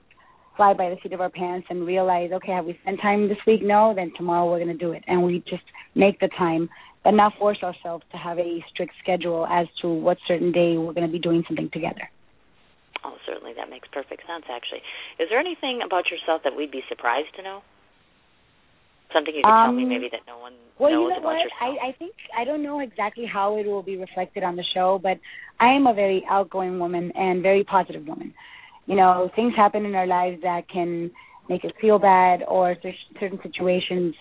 fly 0.56 0.72
by 0.72 0.90
the 0.90 0.96
seat 1.02 1.12
of 1.12 1.20
our 1.20 1.30
pants 1.30 1.66
and 1.70 1.86
realize, 1.86 2.30
okay, 2.32 2.52
have 2.52 2.64
we 2.64 2.78
spent 2.82 3.00
time 3.00 3.28
this 3.28 3.38
week? 3.46 3.60
No, 3.62 3.92
then 3.94 4.12
tomorrow 4.16 4.50
we're 4.50 4.62
going 4.62 4.76
to 4.76 4.84
do 4.84 4.92
it. 4.92 5.02
And 5.06 5.22
we 5.22 5.42
just 5.48 5.64
make 5.94 6.20
the 6.20 6.28
time, 6.38 6.68
but 7.02 7.12
not 7.12 7.32
force 7.38 7.58
ourselves 7.62 8.04
to 8.12 8.18
have 8.18 8.38
a 8.38 8.64
strict 8.70 8.92
schedule 9.02 9.46
as 9.46 9.66
to 9.82 9.88
what 9.88 10.18
certain 10.26 10.52
day 10.52 10.76
we're 10.76 10.94
going 10.94 11.06
to 11.06 11.12
be 11.12 11.18
doing 11.18 11.44
something 11.48 11.70
together. 11.72 12.08
Oh, 13.04 13.16
certainly. 13.26 13.52
That 13.56 13.68
makes 13.68 13.88
perfect 13.92 14.22
sense, 14.26 14.44
actually. 14.50 14.80
Is 15.18 15.28
there 15.28 15.38
anything 15.38 15.80
about 15.84 16.10
yourself 16.10 16.42
that 16.44 16.56
we'd 16.56 16.70
be 16.70 16.82
surprised 16.88 17.34
to 17.36 17.42
know? 17.42 17.62
Something 19.12 19.34
you 19.34 19.42
could 19.42 19.48
Um, 19.48 19.66
tell 19.66 19.72
me 19.72 19.84
maybe 19.84 20.08
that 20.10 20.20
no 20.26 20.38
one 20.38 20.54
Well, 20.78 20.90
knows 20.90 21.02
you 21.02 21.08
know 21.10 21.16
about 21.18 21.24
what? 21.24 21.44
yourself? 21.44 21.78
I, 21.82 21.88
I 21.88 21.92
think 21.92 22.14
I 22.36 22.44
don't 22.44 22.62
know 22.62 22.80
exactly 22.80 23.26
how 23.26 23.56
it 23.58 23.66
will 23.66 23.82
be 23.82 23.96
reflected 23.96 24.42
on 24.42 24.56
the 24.56 24.64
show, 24.74 24.98
but 25.02 25.18
I 25.60 25.68
am 25.72 25.86
a 25.86 25.94
very 25.94 26.24
outgoing 26.28 26.78
woman 26.78 27.12
and 27.14 27.42
very 27.42 27.64
positive 27.64 28.06
woman. 28.06 28.34
You 28.86 28.96
know, 28.96 29.30
things 29.36 29.54
happen 29.56 29.84
in 29.86 29.94
our 29.94 30.06
lives 30.06 30.42
that 30.42 30.68
can 30.68 31.10
make 31.48 31.64
us 31.64 31.70
feel 31.80 31.98
bad 31.98 32.42
or 32.48 32.74
certain 33.20 33.38
situations 33.42 34.14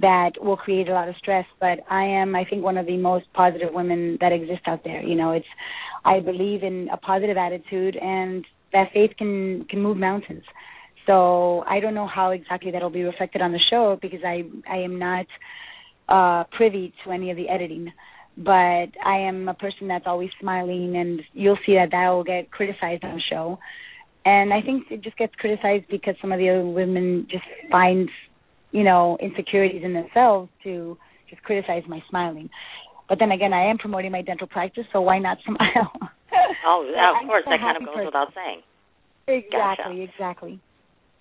that 0.00 0.32
will 0.42 0.56
create 0.56 0.88
a 0.88 0.92
lot 0.92 1.08
of 1.08 1.14
stress, 1.16 1.44
but 1.60 1.80
I 1.90 2.04
am 2.04 2.34
I 2.34 2.44
think 2.44 2.62
one 2.64 2.78
of 2.78 2.86
the 2.86 2.96
most 2.96 3.26
positive 3.34 3.72
women 3.72 4.16
that 4.20 4.32
exist 4.32 4.62
out 4.66 4.82
there. 4.82 5.02
You 5.02 5.14
know, 5.14 5.32
it's 5.32 5.46
I 6.04 6.20
believe 6.20 6.62
in 6.62 6.88
a 6.92 6.96
positive 6.96 7.36
attitude 7.36 7.96
and 7.96 8.44
that 8.72 8.88
faith 8.92 9.10
can 9.18 9.64
can 9.68 9.80
move 9.82 9.96
mountains. 9.96 10.44
So 11.06 11.64
I 11.66 11.80
don't 11.80 11.94
know 11.94 12.06
how 12.06 12.30
exactly 12.30 12.70
that'll 12.70 12.90
be 12.90 13.02
reflected 13.02 13.42
on 13.42 13.52
the 13.52 13.60
show 13.70 13.98
because 14.00 14.20
I 14.24 14.44
I 14.68 14.78
am 14.78 14.98
not 14.98 15.26
uh 16.08 16.44
privy 16.56 16.92
to 17.04 17.12
any 17.12 17.30
of 17.30 17.36
the 17.36 17.48
editing. 17.48 17.92
But 18.36 18.88
I 19.04 19.18
am 19.28 19.48
a 19.48 19.54
person 19.54 19.88
that's 19.88 20.06
always 20.06 20.30
smiling 20.40 20.96
and 20.96 21.20
you'll 21.32 21.58
see 21.66 21.74
that 21.74 21.90
that 21.90 22.08
will 22.10 22.24
get 22.24 22.50
criticized 22.50 23.04
on 23.04 23.16
the 23.16 23.22
show. 23.28 23.58
And 24.24 24.52
I 24.52 24.60
think 24.62 24.84
it 24.90 25.02
just 25.02 25.16
gets 25.16 25.34
criticized 25.34 25.86
because 25.90 26.14
some 26.20 26.32
of 26.32 26.38
the 26.38 26.48
other 26.50 26.64
women 26.66 27.26
just 27.30 27.44
find, 27.70 28.08
you 28.70 28.84
know, 28.84 29.18
insecurities 29.20 29.82
in 29.82 29.94
themselves 29.94 30.50
to 30.64 30.96
just 31.28 31.42
criticize 31.42 31.82
my 31.88 32.02
smiling. 32.08 32.50
But 33.08 33.18
then 33.18 33.32
again, 33.32 33.52
I 33.52 33.68
am 33.68 33.78
promoting 33.78 34.12
my 34.12 34.22
dental 34.22 34.46
practice, 34.46 34.84
so 34.92 35.00
why 35.00 35.18
not 35.18 35.38
smile? 35.44 35.92
Oh, 36.64 36.86
So 36.86 36.94
yeah, 36.94 37.12
I'm 37.16 37.24
of 37.24 37.28
course. 37.28 37.44
That 37.46 37.60
kind 37.60 37.76
of 37.76 37.84
goes 37.84 37.94
person. 37.94 38.06
without 38.06 38.28
saying. 38.34 38.60
Exactly, 39.26 40.06
Gotcha. 40.06 40.12
exactly. 40.12 40.60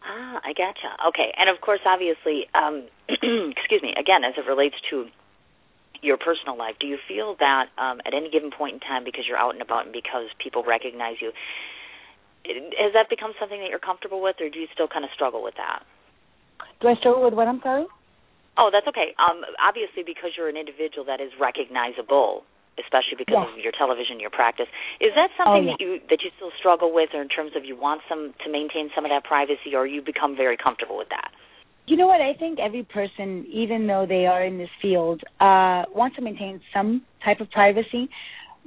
Ah, 0.04 0.40
I 0.44 0.54
gotcha. 0.54 0.96
Okay, 1.10 1.34
and 1.38 1.50
of 1.50 1.62
course, 1.62 1.82
obviously, 1.86 2.48
um, 2.56 2.88
excuse 3.10 3.82
me. 3.82 3.94
Again, 4.00 4.24
as 4.24 4.34
it 4.38 4.48
relates 4.48 4.76
to 4.90 5.08
your 6.02 6.18
personal 6.18 6.58
life, 6.58 6.76
do 6.80 6.88
you 6.88 6.98
feel 7.08 7.36
that 7.40 7.68
um, 7.78 8.00
at 8.06 8.14
any 8.14 8.30
given 8.30 8.52
point 8.52 8.76
in 8.76 8.80
time, 8.80 9.04
because 9.04 9.26
you're 9.28 9.38
out 9.38 9.54
and 9.54 9.62
about 9.62 9.86
and 9.86 9.94
because 9.94 10.32
people 10.42 10.64
recognize 10.64 11.20
you, 11.20 11.32
has 12.48 12.94
that 12.94 13.10
become 13.10 13.34
something 13.40 13.60
that 13.60 13.70
you're 13.70 13.84
comfortable 13.84 14.22
with, 14.22 14.38
or 14.40 14.50
do 14.50 14.60
you 14.60 14.68
still 14.74 14.88
kind 14.88 15.04
of 15.04 15.12
struggle 15.14 15.44
with 15.44 15.56
that? 15.58 15.84
Do 16.82 16.88
I 16.88 16.96
struggle 16.96 17.24
with 17.24 17.34
what? 17.34 17.48
I'm 17.48 17.60
sorry. 17.62 17.86
Oh, 18.58 18.70
that's 18.72 18.88
okay. 18.88 19.16
Um, 19.20 19.44
obviously, 19.60 20.04
because 20.04 20.32
you're 20.36 20.50
an 20.50 20.58
individual 20.58 21.06
that 21.06 21.20
is 21.20 21.32
recognizable, 21.40 22.44
especially 22.80 23.20
because 23.20 23.46
yes. 23.46 23.54
of 23.54 23.60
your 23.60 23.74
television, 23.76 24.20
your 24.20 24.32
practice. 24.32 24.68
Is 25.00 25.12
that 25.16 25.30
something 25.38 25.68
oh, 25.68 25.76
yeah. 25.76 25.76
that 25.76 25.82
you 25.84 25.92
that 26.10 26.20
you 26.24 26.32
still 26.36 26.52
struggle 26.58 26.94
with, 26.94 27.10
or 27.14 27.22
in 27.22 27.30
terms 27.30 27.52
of 27.56 27.66
you 27.66 27.76
want 27.76 28.02
some 28.08 28.34
to 28.44 28.52
maintain 28.52 28.90
some 28.96 29.06
of 29.06 29.12
that 29.12 29.24
privacy, 29.24 29.76
or 29.76 29.86
you 29.86 30.02
become 30.02 30.36
very 30.36 30.58
comfortable 30.58 30.98
with 30.98 31.10
that? 31.10 31.32
You 31.88 31.98
know 31.98 32.08
what? 32.08 32.22
I 32.22 32.34
think 32.38 32.60
every 32.60 32.84
person, 32.84 33.46
even 33.52 33.88
though 33.88 34.06
they 34.08 34.28
are 34.28 34.44
in 34.46 34.58
this 34.58 34.70
field, 34.82 35.22
uh, 35.40 35.90
wants 35.90 36.16
to 36.18 36.22
maintain 36.22 36.62
some 36.74 37.02
type 37.26 37.42
of 37.42 37.50
privacy. 37.50 38.10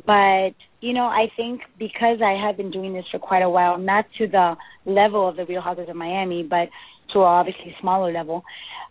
But 0.05 0.55
you 0.81 0.93
know, 0.93 1.07
I 1.07 1.27
think 1.37 1.61
because 1.79 2.19
I 2.25 2.33
have 2.45 2.57
been 2.57 2.71
doing 2.71 2.93
this 2.93 3.05
for 3.11 3.19
quite 3.19 3.43
a 3.43 3.51
while, 3.51 3.79
not 3.79 4.07
to 4.19 4.27
the 4.27 4.57
level 4.85 5.29
of 5.29 5.37
the 5.37 5.47
Real 5.47 5.63
Housewives 5.63 5.91
of 5.91 5.97
Miami, 5.97 6.43
but 6.43 6.69
to 7.13 7.21
obviously 7.21 7.75
smaller 7.81 8.13
level, 8.13 8.43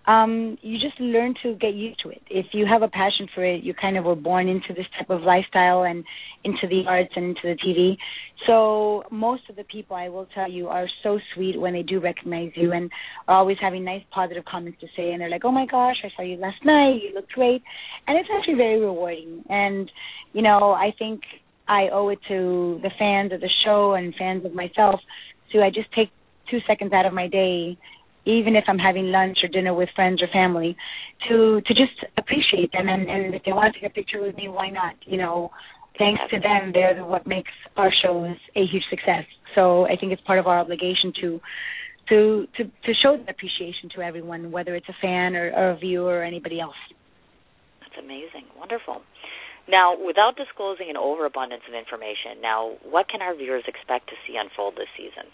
um, 0.07 0.57
you 0.61 0.79
just 0.79 0.99
learn 0.99 1.35
to 1.43 1.53
get 1.55 1.75
used 1.75 2.01
to 2.01 2.09
it. 2.09 2.21
If 2.29 2.47
you 2.53 2.65
have 2.65 2.81
a 2.81 2.87
passion 2.87 3.27
for 3.35 3.45
it, 3.45 3.63
you 3.63 3.73
kind 3.73 3.97
of 3.97 4.05
were 4.05 4.15
born 4.15 4.47
into 4.47 4.73
this 4.75 4.85
type 4.97 5.09
of 5.11 5.21
lifestyle 5.21 5.83
and 5.83 6.03
into 6.43 6.67
the 6.67 6.83
arts 6.87 7.11
and 7.15 7.25
into 7.25 7.41
the 7.43 7.55
TV. 7.63 7.97
So 8.47 9.03
most 9.11 9.43
of 9.49 9.55
the 9.55 9.63
people, 9.63 9.95
I 9.95 10.09
will 10.09 10.27
tell 10.33 10.49
you, 10.49 10.69
are 10.69 10.87
so 11.03 11.19
sweet 11.35 11.59
when 11.59 11.73
they 11.73 11.83
do 11.83 11.99
recognize 11.99 12.51
you 12.55 12.71
and 12.71 12.89
are 13.27 13.37
always 13.37 13.57
having 13.61 13.83
nice, 13.83 14.01
positive 14.11 14.43
comments 14.45 14.79
to 14.81 14.87
say. 14.97 15.11
And 15.11 15.21
they're 15.21 15.29
like, 15.29 15.45
"Oh 15.45 15.51
my 15.51 15.67
gosh, 15.67 15.97
I 16.03 16.09
saw 16.15 16.23
you 16.23 16.37
last 16.37 16.65
night. 16.65 17.03
You 17.03 17.13
look 17.13 17.29
great," 17.29 17.61
and 18.07 18.17
it's 18.17 18.29
actually 18.35 18.55
very 18.55 18.79
rewarding. 18.79 19.43
And 19.49 19.91
you 20.33 20.41
know, 20.41 20.71
I 20.71 20.93
think 20.97 21.21
I 21.67 21.89
owe 21.89 22.09
it 22.09 22.19
to 22.27 22.79
the 22.81 22.89
fans 22.97 23.33
of 23.33 23.41
the 23.41 23.49
show 23.63 23.93
and 23.93 24.15
fans 24.15 24.45
of 24.45 24.55
myself 24.55 24.99
to 25.51 25.61
I 25.61 25.69
just 25.69 25.91
take 25.93 26.09
two 26.49 26.59
seconds 26.67 26.91
out 26.91 27.05
of 27.05 27.13
my 27.13 27.27
day 27.27 27.77
even 28.25 28.55
if 28.55 28.65
I'm 28.67 28.77
having 28.77 29.11
lunch 29.11 29.39
or 29.43 29.49
dinner 29.49 29.73
with 29.73 29.89
friends 29.95 30.21
or 30.21 30.27
family, 30.31 30.75
to 31.29 31.61
to 31.61 31.73
just 31.73 32.05
appreciate 32.17 32.71
them 32.71 32.87
and, 32.87 33.09
and 33.09 33.35
if 33.35 33.43
they 33.43 33.51
want 33.51 33.73
to 33.73 33.79
take 33.79 33.89
a 33.89 33.93
picture 33.93 34.21
with 34.21 34.35
me, 34.35 34.47
why 34.47 34.69
not? 34.69 34.95
You 35.05 35.17
know, 35.17 35.51
thanks 35.97 36.21
to 36.31 36.39
them, 36.39 36.71
they're 36.73 37.03
what 37.05 37.27
makes 37.27 37.51
our 37.77 37.91
shows 38.03 38.37
a 38.55 38.65
huge 38.65 38.83
success. 38.89 39.25
So 39.55 39.85
I 39.85 39.95
think 39.99 40.11
it's 40.11 40.21
part 40.21 40.39
of 40.39 40.47
our 40.47 40.59
obligation 40.59 41.13
to 41.21 41.39
to 42.09 42.47
to 42.57 42.63
to 42.63 42.93
show 43.01 43.17
that 43.17 43.29
appreciation 43.29 43.89
to 43.95 44.01
everyone, 44.01 44.51
whether 44.51 44.75
it's 44.75 44.89
a 44.89 44.97
fan 45.01 45.35
or, 45.35 45.51
or 45.51 45.71
a 45.71 45.77
viewer 45.77 46.19
or 46.19 46.23
anybody 46.23 46.59
else. 46.59 46.79
That's 47.81 47.97
amazing, 48.03 48.45
wonderful. 48.57 49.01
Now, 49.69 49.95
without 49.95 50.35
disclosing 50.37 50.89
an 50.89 50.97
overabundance 50.97 51.63
of 51.67 51.75
information, 51.75 52.41
now 52.41 52.77
what 52.83 53.07
can 53.07 53.21
our 53.21 53.35
viewers 53.35 53.63
expect 53.67 54.09
to 54.09 54.15
see 54.25 54.35
unfold 54.35 54.75
this 54.75 54.89
season? 54.97 55.29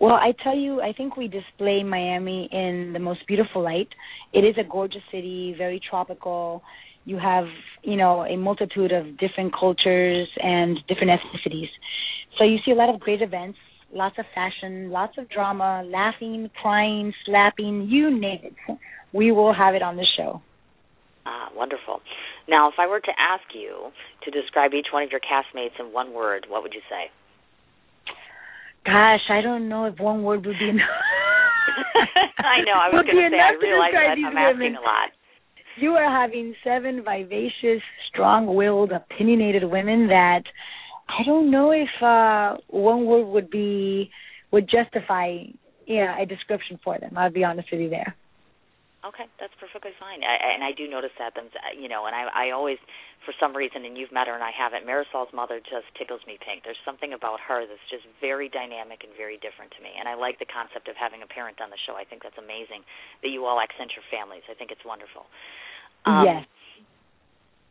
Well, 0.00 0.14
I 0.14 0.32
tell 0.44 0.56
you, 0.56 0.80
I 0.80 0.92
think 0.92 1.16
we 1.16 1.26
display 1.26 1.82
Miami 1.82 2.48
in 2.52 2.92
the 2.92 3.00
most 3.00 3.26
beautiful 3.26 3.62
light. 3.62 3.88
It 4.32 4.40
is 4.40 4.54
a 4.56 4.62
gorgeous 4.62 5.02
city, 5.10 5.54
very 5.58 5.80
tropical. 5.90 6.62
You 7.04 7.18
have, 7.18 7.46
you 7.82 7.96
know, 7.96 8.24
a 8.24 8.36
multitude 8.36 8.92
of 8.92 9.18
different 9.18 9.52
cultures 9.58 10.28
and 10.40 10.78
different 10.86 11.10
ethnicities. 11.10 11.68
So 12.38 12.44
you 12.44 12.58
see 12.64 12.70
a 12.70 12.76
lot 12.76 12.94
of 12.94 13.00
great 13.00 13.22
events, 13.22 13.58
lots 13.92 14.16
of 14.18 14.26
fashion, 14.34 14.90
lots 14.90 15.18
of 15.18 15.28
drama, 15.30 15.82
laughing, 15.84 16.48
crying, 16.62 17.12
slapping, 17.26 17.88
you 17.88 18.10
name 18.10 18.40
it. 18.44 18.78
We 19.12 19.32
will 19.32 19.52
have 19.52 19.74
it 19.74 19.82
on 19.82 19.96
the 19.96 20.06
show. 20.16 20.42
Ah, 21.26 21.48
wonderful. 21.56 22.00
Now, 22.48 22.68
if 22.68 22.74
I 22.78 22.86
were 22.86 23.00
to 23.00 23.12
ask 23.18 23.44
you 23.52 23.90
to 24.24 24.30
describe 24.30 24.74
each 24.74 24.88
one 24.92 25.02
of 25.02 25.10
your 25.10 25.20
castmates 25.20 25.80
in 25.80 25.92
one 25.92 26.14
word, 26.14 26.46
what 26.48 26.62
would 26.62 26.72
you 26.72 26.82
say? 26.88 27.10
Gosh, 28.84 29.20
I 29.30 29.40
don't 29.42 29.68
know 29.68 29.84
if 29.84 29.98
one 29.98 30.22
word 30.22 30.46
would 30.46 30.58
be 30.58 30.68
enough. 30.68 30.88
I 32.38 32.64
know. 32.64 32.72
I 32.72 32.88
was 32.88 33.04
going 33.04 33.16
to 33.16 33.30
say. 33.30 33.40
I 33.40 33.52
realize 33.60 33.92
that 33.92 34.16
I'm 34.26 34.36
asking 34.36 34.76
a 34.76 34.80
lot. 34.80 35.10
You 35.80 35.92
are 35.92 36.10
having 36.10 36.54
seven 36.64 37.04
vivacious, 37.04 37.82
strong-willed, 38.12 38.90
opinionated 38.90 39.62
women 39.64 40.08
that 40.08 40.42
I 41.08 41.24
don't 41.24 41.50
know 41.50 41.70
if 41.70 42.02
uh 42.02 42.60
one 42.68 43.06
word 43.06 43.26
would 43.26 43.50
be 43.50 44.10
would 44.50 44.68
justify 44.68 45.36
yeah 45.86 46.20
a 46.20 46.26
description 46.26 46.78
for 46.82 46.98
them. 46.98 47.16
I'll 47.16 47.30
be 47.30 47.44
honest 47.44 47.68
with 47.70 47.80
you 47.80 47.90
there. 47.90 48.16
Okay, 49.06 49.30
that's 49.38 49.54
perfectly 49.62 49.94
fine. 49.94 50.26
I, 50.26 50.58
and 50.58 50.66
I 50.66 50.74
do 50.74 50.90
notice 50.90 51.14
that 51.22 51.30
them, 51.38 51.46
you 51.78 51.86
know, 51.86 52.10
and 52.10 52.18
I, 52.18 52.26
I 52.34 52.46
always, 52.50 52.82
for 53.22 53.30
some 53.38 53.54
reason, 53.54 53.86
and 53.86 53.94
you've 53.94 54.10
met 54.10 54.26
her 54.26 54.34
and 54.34 54.42
I 54.42 54.50
haven't. 54.50 54.82
Marisol's 54.82 55.30
mother 55.30 55.62
just 55.62 55.86
tickles 55.94 56.18
me 56.26 56.34
pink. 56.42 56.66
There's 56.66 56.82
something 56.82 57.14
about 57.14 57.38
her 57.46 57.62
that's 57.62 57.86
just 57.86 58.02
very 58.18 58.50
dynamic 58.50 59.06
and 59.06 59.14
very 59.14 59.38
different 59.38 59.70
to 59.78 59.80
me, 59.86 59.94
and 59.94 60.10
I 60.10 60.18
like 60.18 60.42
the 60.42 60.50
concept 60.50 60.90
of 60.90 60.98
having 60.98 61.22
a 61.22 61.30
parent 61.30 61.62
on 61.62 61.70
the 61.70 61.78
show. 61.86 61.94
I 61.94 62.02
think 62.02 62.26
that's 62.26 62.42
amazing 62.42 62.82
that 63.22 63.30
you 63.30 63.46
all 63.46 63.62
accent 63.62 63.94
your 63.94 64.02
families. 64.10 64.42
I 64.50 64.58
think 64.58 64.74
it's 64.74 64.82
wonderful. 64.82 65.30
Um, 66.02 66.26
yes. 66.26 66.42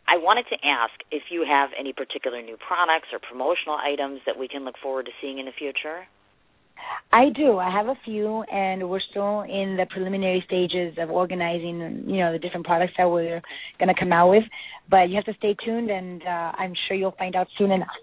I 0.08 0.16
wanted 0.16 0.48
to 0.56 0.58
ask 0.64 0.96
if 1.12 1.28
you 1.28 1.44
have 1.44 1.76
any 1.76 1.92
particular 1.92 2.40
new 2.40 2.56
products 2.56 3.12
or 3.12 3.20
promotional 3.20 3.76
items 3.76 4.24
that 4.24 4.40
we 4.40 4.48
can 4.48 4.64
look 4.64 4.80
forward 4.80 5.12
to 5.12 5.16
seeing 5.20 5.44
in 5.44 5.46
the 5.46 5.52
future. 5.52 6.08
I 7.12 7.30
do. 7.30 7.58
I 7.58 7.72
have 7.72 7.88
a 7.88 7.96
few, 8.04 8.44
and 8.52 8.90
we're 8.90 9.02
still 9.12 9.42
in 9.42 9.78
the 9.78 9.86
preliminary 9.90 10.44
stages 10.46 10.98
of 11.00 11.10
organizing, 11.10 12.04
you 12.06 12.20
know, 12.20 12.34
the 12.34 12.40
different 12.40 12.66
products 12.66 12.94
that 12.98 13.10
we're 13.10 13.42
going 13.80 13.88
to 13.88 14.00
come 14.00 14.12
out 14.12 14.30
with. 14.30 14.44
But 14.90 15.10
you 15.10 15.16
have 15.16 15.26
to 15.26 15.34
stay 15.38 15.56
tuned, 15.64 15.90
and 15.90 16.22
uh, 16.24 16.52
I'm 16.58 16.74
sure 16.88 16.98
you'll 16.98 17.16
find 17.18 17.36
out 17.36 17.48
soon 17.58 17.72
enough. 17.72 17.96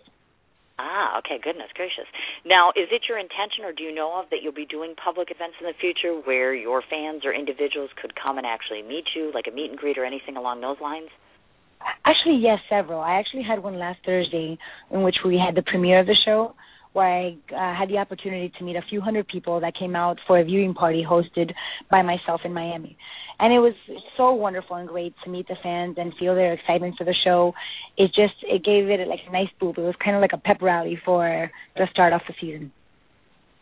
Ah, 0.78 1.18
okay, 1.18 1.38
goodness 1.42 1.68
gracious. 1.74 2.08
Now, 2.44 2.70
is 2.70 2.88
it 2.90 3.02
your 3.08 3.18
intention, 3.18 3.64
or 3.64 3.72
do 3.72 3.84
you 3.84 3.94
know 3.94 4.18
of, 4.18 4.30
that 4.30 4.42
you'll 4.42 4.56
be 4.56 4.66
doing 4.66 4.94
public 4.96 5.30
events 5.30 5.56
in 5.60 5.66
the 5.66 5.74
future 5.78 6.18
where 6.24 6.54
your 6.54 6.82
fans 6.82 7.22
or 7.24 7.32
individuals 7.32 7.90
could 8.00 8.14
come 8.16 8.38
and 8.38 8.46
actually 8.46 8.82
meet 8.82 9.04
you, 9.14 9.30
like 9.32 9.44
a 9.46 9.54
meet 9.54 9.70
and 9.70 9.78
greet 9.78 9.98
or 9.98 10.04
anything 10.04 10.36
along 10.36 10.62
those 10.62 10.80
lines? 10.80 11.08
Actually, 12.04 12.40
yes, 12.42 12.58
several. 12.68 13.00
I 13.00 13.20
actually 13.20 13.44
had 13.44 13.62
one 13.62 13.78
last 13.78 14.00
Thursday 14.04 14.58
in 14.90 15.02
which 15.02 15.16
we 15.24 15.38
had 15.38 15.54
the 15.54 15.62
premiere 15.62 16.00
of 16.00 16.06
the 16.06 16.16
show 16.24 16.54
where 16.94 17.06
I 17.06 17.36
uh, 17.52 17.78
had 17.78 17.90
the 17.90 17.98
opportunity 17.98 18.52
to 18.58 18.64
meet 18.64 18.76
a 18.76 18.82
few 18.88 19.00
hundred 19.00 19.28
people 19.28 19.60
that 19.60 19.74
came 19.78 19.94
out 19.94 20.18
for 20.26 20.38
a 20.38 20.44
viewing 20.44 20.74
party 20.74 21.04
hosted 21.08 21.52
by 21.90 22.02
myself 22.02 22.40
in 22.44 22.54
Miami. 22.54 22.96
And 23.38 23.52
it 23.52 23.58
was 23.58 23.74
so 24.16 24.32
wonderful 24.32 24.76
and 24.76 24.88
great 24.88 25.12
to 25.24 25.30
meet 25.30 25.48
the 25.48 25.56
fans 25.60 25.96
and 25.98 26.12
feel 26.18 26.36
their 26.36 26.52
excitement 26.52 26.94
for 26.96 27.04
the 27.04 27.14
show. 27.24 27.52
It 27.98 28.08
just 28.14 28.34
it 28.42 28.64
gave 28.64 28.88
it 28.88 29.06
like 29.08 29.20
a 29.28 29.32
nice 29.32 29.50
boop. 29.60 29.76
It 29.76 29.82
was 29.82 29.96
kind 30.02 30.16
of 30.16 30.22
like 30.22 30.32
a 30.32 30.38
pep 30.38 30.62
rally 30.62 30.96
for 31.04 31.50
the 31.76 31.86
start 31.90 32.12
off 32.12 32.22
the 32.28 32.34
season. 32.40 32.72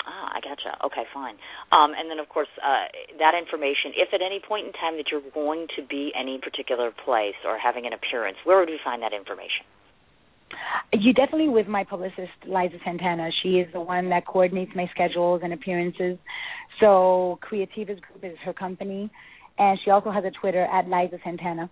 Ah, 0.05 0.35
I 0.35 0.41
gotcha. 0.43 0.77
Okay, 0.85 1.05
fine. 1.15 1.37
Um, 1.71 1.95
and 1.97 2.11
then, 2.11 2.19
of 2.19 2.29
course, 2.29 2.51
uh, 2.59 2.91
that 3.19 3.39
information, 3.39 3.95
if 3.95 4.13
at 4.13 4.21
any 4.21 4.43
point 4.43 4.67
in 4.67 4.73
time 4.75 4.99
that 4.99 5.15
you're 5.15 5.25
going 5.33 5.69
to 5.79 5.83
be 5.87 6.13
any 6.19 6.39
particular 6.43 6.91
place 6.91 7.39
or 7.47 7.57
having 7.57 7.87
an 7.87 7.93
appearance, 7.95 8.37
where 8.45 8.59
would 8.59 8.69
we 8.69 8.81
find 8.83 9.01
that 9.03 9.15
information? 9.15 9.65
You 10.93 11.13
definitely 11.13 11.49
with 11.49 11.67
my 11.67 11.85
publicist 11.85 12.33
Liza 12.47 12.77
Santana. 12.85 13.31
She 13.43 13.51
is 13.61 13.73
the 13.73 13.81
one 13.81 14.11
that 14.11 14.27
coordinates 14.27 14.73
my 14.75 14.87
schedules 14.95 15.41
and 15.43 15.53
appearances. 15.53 16.19
So 16.81 17.39
Creativas 17.43 18.01
Group 18.01 18.25
is 18.25 18.37
her 18.45 18.53
company, 18.53 19.11
and 19.59 19.79
she 19.85 19.91
also 19.91 20.11
has 20.11 20.25
a 20.25 20.31
Twitter 20.31 20.65
at 20.65 20.89
Liza 20.89 21.19
Santana. 21.25 21.71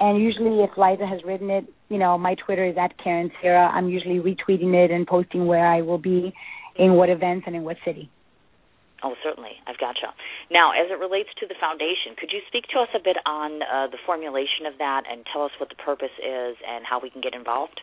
And 0.00 0.22
usually, 0.22 0.62
if 0.62 0.70
Liza 0.76 1.06
has 1.06 1.20
written 1.24 1.50
it, 1.50 1.64
you 1.88 1.98
know, 1.98 2.16
my 2.16 2.36
Twitter 2.46 2.64
is 2.64 2.76
at 2.78 2.92
Karent 3.04 3.30
Sierra. 3.40 3.68
I'm 3.68 3.88
usually 3.88 4.20
retweeting 4.20 4.74
it 4.74 4.90
and 4.90 5.06
posting 5.06 5.46
where 5.46 5.66
I 5.66 5.82
will 5.82 5.98
be, 5.98 6.32
in 6.76 6.92
what 6.94 7.10
events, 7.10 7.44
and 7.46 7.56
in 7.56 7.64
what 7.64 7.76
city. 7.84 8.08
Oh, 9.02 9.14
certainly. 9.22 9.54
I've 9.66 9.78
gotcha. 9.78 10.14
Now, 10.50 10.70
as 10.72 10.90
it 10.90 10.98
relates 10.98 11.30
to 11.40 11.46
the 11.46 11.54
foundation, 11.60 12.18
could 12.18 12.30
you 12.32 12.40
speak 12.46 12.64
to 12.74 12.80
us 12.80 12.88
a 12.94 13.02
bit 13.02 13.16
on 13.26 13.62
uh, 13.62 13.86
the 13.90 13.98
formulation 14.06 14.66
of 14.66 14.78
that 14.78 15.02
and 15.10 15.24
tell 15.32 15.42
us 15.42 15.52
what 15.58 15.68
the 15.68 15.78
purpose 15.78 16.14
is 16.18 16.56
and 16.66 16.84
how 16.84 16.98
we 17.00 17.10
can 17.10 17.20
get 17.20 17.34
involved? 17.34 17.80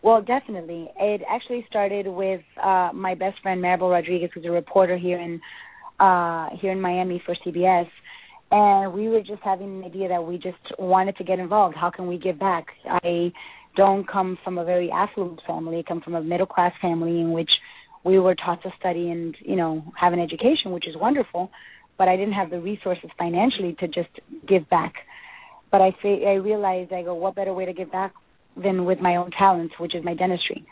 Well, 0.00 0.22
definitely. 0.22 0.88
It 0.98 1.22
actually 1.28 1.66
started 1.68 2.06
with 2.06 2.40
uh, 2.62 2.90
my 2.94 3.14
best 3.14 3.40
friend 3.42 3.62
Maribel 3.62 3.90
Rodriguez, 3.90 4.30
who's 4.34 4.44
a 4.44 4.50
reporter 4.50 4.96
here 4.96 5.18
in 5.18 5.40
uh, 6.00 6.48
here 6.60 6.72
in 6.72 6.80
Miami 6.80 7.22
for 7.24 7.36
CBS, 7.46 7.88
and 8.50 8.92
we 8.92 9.08
were 9.08 9.20
just 9.20 9.42
having 9.42 9.82
an 9.82 9.84
idea 9.84 10.08
that 10.08 10.24
we 10.24 10.36
just 10.36 10.58
wanted 10.78 11.16
to 11.18 11.24
get 11.24 11.38
involved. 11.38 11.76
How 11.76 11.90
can 11.90 12.08
we 12.08 12.18
give 12.18 12.38
back? 12.38 12.66
I 12.84 13.32
don't 13.76 14.08
come 14.08 14.38
from 14.42 14.58
a 14.58 14.64
very 14.64 14.90
affluent 14.90 15.40
family. 15.46 15.78
I 15.78 15.82
come 15.82 16.00
from 16.00 16.14
a 16.14 16.22
middle 16.22 16.46
class 16.46 16.72
family 16.80 17.20
in 17.20 17.32
which 17.32 17.50
we 18.04 18.18
were 18.18 18.34
taught 18.34 18.62
to 18.64 18.72
study 18.80 19.10
and 19.10 19.36
you 19.40 19.56
know 19.56 19.84
have 20.00 20.12
an 20.12 20.18
education, 20.18 20.72
which 20.72 20.88
is 20.88 20.96
wonderful, 20.96 21.50
but 21.98 22.08
I 22.08 22.16
didn't 22.16 22.34
have 22.34 22.50
the 22.50 22.60
resources 22.60 23.10
financially 23.16 23.76
to 23.78 23.86
just 23.86 24.10
give 24.48 24.68
back. 24.68 24.94
But 25.70 25.80
I 25.80 25.94
say 26.02 26.26
I 26.26 26.34
realized 26.34 26.92
I 26.92 27.02
go, 27.02 27.14
what 27.14 27.36
better 27.36 27.54
way 27.54 27.66
to 27.66 27.72
give 27.72 27.92
back 27.92 28.12
than 28.56 28.84
with 28.84 29.00
my 29.00 29.16
own 29.16 29.30
talents, 29.30 29.74
which 29.78 29.94
is 29.94 30.04
my 30.04 30.14
dentistry. 30.14 30.64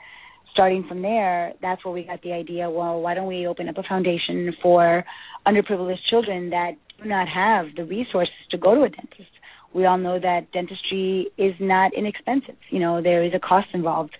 starting 0.52 0.84
from 0.88 1.02
there, 1.02 1.52
that's 1.62 1.84
where 1.84 1.94
we 1.94 2.04
got 2.04 2.22
the 2.22 2.32
idea. 2.32 2.68
Well, 2.68 3.00
why 3.00 3.14
don't 3.14 3.26
we 3.26 3.46
open 3.46 3.68
up 3.68 3.78
a 3.78 3.82
foundation 3.88 4.52
for 4.62 5.04
underprivileged 5.46 6.04
children 6.08 6.50
that 6.50 6.72
do 7.02 7.08
not 7.08 7.28
have 7.28 7.66
the 7.76 7.84
resources 7.84 8.34
to 8.50 8.58
go 8.58 8.74
to 8.74 8.82
a 8.82 8.88
dentist? 8.88 9.30
We 9.72 9.86
all 9.86 9.98
know 9.98 10.18
that 10.18 10.50
dentistry 10.52 11.28
is 11.38 11.54
not 11.60 11.92
inexpensive. 11.94 12.56
You 12.70 12.80
know, 12.80 13.00
there 13.02 13.24
is 13.24 13.32
a 13.34 13.38
cost 13.38 13.68
involved. 13.72 14.16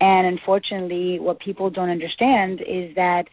And 0.00 0.26
unfortunately, 0.26 1.18
what 1.20 1.40
people 1.40 1.70
don't 1.70 1.90
understand 1.90 2.60
is 2.60 2.94
that 2.94 3.24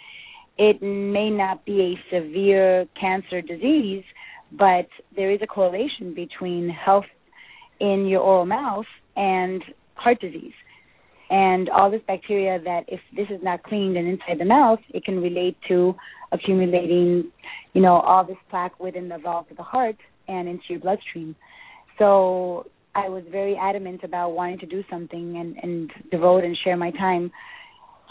it 0.58 0.82
may 0.82 1.30
not 1.30 1.66
be 1.66 1.96
a 1.96 2.16
severe 2.16 2.86
cancer 3.00 3.42
disease, 3.42 4.04
but 4.52 4.88
there 5.16 5.32
is 5.32 5.40
a 5.42 5.48
correlation 5.48 6.14
between 6.14 6.70
health 6.70 7.06
in 7.80 8.06
your 8.08 8.22
oral 8.22 8.46
mouth 8.46 8.86
and 9.16 9.64
heart 9.96 10.20
disease. 10.20 10.54
And 11.30 11.70
all 11.70 11.90
this 11.90 12.02
bacteria 12.08 12.60
that 12.64 12.84
if 12.88 13.00
this 13.16 13.28
is 13.30 13.42
not 13.42 13.64
cleaned 13.64 13.96
and 13.96 14.08
inside 14.08 14.40
the 14.40 14.46
mouth, 14.46 14.80
it 14.90 15.06
can 15.06 15.22
relate 15.22 15.58
to 15.70 15.96
accumulating, 16.32 17.32
you 17.74 17.82
know, 17.82 18.00
all 18.00 18.26
this 18.26 18.38
plaque 18.50 18.78
within 18.80 19.08
the 19.08 19.18
valves 19.18 19.50
of 19.50 19.58
the 19.58 19.64
heart 19.64 19.96
and 20.28 20.50
into 20.50 20.64
your 20.70 20.80
bloodstream. 20.80 21.36
So 21.98 22.68
I 22.96 23.08
was 23.08 23.24
very 23.32 23.56
adamant 23.56 24.04
about 24.04 24.32
wanting 24.32 24.60
to 24.60 24.66
do 24.66 24.84
something 24.90 25.38
and, 25.38 25.56
and 25.64 25.92
devote 26.12 26.44
and 26.44 26.58
share 26.64 26.76
my 26.76 26.92
time 26.92 27.32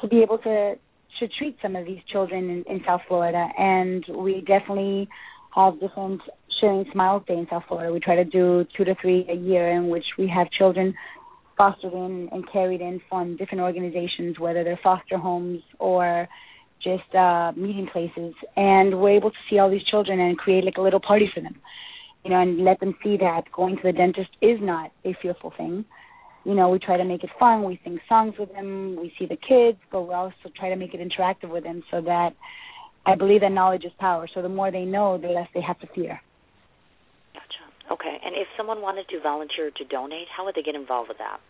to 0.00 0.08
be 0.08 0.22
able 0.22 0.38
to 0.38 0.74
to 1.18 1.28
treat 1.38 1.56
some 1.60 1.76
of 1.76 1.84
these 1.84 2.00
children 2.10 2.48
in, 2.48 2.64
in 2.72 2.80
South 2.86 3.00
Florida. 3.08 3.48
And 3.58 4.04
we 4.16 4.40
definitely 4.46 5.08
have 5.54 5.78
different 5.80 6.22
sharing 6.60 6.84
smiles 6.92 7.22
day 7.26 7.34
in 7.38 7.46
South 7.50 7.64
Florida. 7.68 7.92
We 7.92 8.00
try 8.00 8.16
to 8.16 8.24
do 8.24 8.66
two 8.76 8.84
to 8.84 8.94
three 9.00 9.26
a 9.28 9.34
year 9.34 9.70
in 9.70 9.88
which 9.88 10.04
we 10.18 10.28
have 10.28 10.50
children 10.50 10.94
fostered 11.56 11.92
in 11.92 12.28
and 12.32 12.50
carried 12.50 12.80
in 12.80 13.00
from 13.08 13.36
different 13.36 13.62
organizations, 13.62 14.38
whether 14.38 14.64
they're 14.64 14.80
foster 14.82 15.18
homes 15.18 15.60
or 15.78 16.28
just 16.82 17.14
uh 17.14 17.52
meeting 17.56 17.88
places. 17.92 18.34
And 18.56 19.00
we're 19.00 19.16
able 19.16 19.30
to 19.30 19.36
see 19.48 19.58
all 19.58 19.70
these 19.70 19.84
children 19.84 20.20
and 20.20 20.38
create 20.38 20.64
like 20.64 20.78
a 20.78 20.82
little 20.82 21.00
party 21.00 21.30
for 21.34 21.40
them 21.40 21.56
you 22.24 22.30
know 22.30 22.40
and 22.40 22.64
let 22.64 22.80
them 22.80 22.94
see 23.02 23.16
that 23.16 23.42
going 23.52 23.76
to 23.76 23.82
the 23.82 23.92
dentist 23.92 24.30
is 24.40 24.58
not 24.60 24.90
a 25.04 25.14
fearful 25.22 25.52
thing. 25.56 25.84
You 26.44 26.54
know 26.54 26.68
we 26.70 26.78
try 26.78 26.96
to 26.96 27.04
make 27.04 27.24
it 27.24 27.30
fun. 27.38 27.64
We 27.64 27.80
sing 27.84 27.98
songs 28.08 28.34
with 28.38 28.52
them. 28.52 28.96
We 28.96 29.12
see 29.18 29.26
the 29.26 29.36
kids 29.36 29.78
but 29.90 30.02
we 30.02 30.14
also 30.14 30.50
try 30.58 30.68
to 30.68 30.76
make 30.76 30.94
it 30.94 31.00
interactive 31.00 31.50
with 31.50 31.64
them 31.64 31.82
so 31.90 32.00
that 32.02 32.30
i 33.06 33.14
believe 33.14 33.40
that 33.40 33.52
knowledge 33.52 33.84
is 33.84 33.92
power. 33.98 34.28
So 34.34 34.42
the 34.42 34.48
more 34.48 34.70
they 34.70 34.84
know 34.84 35.18
the 35.18 35.28
less 35.28 35.48
they 35.54 35.60
have 35.60 35.78
to 35.80 35.86
fear 35.94 36.20
okay 37.90 38.18
and 38.24 38.34
if 38.34 38.46
someone 38.56 38.80
wanted 38.80 39.08
to 39.08 39.20
volunteer 39.20 39.70
to 39.70 39.84
donate 39.84 40.26
how 40.34 40.44
would 40.44 40.54
they 40.54 40.62
get 40.62 40.74
involved 40.74 41.08
with 41.08 41.18
that 41.18 41.40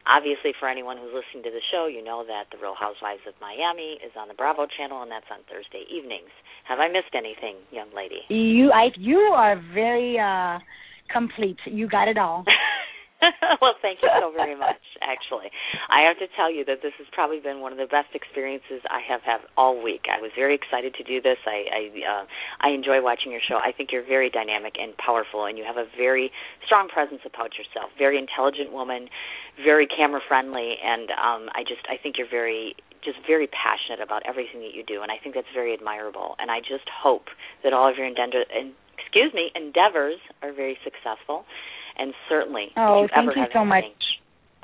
Obviously, 0.07 0.55
for 0.59 0.69
anyone 0.69 0.97
who's 0.97 1.11
listening 1.13 1.43
to 1.45 1.51
the 1.51 1.63
show, 1.71 1.87
you 1.87 2.03
know 2.03 2.25
that 2.27 2.47
The 2.55 2.59
Real 2.63 2.79
Housewives 2.79 3.27
of 3.27 3.35
Miami 3.41 3.99
is 3.99 4.15
on 4.17 4.29
the 4.29 4.35
Bravo 4.35 4.67
channel, 4.67 5.03
and 5.03 5.11
that's 5.11 5.27
on 5.31 5.43
Thursday 5.51 5.83
evenings. 5.91 6.31
Have 6.65 6.79
I 6.79 6.87
missed 6.89 7.15
anything, 7.15 7.57
young 7.71 7.91
lady? 7.95 8.23
You, 8.29 8.71
I, 8.71 8.91
you 8.97 9.19
are 9.35 9.61
very 9.75 10.19
uh, 10.19 10.59
complete. 11.13 11.59
You 11.67 11.89
got 11.89 12.07
it 12.09 12.19
all. 12.19 12.45
well, 13.61 13.75
thank 13.83 14.01
you 14.03 14.09
so 14.21 14.33
very 14.33 14.55
much. 14.55 14.83
Actually, 15.03 15.51
I 15.89 16.07
have 16.07 16.19
to 16.19 16.29
tell 16.37 16.51
you 16.53 16.65
that 16.67 16.83
this 16.83 16.93
has 16.99 17.07
probably 17.13 17.41
been 17.41 17.61
one 17.61 17.73
of 17.73 17.79
the 17.79 17.87
best 17.87 18.15
experiences 18.15 18.83
I 18.91 19.01
have 19.07 19.23
had 19.23 19.41
all 19.57 19.83
week. 19.83 20.07
I 20.11 20.21
was 20.21 20.31
very 20.35 20.55
excited 20.55 20.95
to 20.95 21.05
do 21.05 21.21
this. 21.21 21.39
I 21.47 21.65
I, 21.71 21.83
uh, 22.03 22.25
I 22.61 22.69
enjoy 22.71 23.03
watching 23.03 23.33
your 23.33 23.41
show. 23.43 23.57
I 23.57 23.73
think 23.73 23.91
you're 23.93 24.07
very 24.07 24.31
dynamic 24.31 24.75
and 24.79 24.97
powerful, 24.97 25.47
and 25.47 25.59
you 25.59 25.65
have 25.65 25.77
a 25.77 25.87
very 25.97 26.31
strong 26.65 26.89
presence 26.89 27.23
about 27.25 27.59
yourself. 27.59 27.91
Very 27.99 28.19
intelligent 28.19 28.73
woman, 28.73 29.09
very 29.63 29.87
camera 29.87 30.21
friendly, 30.27 30.77
and 30.83 31.11
um, 31.11 31.49
I 31.55 31.63
just 31.67 31.85
I 31.89 31.97
think 32.01 32.19
you're 32.19 32.31
very 32.31 32.77
just 33.05 33.19
very 33.27 33.47
passionate 33.47 34.03
about 34.03 34.23
everything 34.27 34.61
that 34.67 34.75
you 34.75 34.83
do, 34.83 35.03
and 35.03 35.11
I 35.11 35.19
think 35.23 35.35
that's 35.35 35.51
very 35.55 35.73
admirable. 35.73 36.35
And 36.39 36.51
I 36.51 36.59
just 36.59 36.91
hope 36.91 37.31
that 37.63 37.73
all 37.73 37.89
of 37.89 37.97
your 37.97 38.07
endeavor, 38.07 38.43
excuse 38.99 39.33
me, 39.33 39.55
endeavors 39.55 40.19
are 40.43 40.53
very 40.53 40.77
successful 40.83 41.47
and 41.99 42.15
certainly, 42.29 42.69
oh, 42.77 43.05
if 43.05 43.11
you 43.11 43.15
thank 43.15 43.29
ever 43.29 43.33
you 43.37 43.43
have 43.43 43.53
so 43.53 43.65
anything, 43.65 43.93
much. 43.93 44.05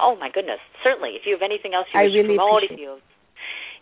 Oh 0.00 0.16
my 0.18 0.30
goodness, 0.32 0.60
certainly. 0.82 1.16
If 1.16 1.22
you 1.26 1.32
have 1.34 1.44
anything 1.44 1.74
else 1.74 1.86
you 1.92 2.00
I 2.00 2.04
wish 2.04 2.14
really 2.14 2.36
to 2.36 2.42
promote, 2.42 2.62
if 2.64 2.78
you 2.78 2.98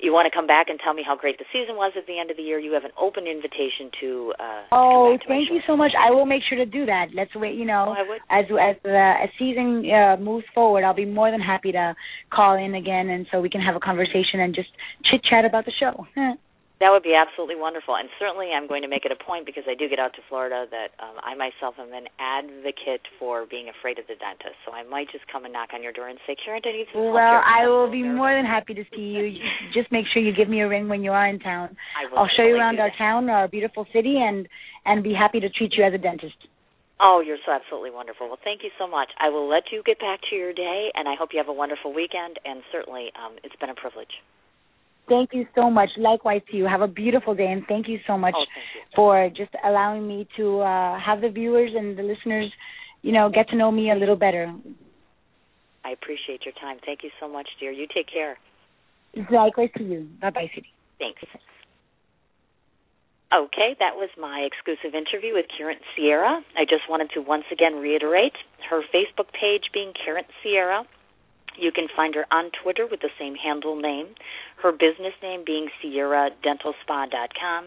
you 0.00 0.12
want 0.12 0.24
to 0.24 0.34
come 0.34 0.46
back 0.46 0.68
and 0.68 0.80
tell 0.80 0.94
me 0.94 1.02
how 1.04 1.16
great 1.16 1.38
the 1.38 1.44
season 1.52 1.76
was 1.76 1.92
at 1.96 2.06
the 2.06 2.18
end 2.18 2.30
of 2.30 2.36
the 2.36 2.42
year, 2.42 2.58
you 2.58 2.72
have 2.72 2.84
an 2.84 2.90
open 2.98 3.26
invitation 3.26 3.92
to. 4.00 4.32
Uh, 4.40 4.62
oh, 4.72 5.16
to 5.16 5.28
thank 5.28 5.50
you 5.50 5.60
so 5.66 5.76
much. 5.76 5.92
I 5.92 6.10
will 6.10 6.26
make 6.26 6.42
sure 6.48 6.58
to 6.58 6.66
do 6.66 6.86
that. 6.86 7.08
Let's 7.14 7.34
wait. 7.36 7.54
You 7.54 7.66
know, 7.66 7.94
oh, 7.96 8.16
as 8.30 8.46
as 8.48 8.76
the 8.82 9.14
as 9.22 9.28
season 9.38 9.84
uh, 9.90 10.16
moves 10.16 10.46
forward, 10.54 10.84
I'll 10.84 10.94
be 10.94 11.04
more 11.04 11.30
than 11.30 11.40
happy 11.40 11.72
to 11.72 11.94
call 12.32 12.56
in 12.56 12.74
again, 12.74 13.08
and 13.08 13.26
so 13.30 13.40
we 13.40 13.50
can 13.50 13.60
have 13.60 13.76
a 13.76 13.80
conversation 13.80 14.40
and 14.40 14.54
just 14.54 14.70
chit 15.10 15.22
chat 15.24 15.44
about 15.44 15.64
the 15.66 15.72
show. 15.78 16.06
That 16.80 16.88
would 16.88 17.04
be 17.04 17.12
absolutely 17.12 17.60
wonderful, 17.60 17.94
and 17.94 18.08
certainly 18.18 18.56
I'm 18.56 18.66
going 18.66 18.80
to 18.80 18.88
make 18.88 19.04
it 19.04 19.12
a 19.12 19.20
point 19.20 19.44
because 19.44 19.64
I 19.68 19.76
do 19.76 19.84
get 19.84 20.00
out 20.00 20.16
to 20.16 20.24
Florida 20.32 20.64
that 20.72 20.96
um, 20.96 21.20
I 21.20 21.36
myself 21.36 21.76
am 21.76 21.92
an 21.92 22.08
advocate 22.16 23.04
for 23.20 23.44
being 23.44 23.68
afraid 23.68 24.00
of 24.00 24.08
the 24.08 24.16
dentist. 24.16 24.56
So 24.64 24.72
I 24.72 24.82
might 24.88 25.12
just 25.12 25.28
come 25.28 25.44
and 25.44 25.52
knock 25.52 25.76
on 25.76 25.84
your 25.84 25.92
door 25.92 26.08
and 26.08 26.18
say, 26.26 26.34
"Karent, 26.40 26.64
I 26.64 26.72
need 26.72 26.88
some 26.88 27.12
Well, 27.12 27.44
I 27.44 27.68
will 27.68 27.92
be 27.92 28.02
more 28.02 28.32
than 28.32 28.48
happy 28.48 28.72
to 28.72 28.84
see 28.96 29.12
you. 29.12 29.36
Just 29.76 29.92
make 29.92 30.06
sure 30.08 30.22
you 30.22 30.32
give 30.32 30.48
me 30.48 30.62
a 30.62 30.68
ring 30.68 30.88
when 30.88 31.04
you 31.04 31.12
are 31.12 31.28
in 31.28 31.38
town. 31.38 31.76
I 32.00 32.10
will 32.10 32.24
I'll 32.24 32.32
show 32.34 32.42
you 32.42 32.56
around 32.56 32.80
our 32.80 32.90
town, 32.96 33.28
our 33.28 33.46
beautiful 33.46 33.86
city, 33.92 34.16
and 34.16 34.48
and 34.86 35.04
be 35.04 35.12
happy 35.12 35.38
to 35.40 35.50
treat 35.50 35.76
you 35.76 35.84
as 35.84 35.92
a 35.92 35.98
dentist. 35.98 36.48
Oh, 36.98 37.20
you're 37.20 37.40
so 37.44 37.52
absolutely 37.52 37.90
wonderful. 37.90 38.28
Well, 38.28 38.40
thank 38.42 38.62
you 38.62 38.70
so 38.78 38.86
much. 38.88 39.08
I 39.18 39.28
will 39.28 39.48
let 39.48 39.64
you 39.70 39.82
get 39.84 40.00
back 40.00 40.20
to 40.30 40.36
your 40.36 40.52
day, 40.52 40.90
and 40.94 41.08
I 41.08 41.14
hope 41.14 41.30
you 41.32 41.38
have 41.38 41.48
a 41.48 41.52
wonderful 41.52 41.92
weekend. 41.92 42.40
And 42.44 42.62
certainly, 42.72 43.12
um, 43.16 43.36
it's 43.44 43.56
been 43.56 43.70
a 43.70 43.74
privilege. 43.74 44.16
Thank 45.08 45.30
you 45.32 45.46
so 45.54 45.70
much. 45.70 45.88
Likewise 45.98 46.42
to 46.50 46.56
you. 46.56 46.66
Have 46.66 46.82
a 46.82 46.88
beautiful 46.88 47.34
day, 47.34 47.46
and 47.46 47.64
thank 47.68 47.88
you 47.88 47.98
so 48.06 48.16
much 48.16 48.34
oh, 48.36 48.40
you. 48.40 48.80
for 48.94 49.28
just 49.30 49.50
allowing 49.64 50.06
me 50.06 50.28
to 50.36 50.60
uh, 50.60 50.98
have 50.98 51.20
the 51.20 51.28
viewers 51.28 51.72
and 51.74 51.98
the 51.98 52.02
listeners, 52.02 52.50
you 53.02 53.12
know, 53.12 53.28
get 53.28 53.48
to 53.48 53.56
know 53.56 53.70
me 53.72 53.90
a 53.90 53.94
little 53.94 54.16
better. 54.16 54.52
I 55.84 55.90
appreciate 55.90 56.44
your 56.44 56.54
time. 56.60 56.76
Thank 56.84 57.02
you 57.02 57.10
so 57.18 57.28
much, 57.28 57.48
dear. 57.58 57.72
You 57.72 57.86
take 57.92 58.06
care. 58.12 58.38
Likewise 59.30 59.70
to 59.76 59.82
you. 59.82 60.08
Bye 60.20 60.30
bye, 60.30 60.50
Cindy. 60.54 60.68
Thanks. 60.98 61.20
Okay, 63.32 63.76
that 63.78 63.94
was 63.94 64.10
my 64.18 64.42
exclusive 64.42 64.94
interview 64.94 65.34
with 65.34 65.46
Karent 65.54 65.78
Sierra. 65.94 66.42
I 66.58 66.64
just 66.64 66.90
wanted 66.90 67.10
to 67.14 67.20
once 67.22 67.44
again 67.52 67.76
reiterate 67.76 68.34
her 68.68 68.82
Facebook 68.92 69.30
page 69.32 69.70
being 69.72 69.92
Karent 69.94 70.26
Sierra. 70.42 70.82
You 71.58 71.72
can 71.72 71.88
find 71.94 72.14
her 72.14 72.26
on 72.30 72.50
Twitter 72.62 72.86
with 72.86 73.00
the 73.00 73.10
same 73.18 73.34
handle 73.34 73.76
name, 73.76 74.14
her 74.62 74.72
business 74.72 75.14
name 75.22 75.42
being 75.44 75.68
SierraDentalSpa.com, 75.82 77.62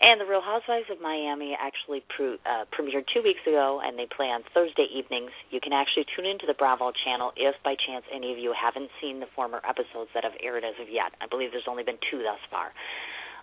and 0.00 0.20
The 0.20 0.26
Real 0.26 0.42
Housewives 0.42 0.90
of 0.90 1.00
Miami 1.00 1.56
actually 1.58 2.02
pre- 2.08 2.38
uh, 2.44 2.64
premiered 2.74 3.06
two 3.12 3.22
weeks 3.22 3.40
ago, 3.46 3.80
and 3.82 3.98
they 3.98 4.06
play 4.06 4.26
on 4.26 4.42
Thursday 4.52 4.86
evenings. 4.92 5.30
You 5.50 5.60
can 5.60 5.72
actually 5.72 6.06
tune 6.16 6.26
into 6.26 6.46
the 6.46 6.54
Bravo 6.54 6.92
channel 7.04 7.32
if 7.36 7.54
by 7.62 7.74
chance 7.74 8.04
any 8.12 8.32
of 8.32 8.38
you 8.38 8.52
haven't 8.52 8.90
seen 9.00 9.20
the 9.20 9.30
former 9.34 9.62
episodes 9.68 10.10
that 10.14 10.24
have 10.24 10.34
aired 10.42 10.64
as 10.64 10.74
of 10.80 10.88
yet. 10.90 11.14
I 11.20 11.26
believe 11.26 11.52
there's 11.52 11.68
only 11.68 11.84
been 11.84 11.98
two 12.10 12.18
thus 12.18 12.40
far. 12.50 12.72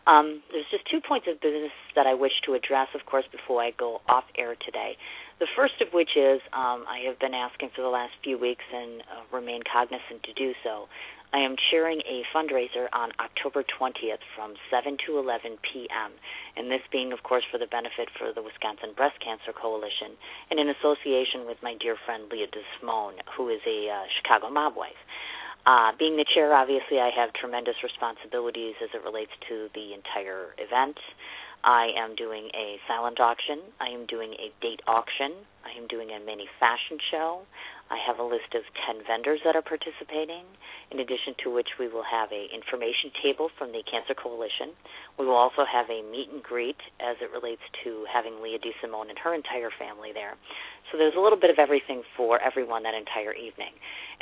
Um, 0.07 0.41
there's 0.51 0.69
just 0.69 0.85
two 0.89 1.01
points 1.01 1.25
of 1.29 1.41
business 1.41 1.73
that 1.95 2.05
I 2.05 2.13
wish 2.13 2.33
to 2.45 2.53
address, 2.53 2.89
of 2.93 3.05
course, 3.05 3.25
before 3.31 3.61
I 3.61 3.71
go 3.71 4.01
off 4.07 4.25
air 4.37 4.55
today. 4.55 4.97
The 5.39 5.47
first 5.55 5.81
of 5.81 5.89
which 5.93 6.15
is 6.15 6.39
um, 6.53 6.85
I 6.87 7.03
have 7.09 7.19
been 7.19 7.33
asking 7.33 7.71
for 7.75 7.81
the 7.81 7.89
last 7.89 8.13
few 8.23 8.37
weeks 8.37 8.63
and 8.71 9.01
uh, 9.01 9.25
remain 9.35 9.61
cognizant 9.65 10.21
to 10.23 10.33
do 10.33 10.53
so. 10.63 10.87
I 11.33 11.39
am 11.39 11.57
chairing 11.69 11.99
a 12.07 12.23
fundraiser 12.31 12.87
on 12.93 13.11
October 13.19 13.65
20th 13.65 14.23
from 14.37 14.53
7 14.71 14.95
to 15.05 15.19
11 15.19 15.57
p.m., 15.67 16.11
and 16.55 16.71
this 16.71 16.85
being, 16.91 17.11
of 17.11 17.23
course, 17.23 17.43
for 17.51 17.57
the 17.57 17.67
benefit 17.67 18.07
for 18.15 18.31
the 18.31 18.41
Wisconsin 18.41 18.95
Breast 18.95 19.19
Cancer 19.19 19.51
Coalition 19.51 20.15
and 20.49 20.59
in 20.61 20.69
association 20.69 21.43
with 21.43 21.57
my 21.61 21.75
dear 21.81 21.97
friend 22.05 22.31
Leah 22.31 22.47
DeSimone, 22.47 23.19
who 23.35 23.49
is 23.49 23.59
a 23.67 23.89
uh, 23.89 24.07
Chicago 24.15 24.49
mob 24.49 24.77
wife. 24.77 25.01
Uh, 25.65 25.91
being 25.97 26.15
the 26.15 26.25
chair, 26.33 26.53
obviously, 26.53 26.99
I 26.99 27.09
have 27.15 27.33
tremendous 27.33 27.75
responsibilities 27.81 28.75
as 28.83 28.89
it 28.93 29.03
relates 29.03 29.31
to 29.49 29.69
the 29.73 29.93
entire 29.93 30.53
event. 30.61 30.97
I 31.63 31.89
am 31.97 32.13
doing 32.13 32.49
a 32.53 32.77
silent 32.87 33.19
auction. 33.19 33.59
I 33.81 33.89
am 33.89 34.05
doing 34.05 34.33
a 34.33 34.53
date 34.61 34.81
auction. 34.85 35.33
I 35.65 35.73
am 35.75 35.87
doing 35.87 36.11
a 36.11 36.19
mini 36.23 36.47
fashion 36.59 36.99
show. 37.09 37.41
I 37.89 38.01
have 38.01 38.17
a 38.17 38.25
list 38.25 38.57
of 38.57 38.65
10 38.89 39.05
vendors 39.05 39.41
that 39.45 39.55
are 39.55 39.61
participating, 39.61 40.41
in 40.89 40.99
addition 40.99 41.37
to 41.45 41.53
which 41.53 41.77
we 41.77 41.87
will 41.87 42.03
have 42.03 42.31
a 42.33 42.49
information 42.49 43.13
table 43.21 43.49
from 43.57 43.71
the 43.71 43.83
Cancer 43.85 44.17
Coalition. 44.17 44.73
We 45.19 45.25
will 45.25 45.37
also 45.37 45.65
have 45.69 45.85
a 45.89 46.01
meet 46.01 46.33
and 46.33 46.41
greet 46.41 46.81
as 46.97 47.17
it 47.21 47.29
relates 47.29 47.61
to 47.83 48.05
having 48.09 48.41
Leah 48.41 48.57
DeSimone 48.57 49.13
and 49.13 49.19
her 49.21 49.33
entire 49.33 49.69
family 49.77 50.09
there. 50.13 50.33
So 50.91 50.97
there's 50.97 51.13
a 51.13 51.21
little 51.21 51.37
bit 51.37 51.53
of 51.53 51.59
everything 51.59 52.01
for 52.17 52.41
everyone 52.41 52.83
that 52.83 52.97
entire 52.97 53.33
evening. 53.33 53.73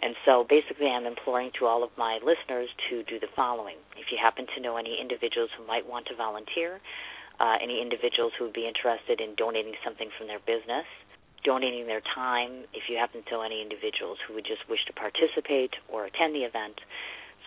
And 0.04 0.16
so 0.26 0.44
basically 0.44 0.88
I'm 0.88 1.06
imploring 1.06 1.52
to 1.60 1.66
all 1.66 1.84
of 1.84 1.92
my 1.98 2.20
listeners 2.20 2.68
to 2.90 3.04
do 3.04 3.20
the 3.20 3.32
following. 3.36 3.80
If 3.96 4.12
you 4.12 4.20
happen 4.20 4.46
to 4.56 4.62
know 4.62 4.76
any 4.76 5.00
individuals 5.00 5.52
who 5.56 5.66
might 5.66 5.88
want 5.88 6.08
to 6.08 6.16
volunteer, 6.16 6.82
uh, 7.40 7.56
any 7.64 7.82
individuals 7.82 8.34
who 8.38 8.46
would 8.46 8.54
be 8.54 8.68
interested 8.68 9.22
in 9.22 9.36
donating 9.36 9.74
something 9.84 10.10
from 10.18 10.28
their 10.28 10.44
business, 10.44 10.86
donating 11.44 11.88
their 11.88 12.02
time, 12.02 12.66
if 12.74 12.90
you 12.90 12.98
happen 12.98 13.24
to 13.24 13.32
know 13.32 13.42
any 13.42 13.62
individuals 13.62 14.18
who 14.28 14.34
would 14.34 14.46
just 14.46 14.68
wish 14.70 14.84
to 14.88 14.94
participate 14.94 15.76
or 15.88 16.06
attend 16.06 16.36
the 16.36 16.44
event, 16.44 16.82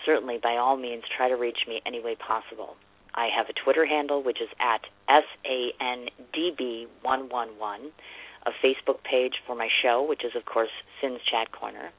certainly 0.05 0.39
by 0.43 0.57
all 0.57 0.77
means 0.77 1.05
try 1.17 1.29
to 1.29 1.37
reach 1.37 1.67
me 1.67 1.81
any 1.87 2.01
way 2.03 2.17
possible. 2.17 2.77
I 3.15 3.29
have 3.35 3.49
a 3.49 3.53
Twitter 3.53 3.87
handle 3.87 4.23
which 4.23 4.43
is 4.43 4.49
at 4.61 4.83
SANDB111, 5.09 7.91
a 8.47 8.51
Facebook 8.63 9.03
page 9.03 9.37
for 9.47 9.57
my 9.57 9.69
show, 9.83 10.03
which 10.07 10.23
is, 10.25 10.37
of 10.37 10.45
course, 10.45 10.69
Sins 11.01 11.21
Chat 11.31 11.51
Corner. 11.53 11.91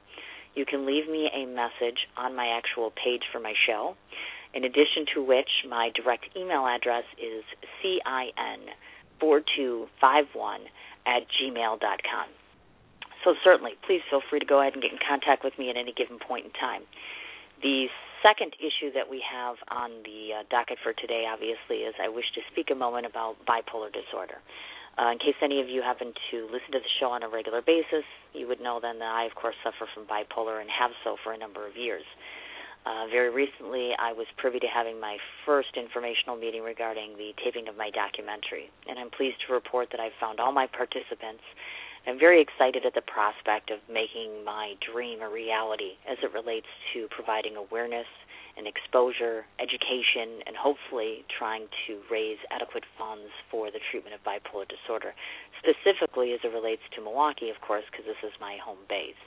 You 0.54 0.64
can 0.64 0.86
leave 0.86 1.08
me 1.08 1.28
a 1.34 1.44
message 1.46 2.06
on 2.16 2.36
my 2.36 2.46
actual 2.56 2.90
page 2.90 3.24
for 3.32 3.40
my 3.40 3.54
show 3.66 3.96
in 4.54 4.64
addition 4.64 5.04
to 5.14 5.22
which 5.22 5.50
my 5.68 5.90
direct 5.94 6.24
email 6.36 6.66
address 6.66 7.04
is 7.18 7.44
cin4251 7.84 10.58
at 11.08 11.24
gmail.com. 11.32 12.28
So 13.24 13.34
certainly, 13.42 13.72
please 13.86 14.04
feel 14.10 14.20
free 14.28 14.38
to 14.38 14.46
go 14.46 14.60
ahead 14.60 14.74
and 14.74 14.82
get 14.82 14.92
in 14.92 15.00
contact 15.00 15.42
with 15.42 15.58
me 15.58 15.70
at 15.70 15.76
any 15.76 15.92
given 15.96 16.20
point 16.20 16.44
in 16.46 16.52
time. 16.52 16.84
The 17.62 17.88
second 18.22 18.54
issue 18.60 18.92
that 18.94 19.08
we 19.08 19.24
have 19.24 19.56
on 19.72 20.04
the 20.04 20.38
uh, 20.38 20.42
docket 20.50 20.78
for 20.82 20.92
today, 20.92 21.26
obviously, 21.26 21.88
is 21.88 21.94
I 21.98 22.08
wish 22.08 22.26
to 22.36 22.42
speak 22.52 22.70
a 22.70 22.78
moment 22.78 23.06
about 23.06 23.36
bipolar 23.46 23.90
disorder. 23.90 24.38
Uh, 24.98 25.14
in 25.14 25.18
case 25.18 25.38
any 25.42 25.60
of 25.60 25.68
you 25.68 25.82
happen 25.82 26.12
to 26.30 26.36
listen 26.50 26.74
to 26.74 26.82
the 26.82 26.92
show 26.98 27.10
on 27.10 27.22
a 27.22 27.28
regular 27.28 27.62
basis, 27.62 28.02
you 28.34 28.46
would 28.46 28.60
know 28.60 28.78
then 28.82 28.98
that 28.98 29.10
I, 29.10 29.24
of 29.24 29.34
course, 29.34 29.54
suffer 29.62 29.86
from 29.94 30.06
bipolar 30.06 30.60
and 30.60 30.68
have 30.70 30.90
so 31.04 31.16
for 31.22 31.32
a 31.32 31.38
number 31.38 31.66
of 31.66 31.76
years. 31.76 32.02
Uh, 32.88 33.04
very 33.12 33.28
recently, 33.28 33.92
I 34.00 34.16
was 34.16 34.24
privy 34.40 34.58
to 34.60 34.66
having 34.66 34.98
my 34.98 35.18
first 35.44 35.76
informational 35.76 36.40
meeting 36.40 36.64
regarding 36.64 37.20
the 37.20 37.36
taping 37.44 37.68
of 37.68 37.76
my 37.76 37.92
documentary, 37.92 38.72
and 38.88 38.98
I'm 38.98 39.12
pleased 39.12 39.36
to 39.44 39.52
report 39.52 39.92
that 39.92 40.00
I've 40.00 40.16
found 40.16 40.40
all 40.40 40.56
my 40.56 40.64
participants. 40.64 41.44
I'm 42.08 42.18
very 42.18 42.40
excited 42.40 42.88
at 42.88 42.96
the 42.96 43.04
prospect 43.04 43.68
of 43.68 43.84
making 43.92 44.40
my 44.40 44.72
dream 44.80 45.20
a 45.20 45.28
reality 45.28 46.00
as 46.08 46.16
it 46.24 46.32
relates 46.32 46.72
to 46.96 47.12
providing 47.12 47.60
awareness 47.60 48.08
and 48.56 48.64
exposure, 48.64 49.44
education, 49.60 50.40
and 50.48 50.56
hopefully 50.56 51.28
trying 51.28 51.68
to 51.86 52.00
raise 52.08 52.40
adequate 52.48 52.88
funds 52.96 53.28
for 53.52 53.68
the 53.68 53.84
treatment 53.92 54.16
of 54.16 54.24
bipolar 54.24 54.64
disorder, 54.64 55.12
specifically 55.60 56.32
as 56.32 56.40
it 56.40 56.56
relates 56.56 56.82
to 56.96 57.04
Milwaukee, 57.04 57.52
of 57.52 57.60
course, 57.60 57.84
because 57.92 58.08
this 58.08 58.24
is 58.24 58.32
my 58.40 58.56
home 58.64 58.80
base. 58.88 59.20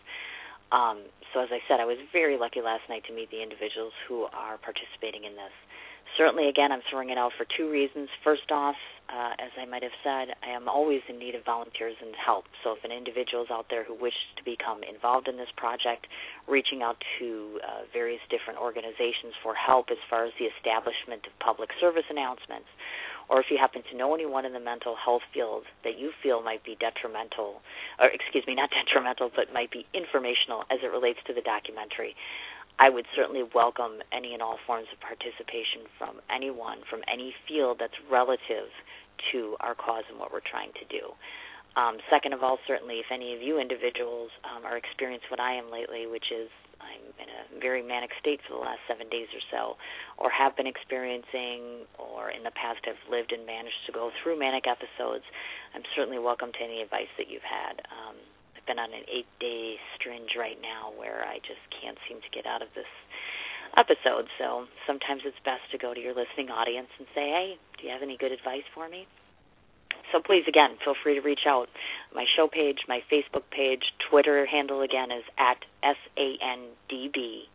Um, 0.72 1.04
so, 1.34 1.44
as 1.44 1.50
I 1.52 1.60
said, 1.68 1.80
I 1.80 1.86
was 1.86 1.98
very 2.12 2.38
lucky 2.38 2.62
last 2.62 2.88
night 2.90 3.04
to 3.08 3.14
meet 3.14 3.32
the 3.32 3.44
individuals 3.44 3.94
who 4.08 4.28
are 4.32 4.58
participating 4.58 5.24
in 5.24 5.36
this. 5.36 5.52
Certainly, 6.18 6.50
again, 6.50 6.72
I'm 6.72 6.84
throwing 6.92 7.10
it 7.10 7.18
out 7.18 7.32
for 7.38 7.48
two 7.56 7.72
reasons. 7.72 8.10
First 8.24 8.52
off, 8.52 8.76
uh, 9.08 9.32
as 9.40 9.52
I 9.56 9.64
might 9.64 9.84
have 9.84 9.96
said, 10.04 10.36
I 10.44 10.52
am 10.52 10.68
always 10.68 11.00
in 11.08 11.20
need 11.20 11.36
of 11.36 11.44
volunteers 11.44 11.96
and 12.04 12.12
help. 12.16 12.46
So, 12.64 12.76
if 12.76 12.84
an 12.84 12.92
individual 12.92 13.44
is 13.44 13.52
out 13.52 13.68
there 13.70 13.84
who 13.84 13.96
wishes 13.96 14.32
to 14.36 14.44
become 14.44 14.84
involved 14.84 15.28
in 15.28 15.36
this 15.36 15.52
project, 15.56 16.08
reaching 16.48 16.84
out 16.84 17.00
to 17.20 17.60
uh, 17.64 17.88
various 17.92 18.24
different 18.28 18.60
organizations 18.60 19.36
for 19.44 19.56
help 19.56 19.88
as 19.92 20.00
far 20.10 20.26
as 20.26 20.32
the 20.40 20.52
establishment 20.52 21.28
of 21.28 21.32
public 21.40 21.72
service 21.80 22.08
announcements, 22.12 22.68
or 23.30 23.40
if 23.40 23.48
you 23.50 23.58
happen 23.58 23.84
to 23.92 23.98
know 23.98 24.14
anyone 24.14 24.46
in 24.46 24.54
the 24.54 24.60
mental 24.60 24.96
health 24.96 25.22
field 25.34 25.64
that 25.84 25.98
you 25.98 26.12
feel 26.22 26.42
might 26.42 26.64
be 26.64 26.78
detrimental, 26.80 27.62
or 28.00 28.08
excuse 28.08 28.46
me, 28.48 28.56
not 28.56 28.70
detrimental, 28.86 29.32
but 29.36 29.54
might 29.54 29.72
be 29.72 29.86
informational 29.94 30.64
as 30.72 30.80
it 30.84 30.92
relates 30.92 31.20
to 31.28 31.34
the 31.34 31.42
documentary, 31.42 32.16
I 32.80 32.90
would 32.90 33.06
certainly 33.16 33.44
welcome 33.54 34.02
any 34.12 34.34
and 34.34 34.42
all 34.42 34.58
forms 34.66 34.88
of 34.92 35.00
participation 35.00 35.86
from 35.98 36.18
anyone 36.34 36.80
from 36.90 37.02
any 37.12 37.34
field 37.48 37.78
that's 37.80 37.98
relative 38.10 38.74
to 39.32 39.56
our 39.60 39.76
cause 39.76 40.04
and 40.10 40.18
what 40.18 40.34
we're 40.34 40.42
trying 40.42 40.74
to 40.74 40.86
do. 40.90 41.14
Um, 41.76 41.98
second 42.12 42.34
of 42.34 42.44
all, 42.44 42.60
certainly, 42.68 43.00
if 43.00 43.08
any 43.14 43.34
of 43.34 43.42
you 43.42 43.60
individuals 43.60 44.30
um, 44.44 44.66
are 44.66 44.76
experiencing 44.76 45.32
what 45.32 45.40
I 45.40 45.56
am 45.56 45.72
lately, 45.72 46.04
which 46.06 46.28
is 46.28 46.52
I'm 46.84 47.06
in 47.16 47.30
a 47.32 47.42
very 47.62 47.80
manic 47.80 48.12
state 48.20 48.42
for 48.44 48.58
the 48.58 48.64
last 48.64 48.84
seven 48.90 49.08
days 49.08 49.32
or 49.32 49.44
so, 49.48 49.62
or 50.18 50.28
have 50.34 50.58
been 50.58 50.68
experiencing, 50.68 51.88
or 51.96 52.32
in 52.34 52.44
the 52.44 52.52
past 52.60 52.84
have 52.84 53.00
lived 53.08 53.32
and 53.32 53.46
managed 53.46 53.88
to 53.88 53.92
go 53.96 54.12
through 54.20 54.36
manic 54.40 54.68
episodes, 54.68 55.24
I'm 55.72 55.86
certainly 55.96 56.20
welcome 56.20 56.52
to 56.52 56.62
any 56.62 56.82
advice 56.82 57.12
that 57.16 57.32
you've 57.32 57.46
had. 57.48 57.80
Um, 57.88 58.20
I've 58.58 58.66
been 58.68 58.80
on 58.82 58.92
an 58.92 59.08
eight 59.08 59.30
day 59.40 59.80
stringe 59.96 60.36
right 60.36 60.60
now 60.60 60.92
where 61.00 61.24
I 61.24 61.40
just 61.48 61.64
can't 61.72 61.98
seem 62.10 62.20
to 62.20 62.32
get 62.36 62.46
out 62.46 62.62
of 62.62 62.68
this 62.76 62.90
episode. 63.78 64.28
So 64.36 64.68
sometimes 64.84 65.24
it's 65.24 65.40
best 65.48 65.64
to 65.72 65.78
go 65.80 65.94
to 65.94 66.02
your 66.02 66.14
listening 66.14 66.52
audience 66.52 66.92
and 67.00 67.08
say, 67.16 67.32
hey, 67.32 67.48
do 67.80 67.88
you 67.88 67.94
have 67.94 68.04
any 68.04 68.18
good 68.18 68.32
advice 68.36 68.68
for 68.76 68.90
me? 68.90 69.08
So 70.12 70.20
please, 70.20 70.44
again, 70.48 70.78
feel 70.84 70.96
free 71.02 71.16
to 71.16 71.22
reach 71.22 71.48
out. 71.48 71.70
My 72.14 72.26
show 72.36 72.48
page, 72.48 72.86
my 72.88 73.02
Facebook 73.12 73.50
page, 73.50 73.82
Twitter 74.10 74.46
handle 74.46 74.82
again 74.82 75.12
is 75.12 75.24
at 75.38 75.64
SANDB111, 75.84 77.48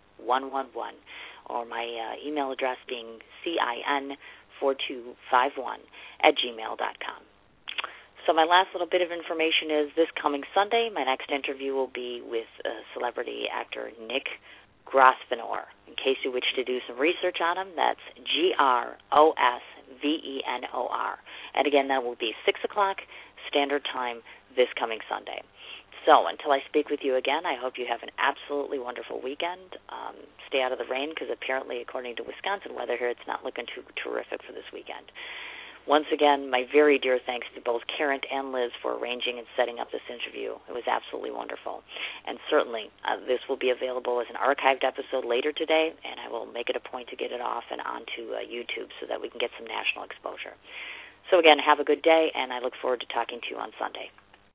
or 1.47 1.65
my 1.67 1.85
uh, 1.85 2.17
email 2.27 2.51
address 2.51 2.79
being 2.89 3.21
CIN4251 3.45 5.79
at 6.23 6.35
gmail.com. 6.35 7.23
So 8.27 8.33
my 8.33 8.45
last 8.45 8.71
little 8.75 8.89
bit 8.91 9.03
of 9.03 9.13
information 9.13 9.71
is 9.71 9.91
this 9.95 10.09
coming 10.21 10.43
Sunday, 10.53 10.91
my 10.93 11.05
next 11.05 11.31
interview 11.31 11.75
will 11.75 11.91
be 11.95 12.21
with 12.27 12.49
uh, 12.65 12.71
celebrity 12.93 13.45
actor 13.53 13.93
Nick 14.03 14.27
Grosvenor. 14.85 15.71
In 15.87 15.95
case 15.95 16.19
you 16.25 16.33
wish 16.33 16.53
to 16.57 16.65
do 16.65 16.81
some 16.89 16.99
research 16.99 17.39
on 17.41 17.57
him, 17.59 17.69
that's 17.77 18.01
G 18.27 18.53
R 18.59 18.99
O 19.13 19.33
S 19.39 19.63
V 20.01 20.07
E 20.07 20.43
N 20.47 20.69
O 20.73 20.89
R. 20.91 21.19
And 21.55 21.67
again, 21.67 21.89
that 21.89 22.03
will 22.03 22.17
be 22.17 22.33
6 22.45 22.61
o'clock 22.65 22.99
Standard 23.49 23.87
Time 23.93 24.23
this 24.57 24.69
coming 24.79 24.99
Sunday. 25.09 25.43
So 26.07 26.31
until 26.31 26.53
I 26.53 26.63
speak 26.71 26.89
with 26.89 27.01
you 27.03 27.17
again, 27.17 27.43
I 27.45 27.59
hope 27.59 27.75
you 27.77 27.87
have 27.91 28.03
an 28.07 28.15
absolutely 28.15 28.79
wonderful 28.79 29.21
weekend. 29.21 29.75
Um, 29.91 30.15
stay 30.47 30.63
out 30.63 30.71
of 30.71 30.79
the 30.79 30.87
rain 30.87 31.11
because 31.11 31.27
apparently, 31.35 31.83
according 31.83 32.15
to 32.17 32.23
Wisconsin 32.23 32.79
weather 32.79 32.95
here, 32.97 33.11
it's 33.11 33.27
not 33.27 33.43
looking 33.43 33.67
too 33.67 33.83
terrific 33.99 34.39
for 34.47 34.55
this 34.55 34.71
weekend. 34.73 35.11
Once 35.87 36.07
again, 36.13 36.51
my 36.51 36.67
very 36.75 36.99
dear 36.99 37.21
thanks 37.25 37.47
to 37.55 37.61
both 37.61 37.83
Karent 37.87 38.27
and 38.33 38.51
Liz 38.51 38.73
for 38.83 38.99
arranging 38.99 39.39
and 39.39 39.47
setting 39.57 39.79
up 39.79 39.87
this 39.93 40.03
interview. 40.11 40.59
It 40.69 40.75
was 40.75 40.83
absolutely 40.91 41.31
wonderful. 41.31 41.83
And 42.27 42.39
certainly, 42.51 42.91
uh, 43.07 43.23
this 43.23 43.39
will 43.49 43.57
be 43.57 43.71
available 43.71 44.21
as 44.21 44.27
an 44.27 44.35
archived 44.35 44.83
episode 44.83 45.25
later 45.25 45.53
today, 45.53 45.95
and 46.03 46.19
I 46.19 46.29
will 46.29 46.47
make 46.47 46.69
it 46.69 46.75
a 46.75 46.83
point 46.83 47.09
to 47.11 47.17
get 47.17 47.31
it 47.31 47.41
off 47.41 47.63
and 47.71 47.81
onto 47.81 48.35
uh, 48.35 48.43
YouTube 48.43 48.91
so 48.99 49.07
that 49.07 49.23
we 49.23 49.31
can 49.31 49.39
get 49.39 49.51
some 49.57 49.67
national 49.67 50.03
exposure. 50.03 50.59
So, 51.31 51.39
again, 51.39 51.59
have 51.63 51.79
a 51.79 51.85
good 51.85 52.03
day, 52.03 52.35
and 52.35 52.53
I 52.53 52.59
look 52.59 52.75
forward 52.83 53.01
to 53.01 53.07
talking 53.07 53.39
to 53.39 53.49
you 53.55 53.59
on 53.59 53.71
Sunday. 53.79 54.11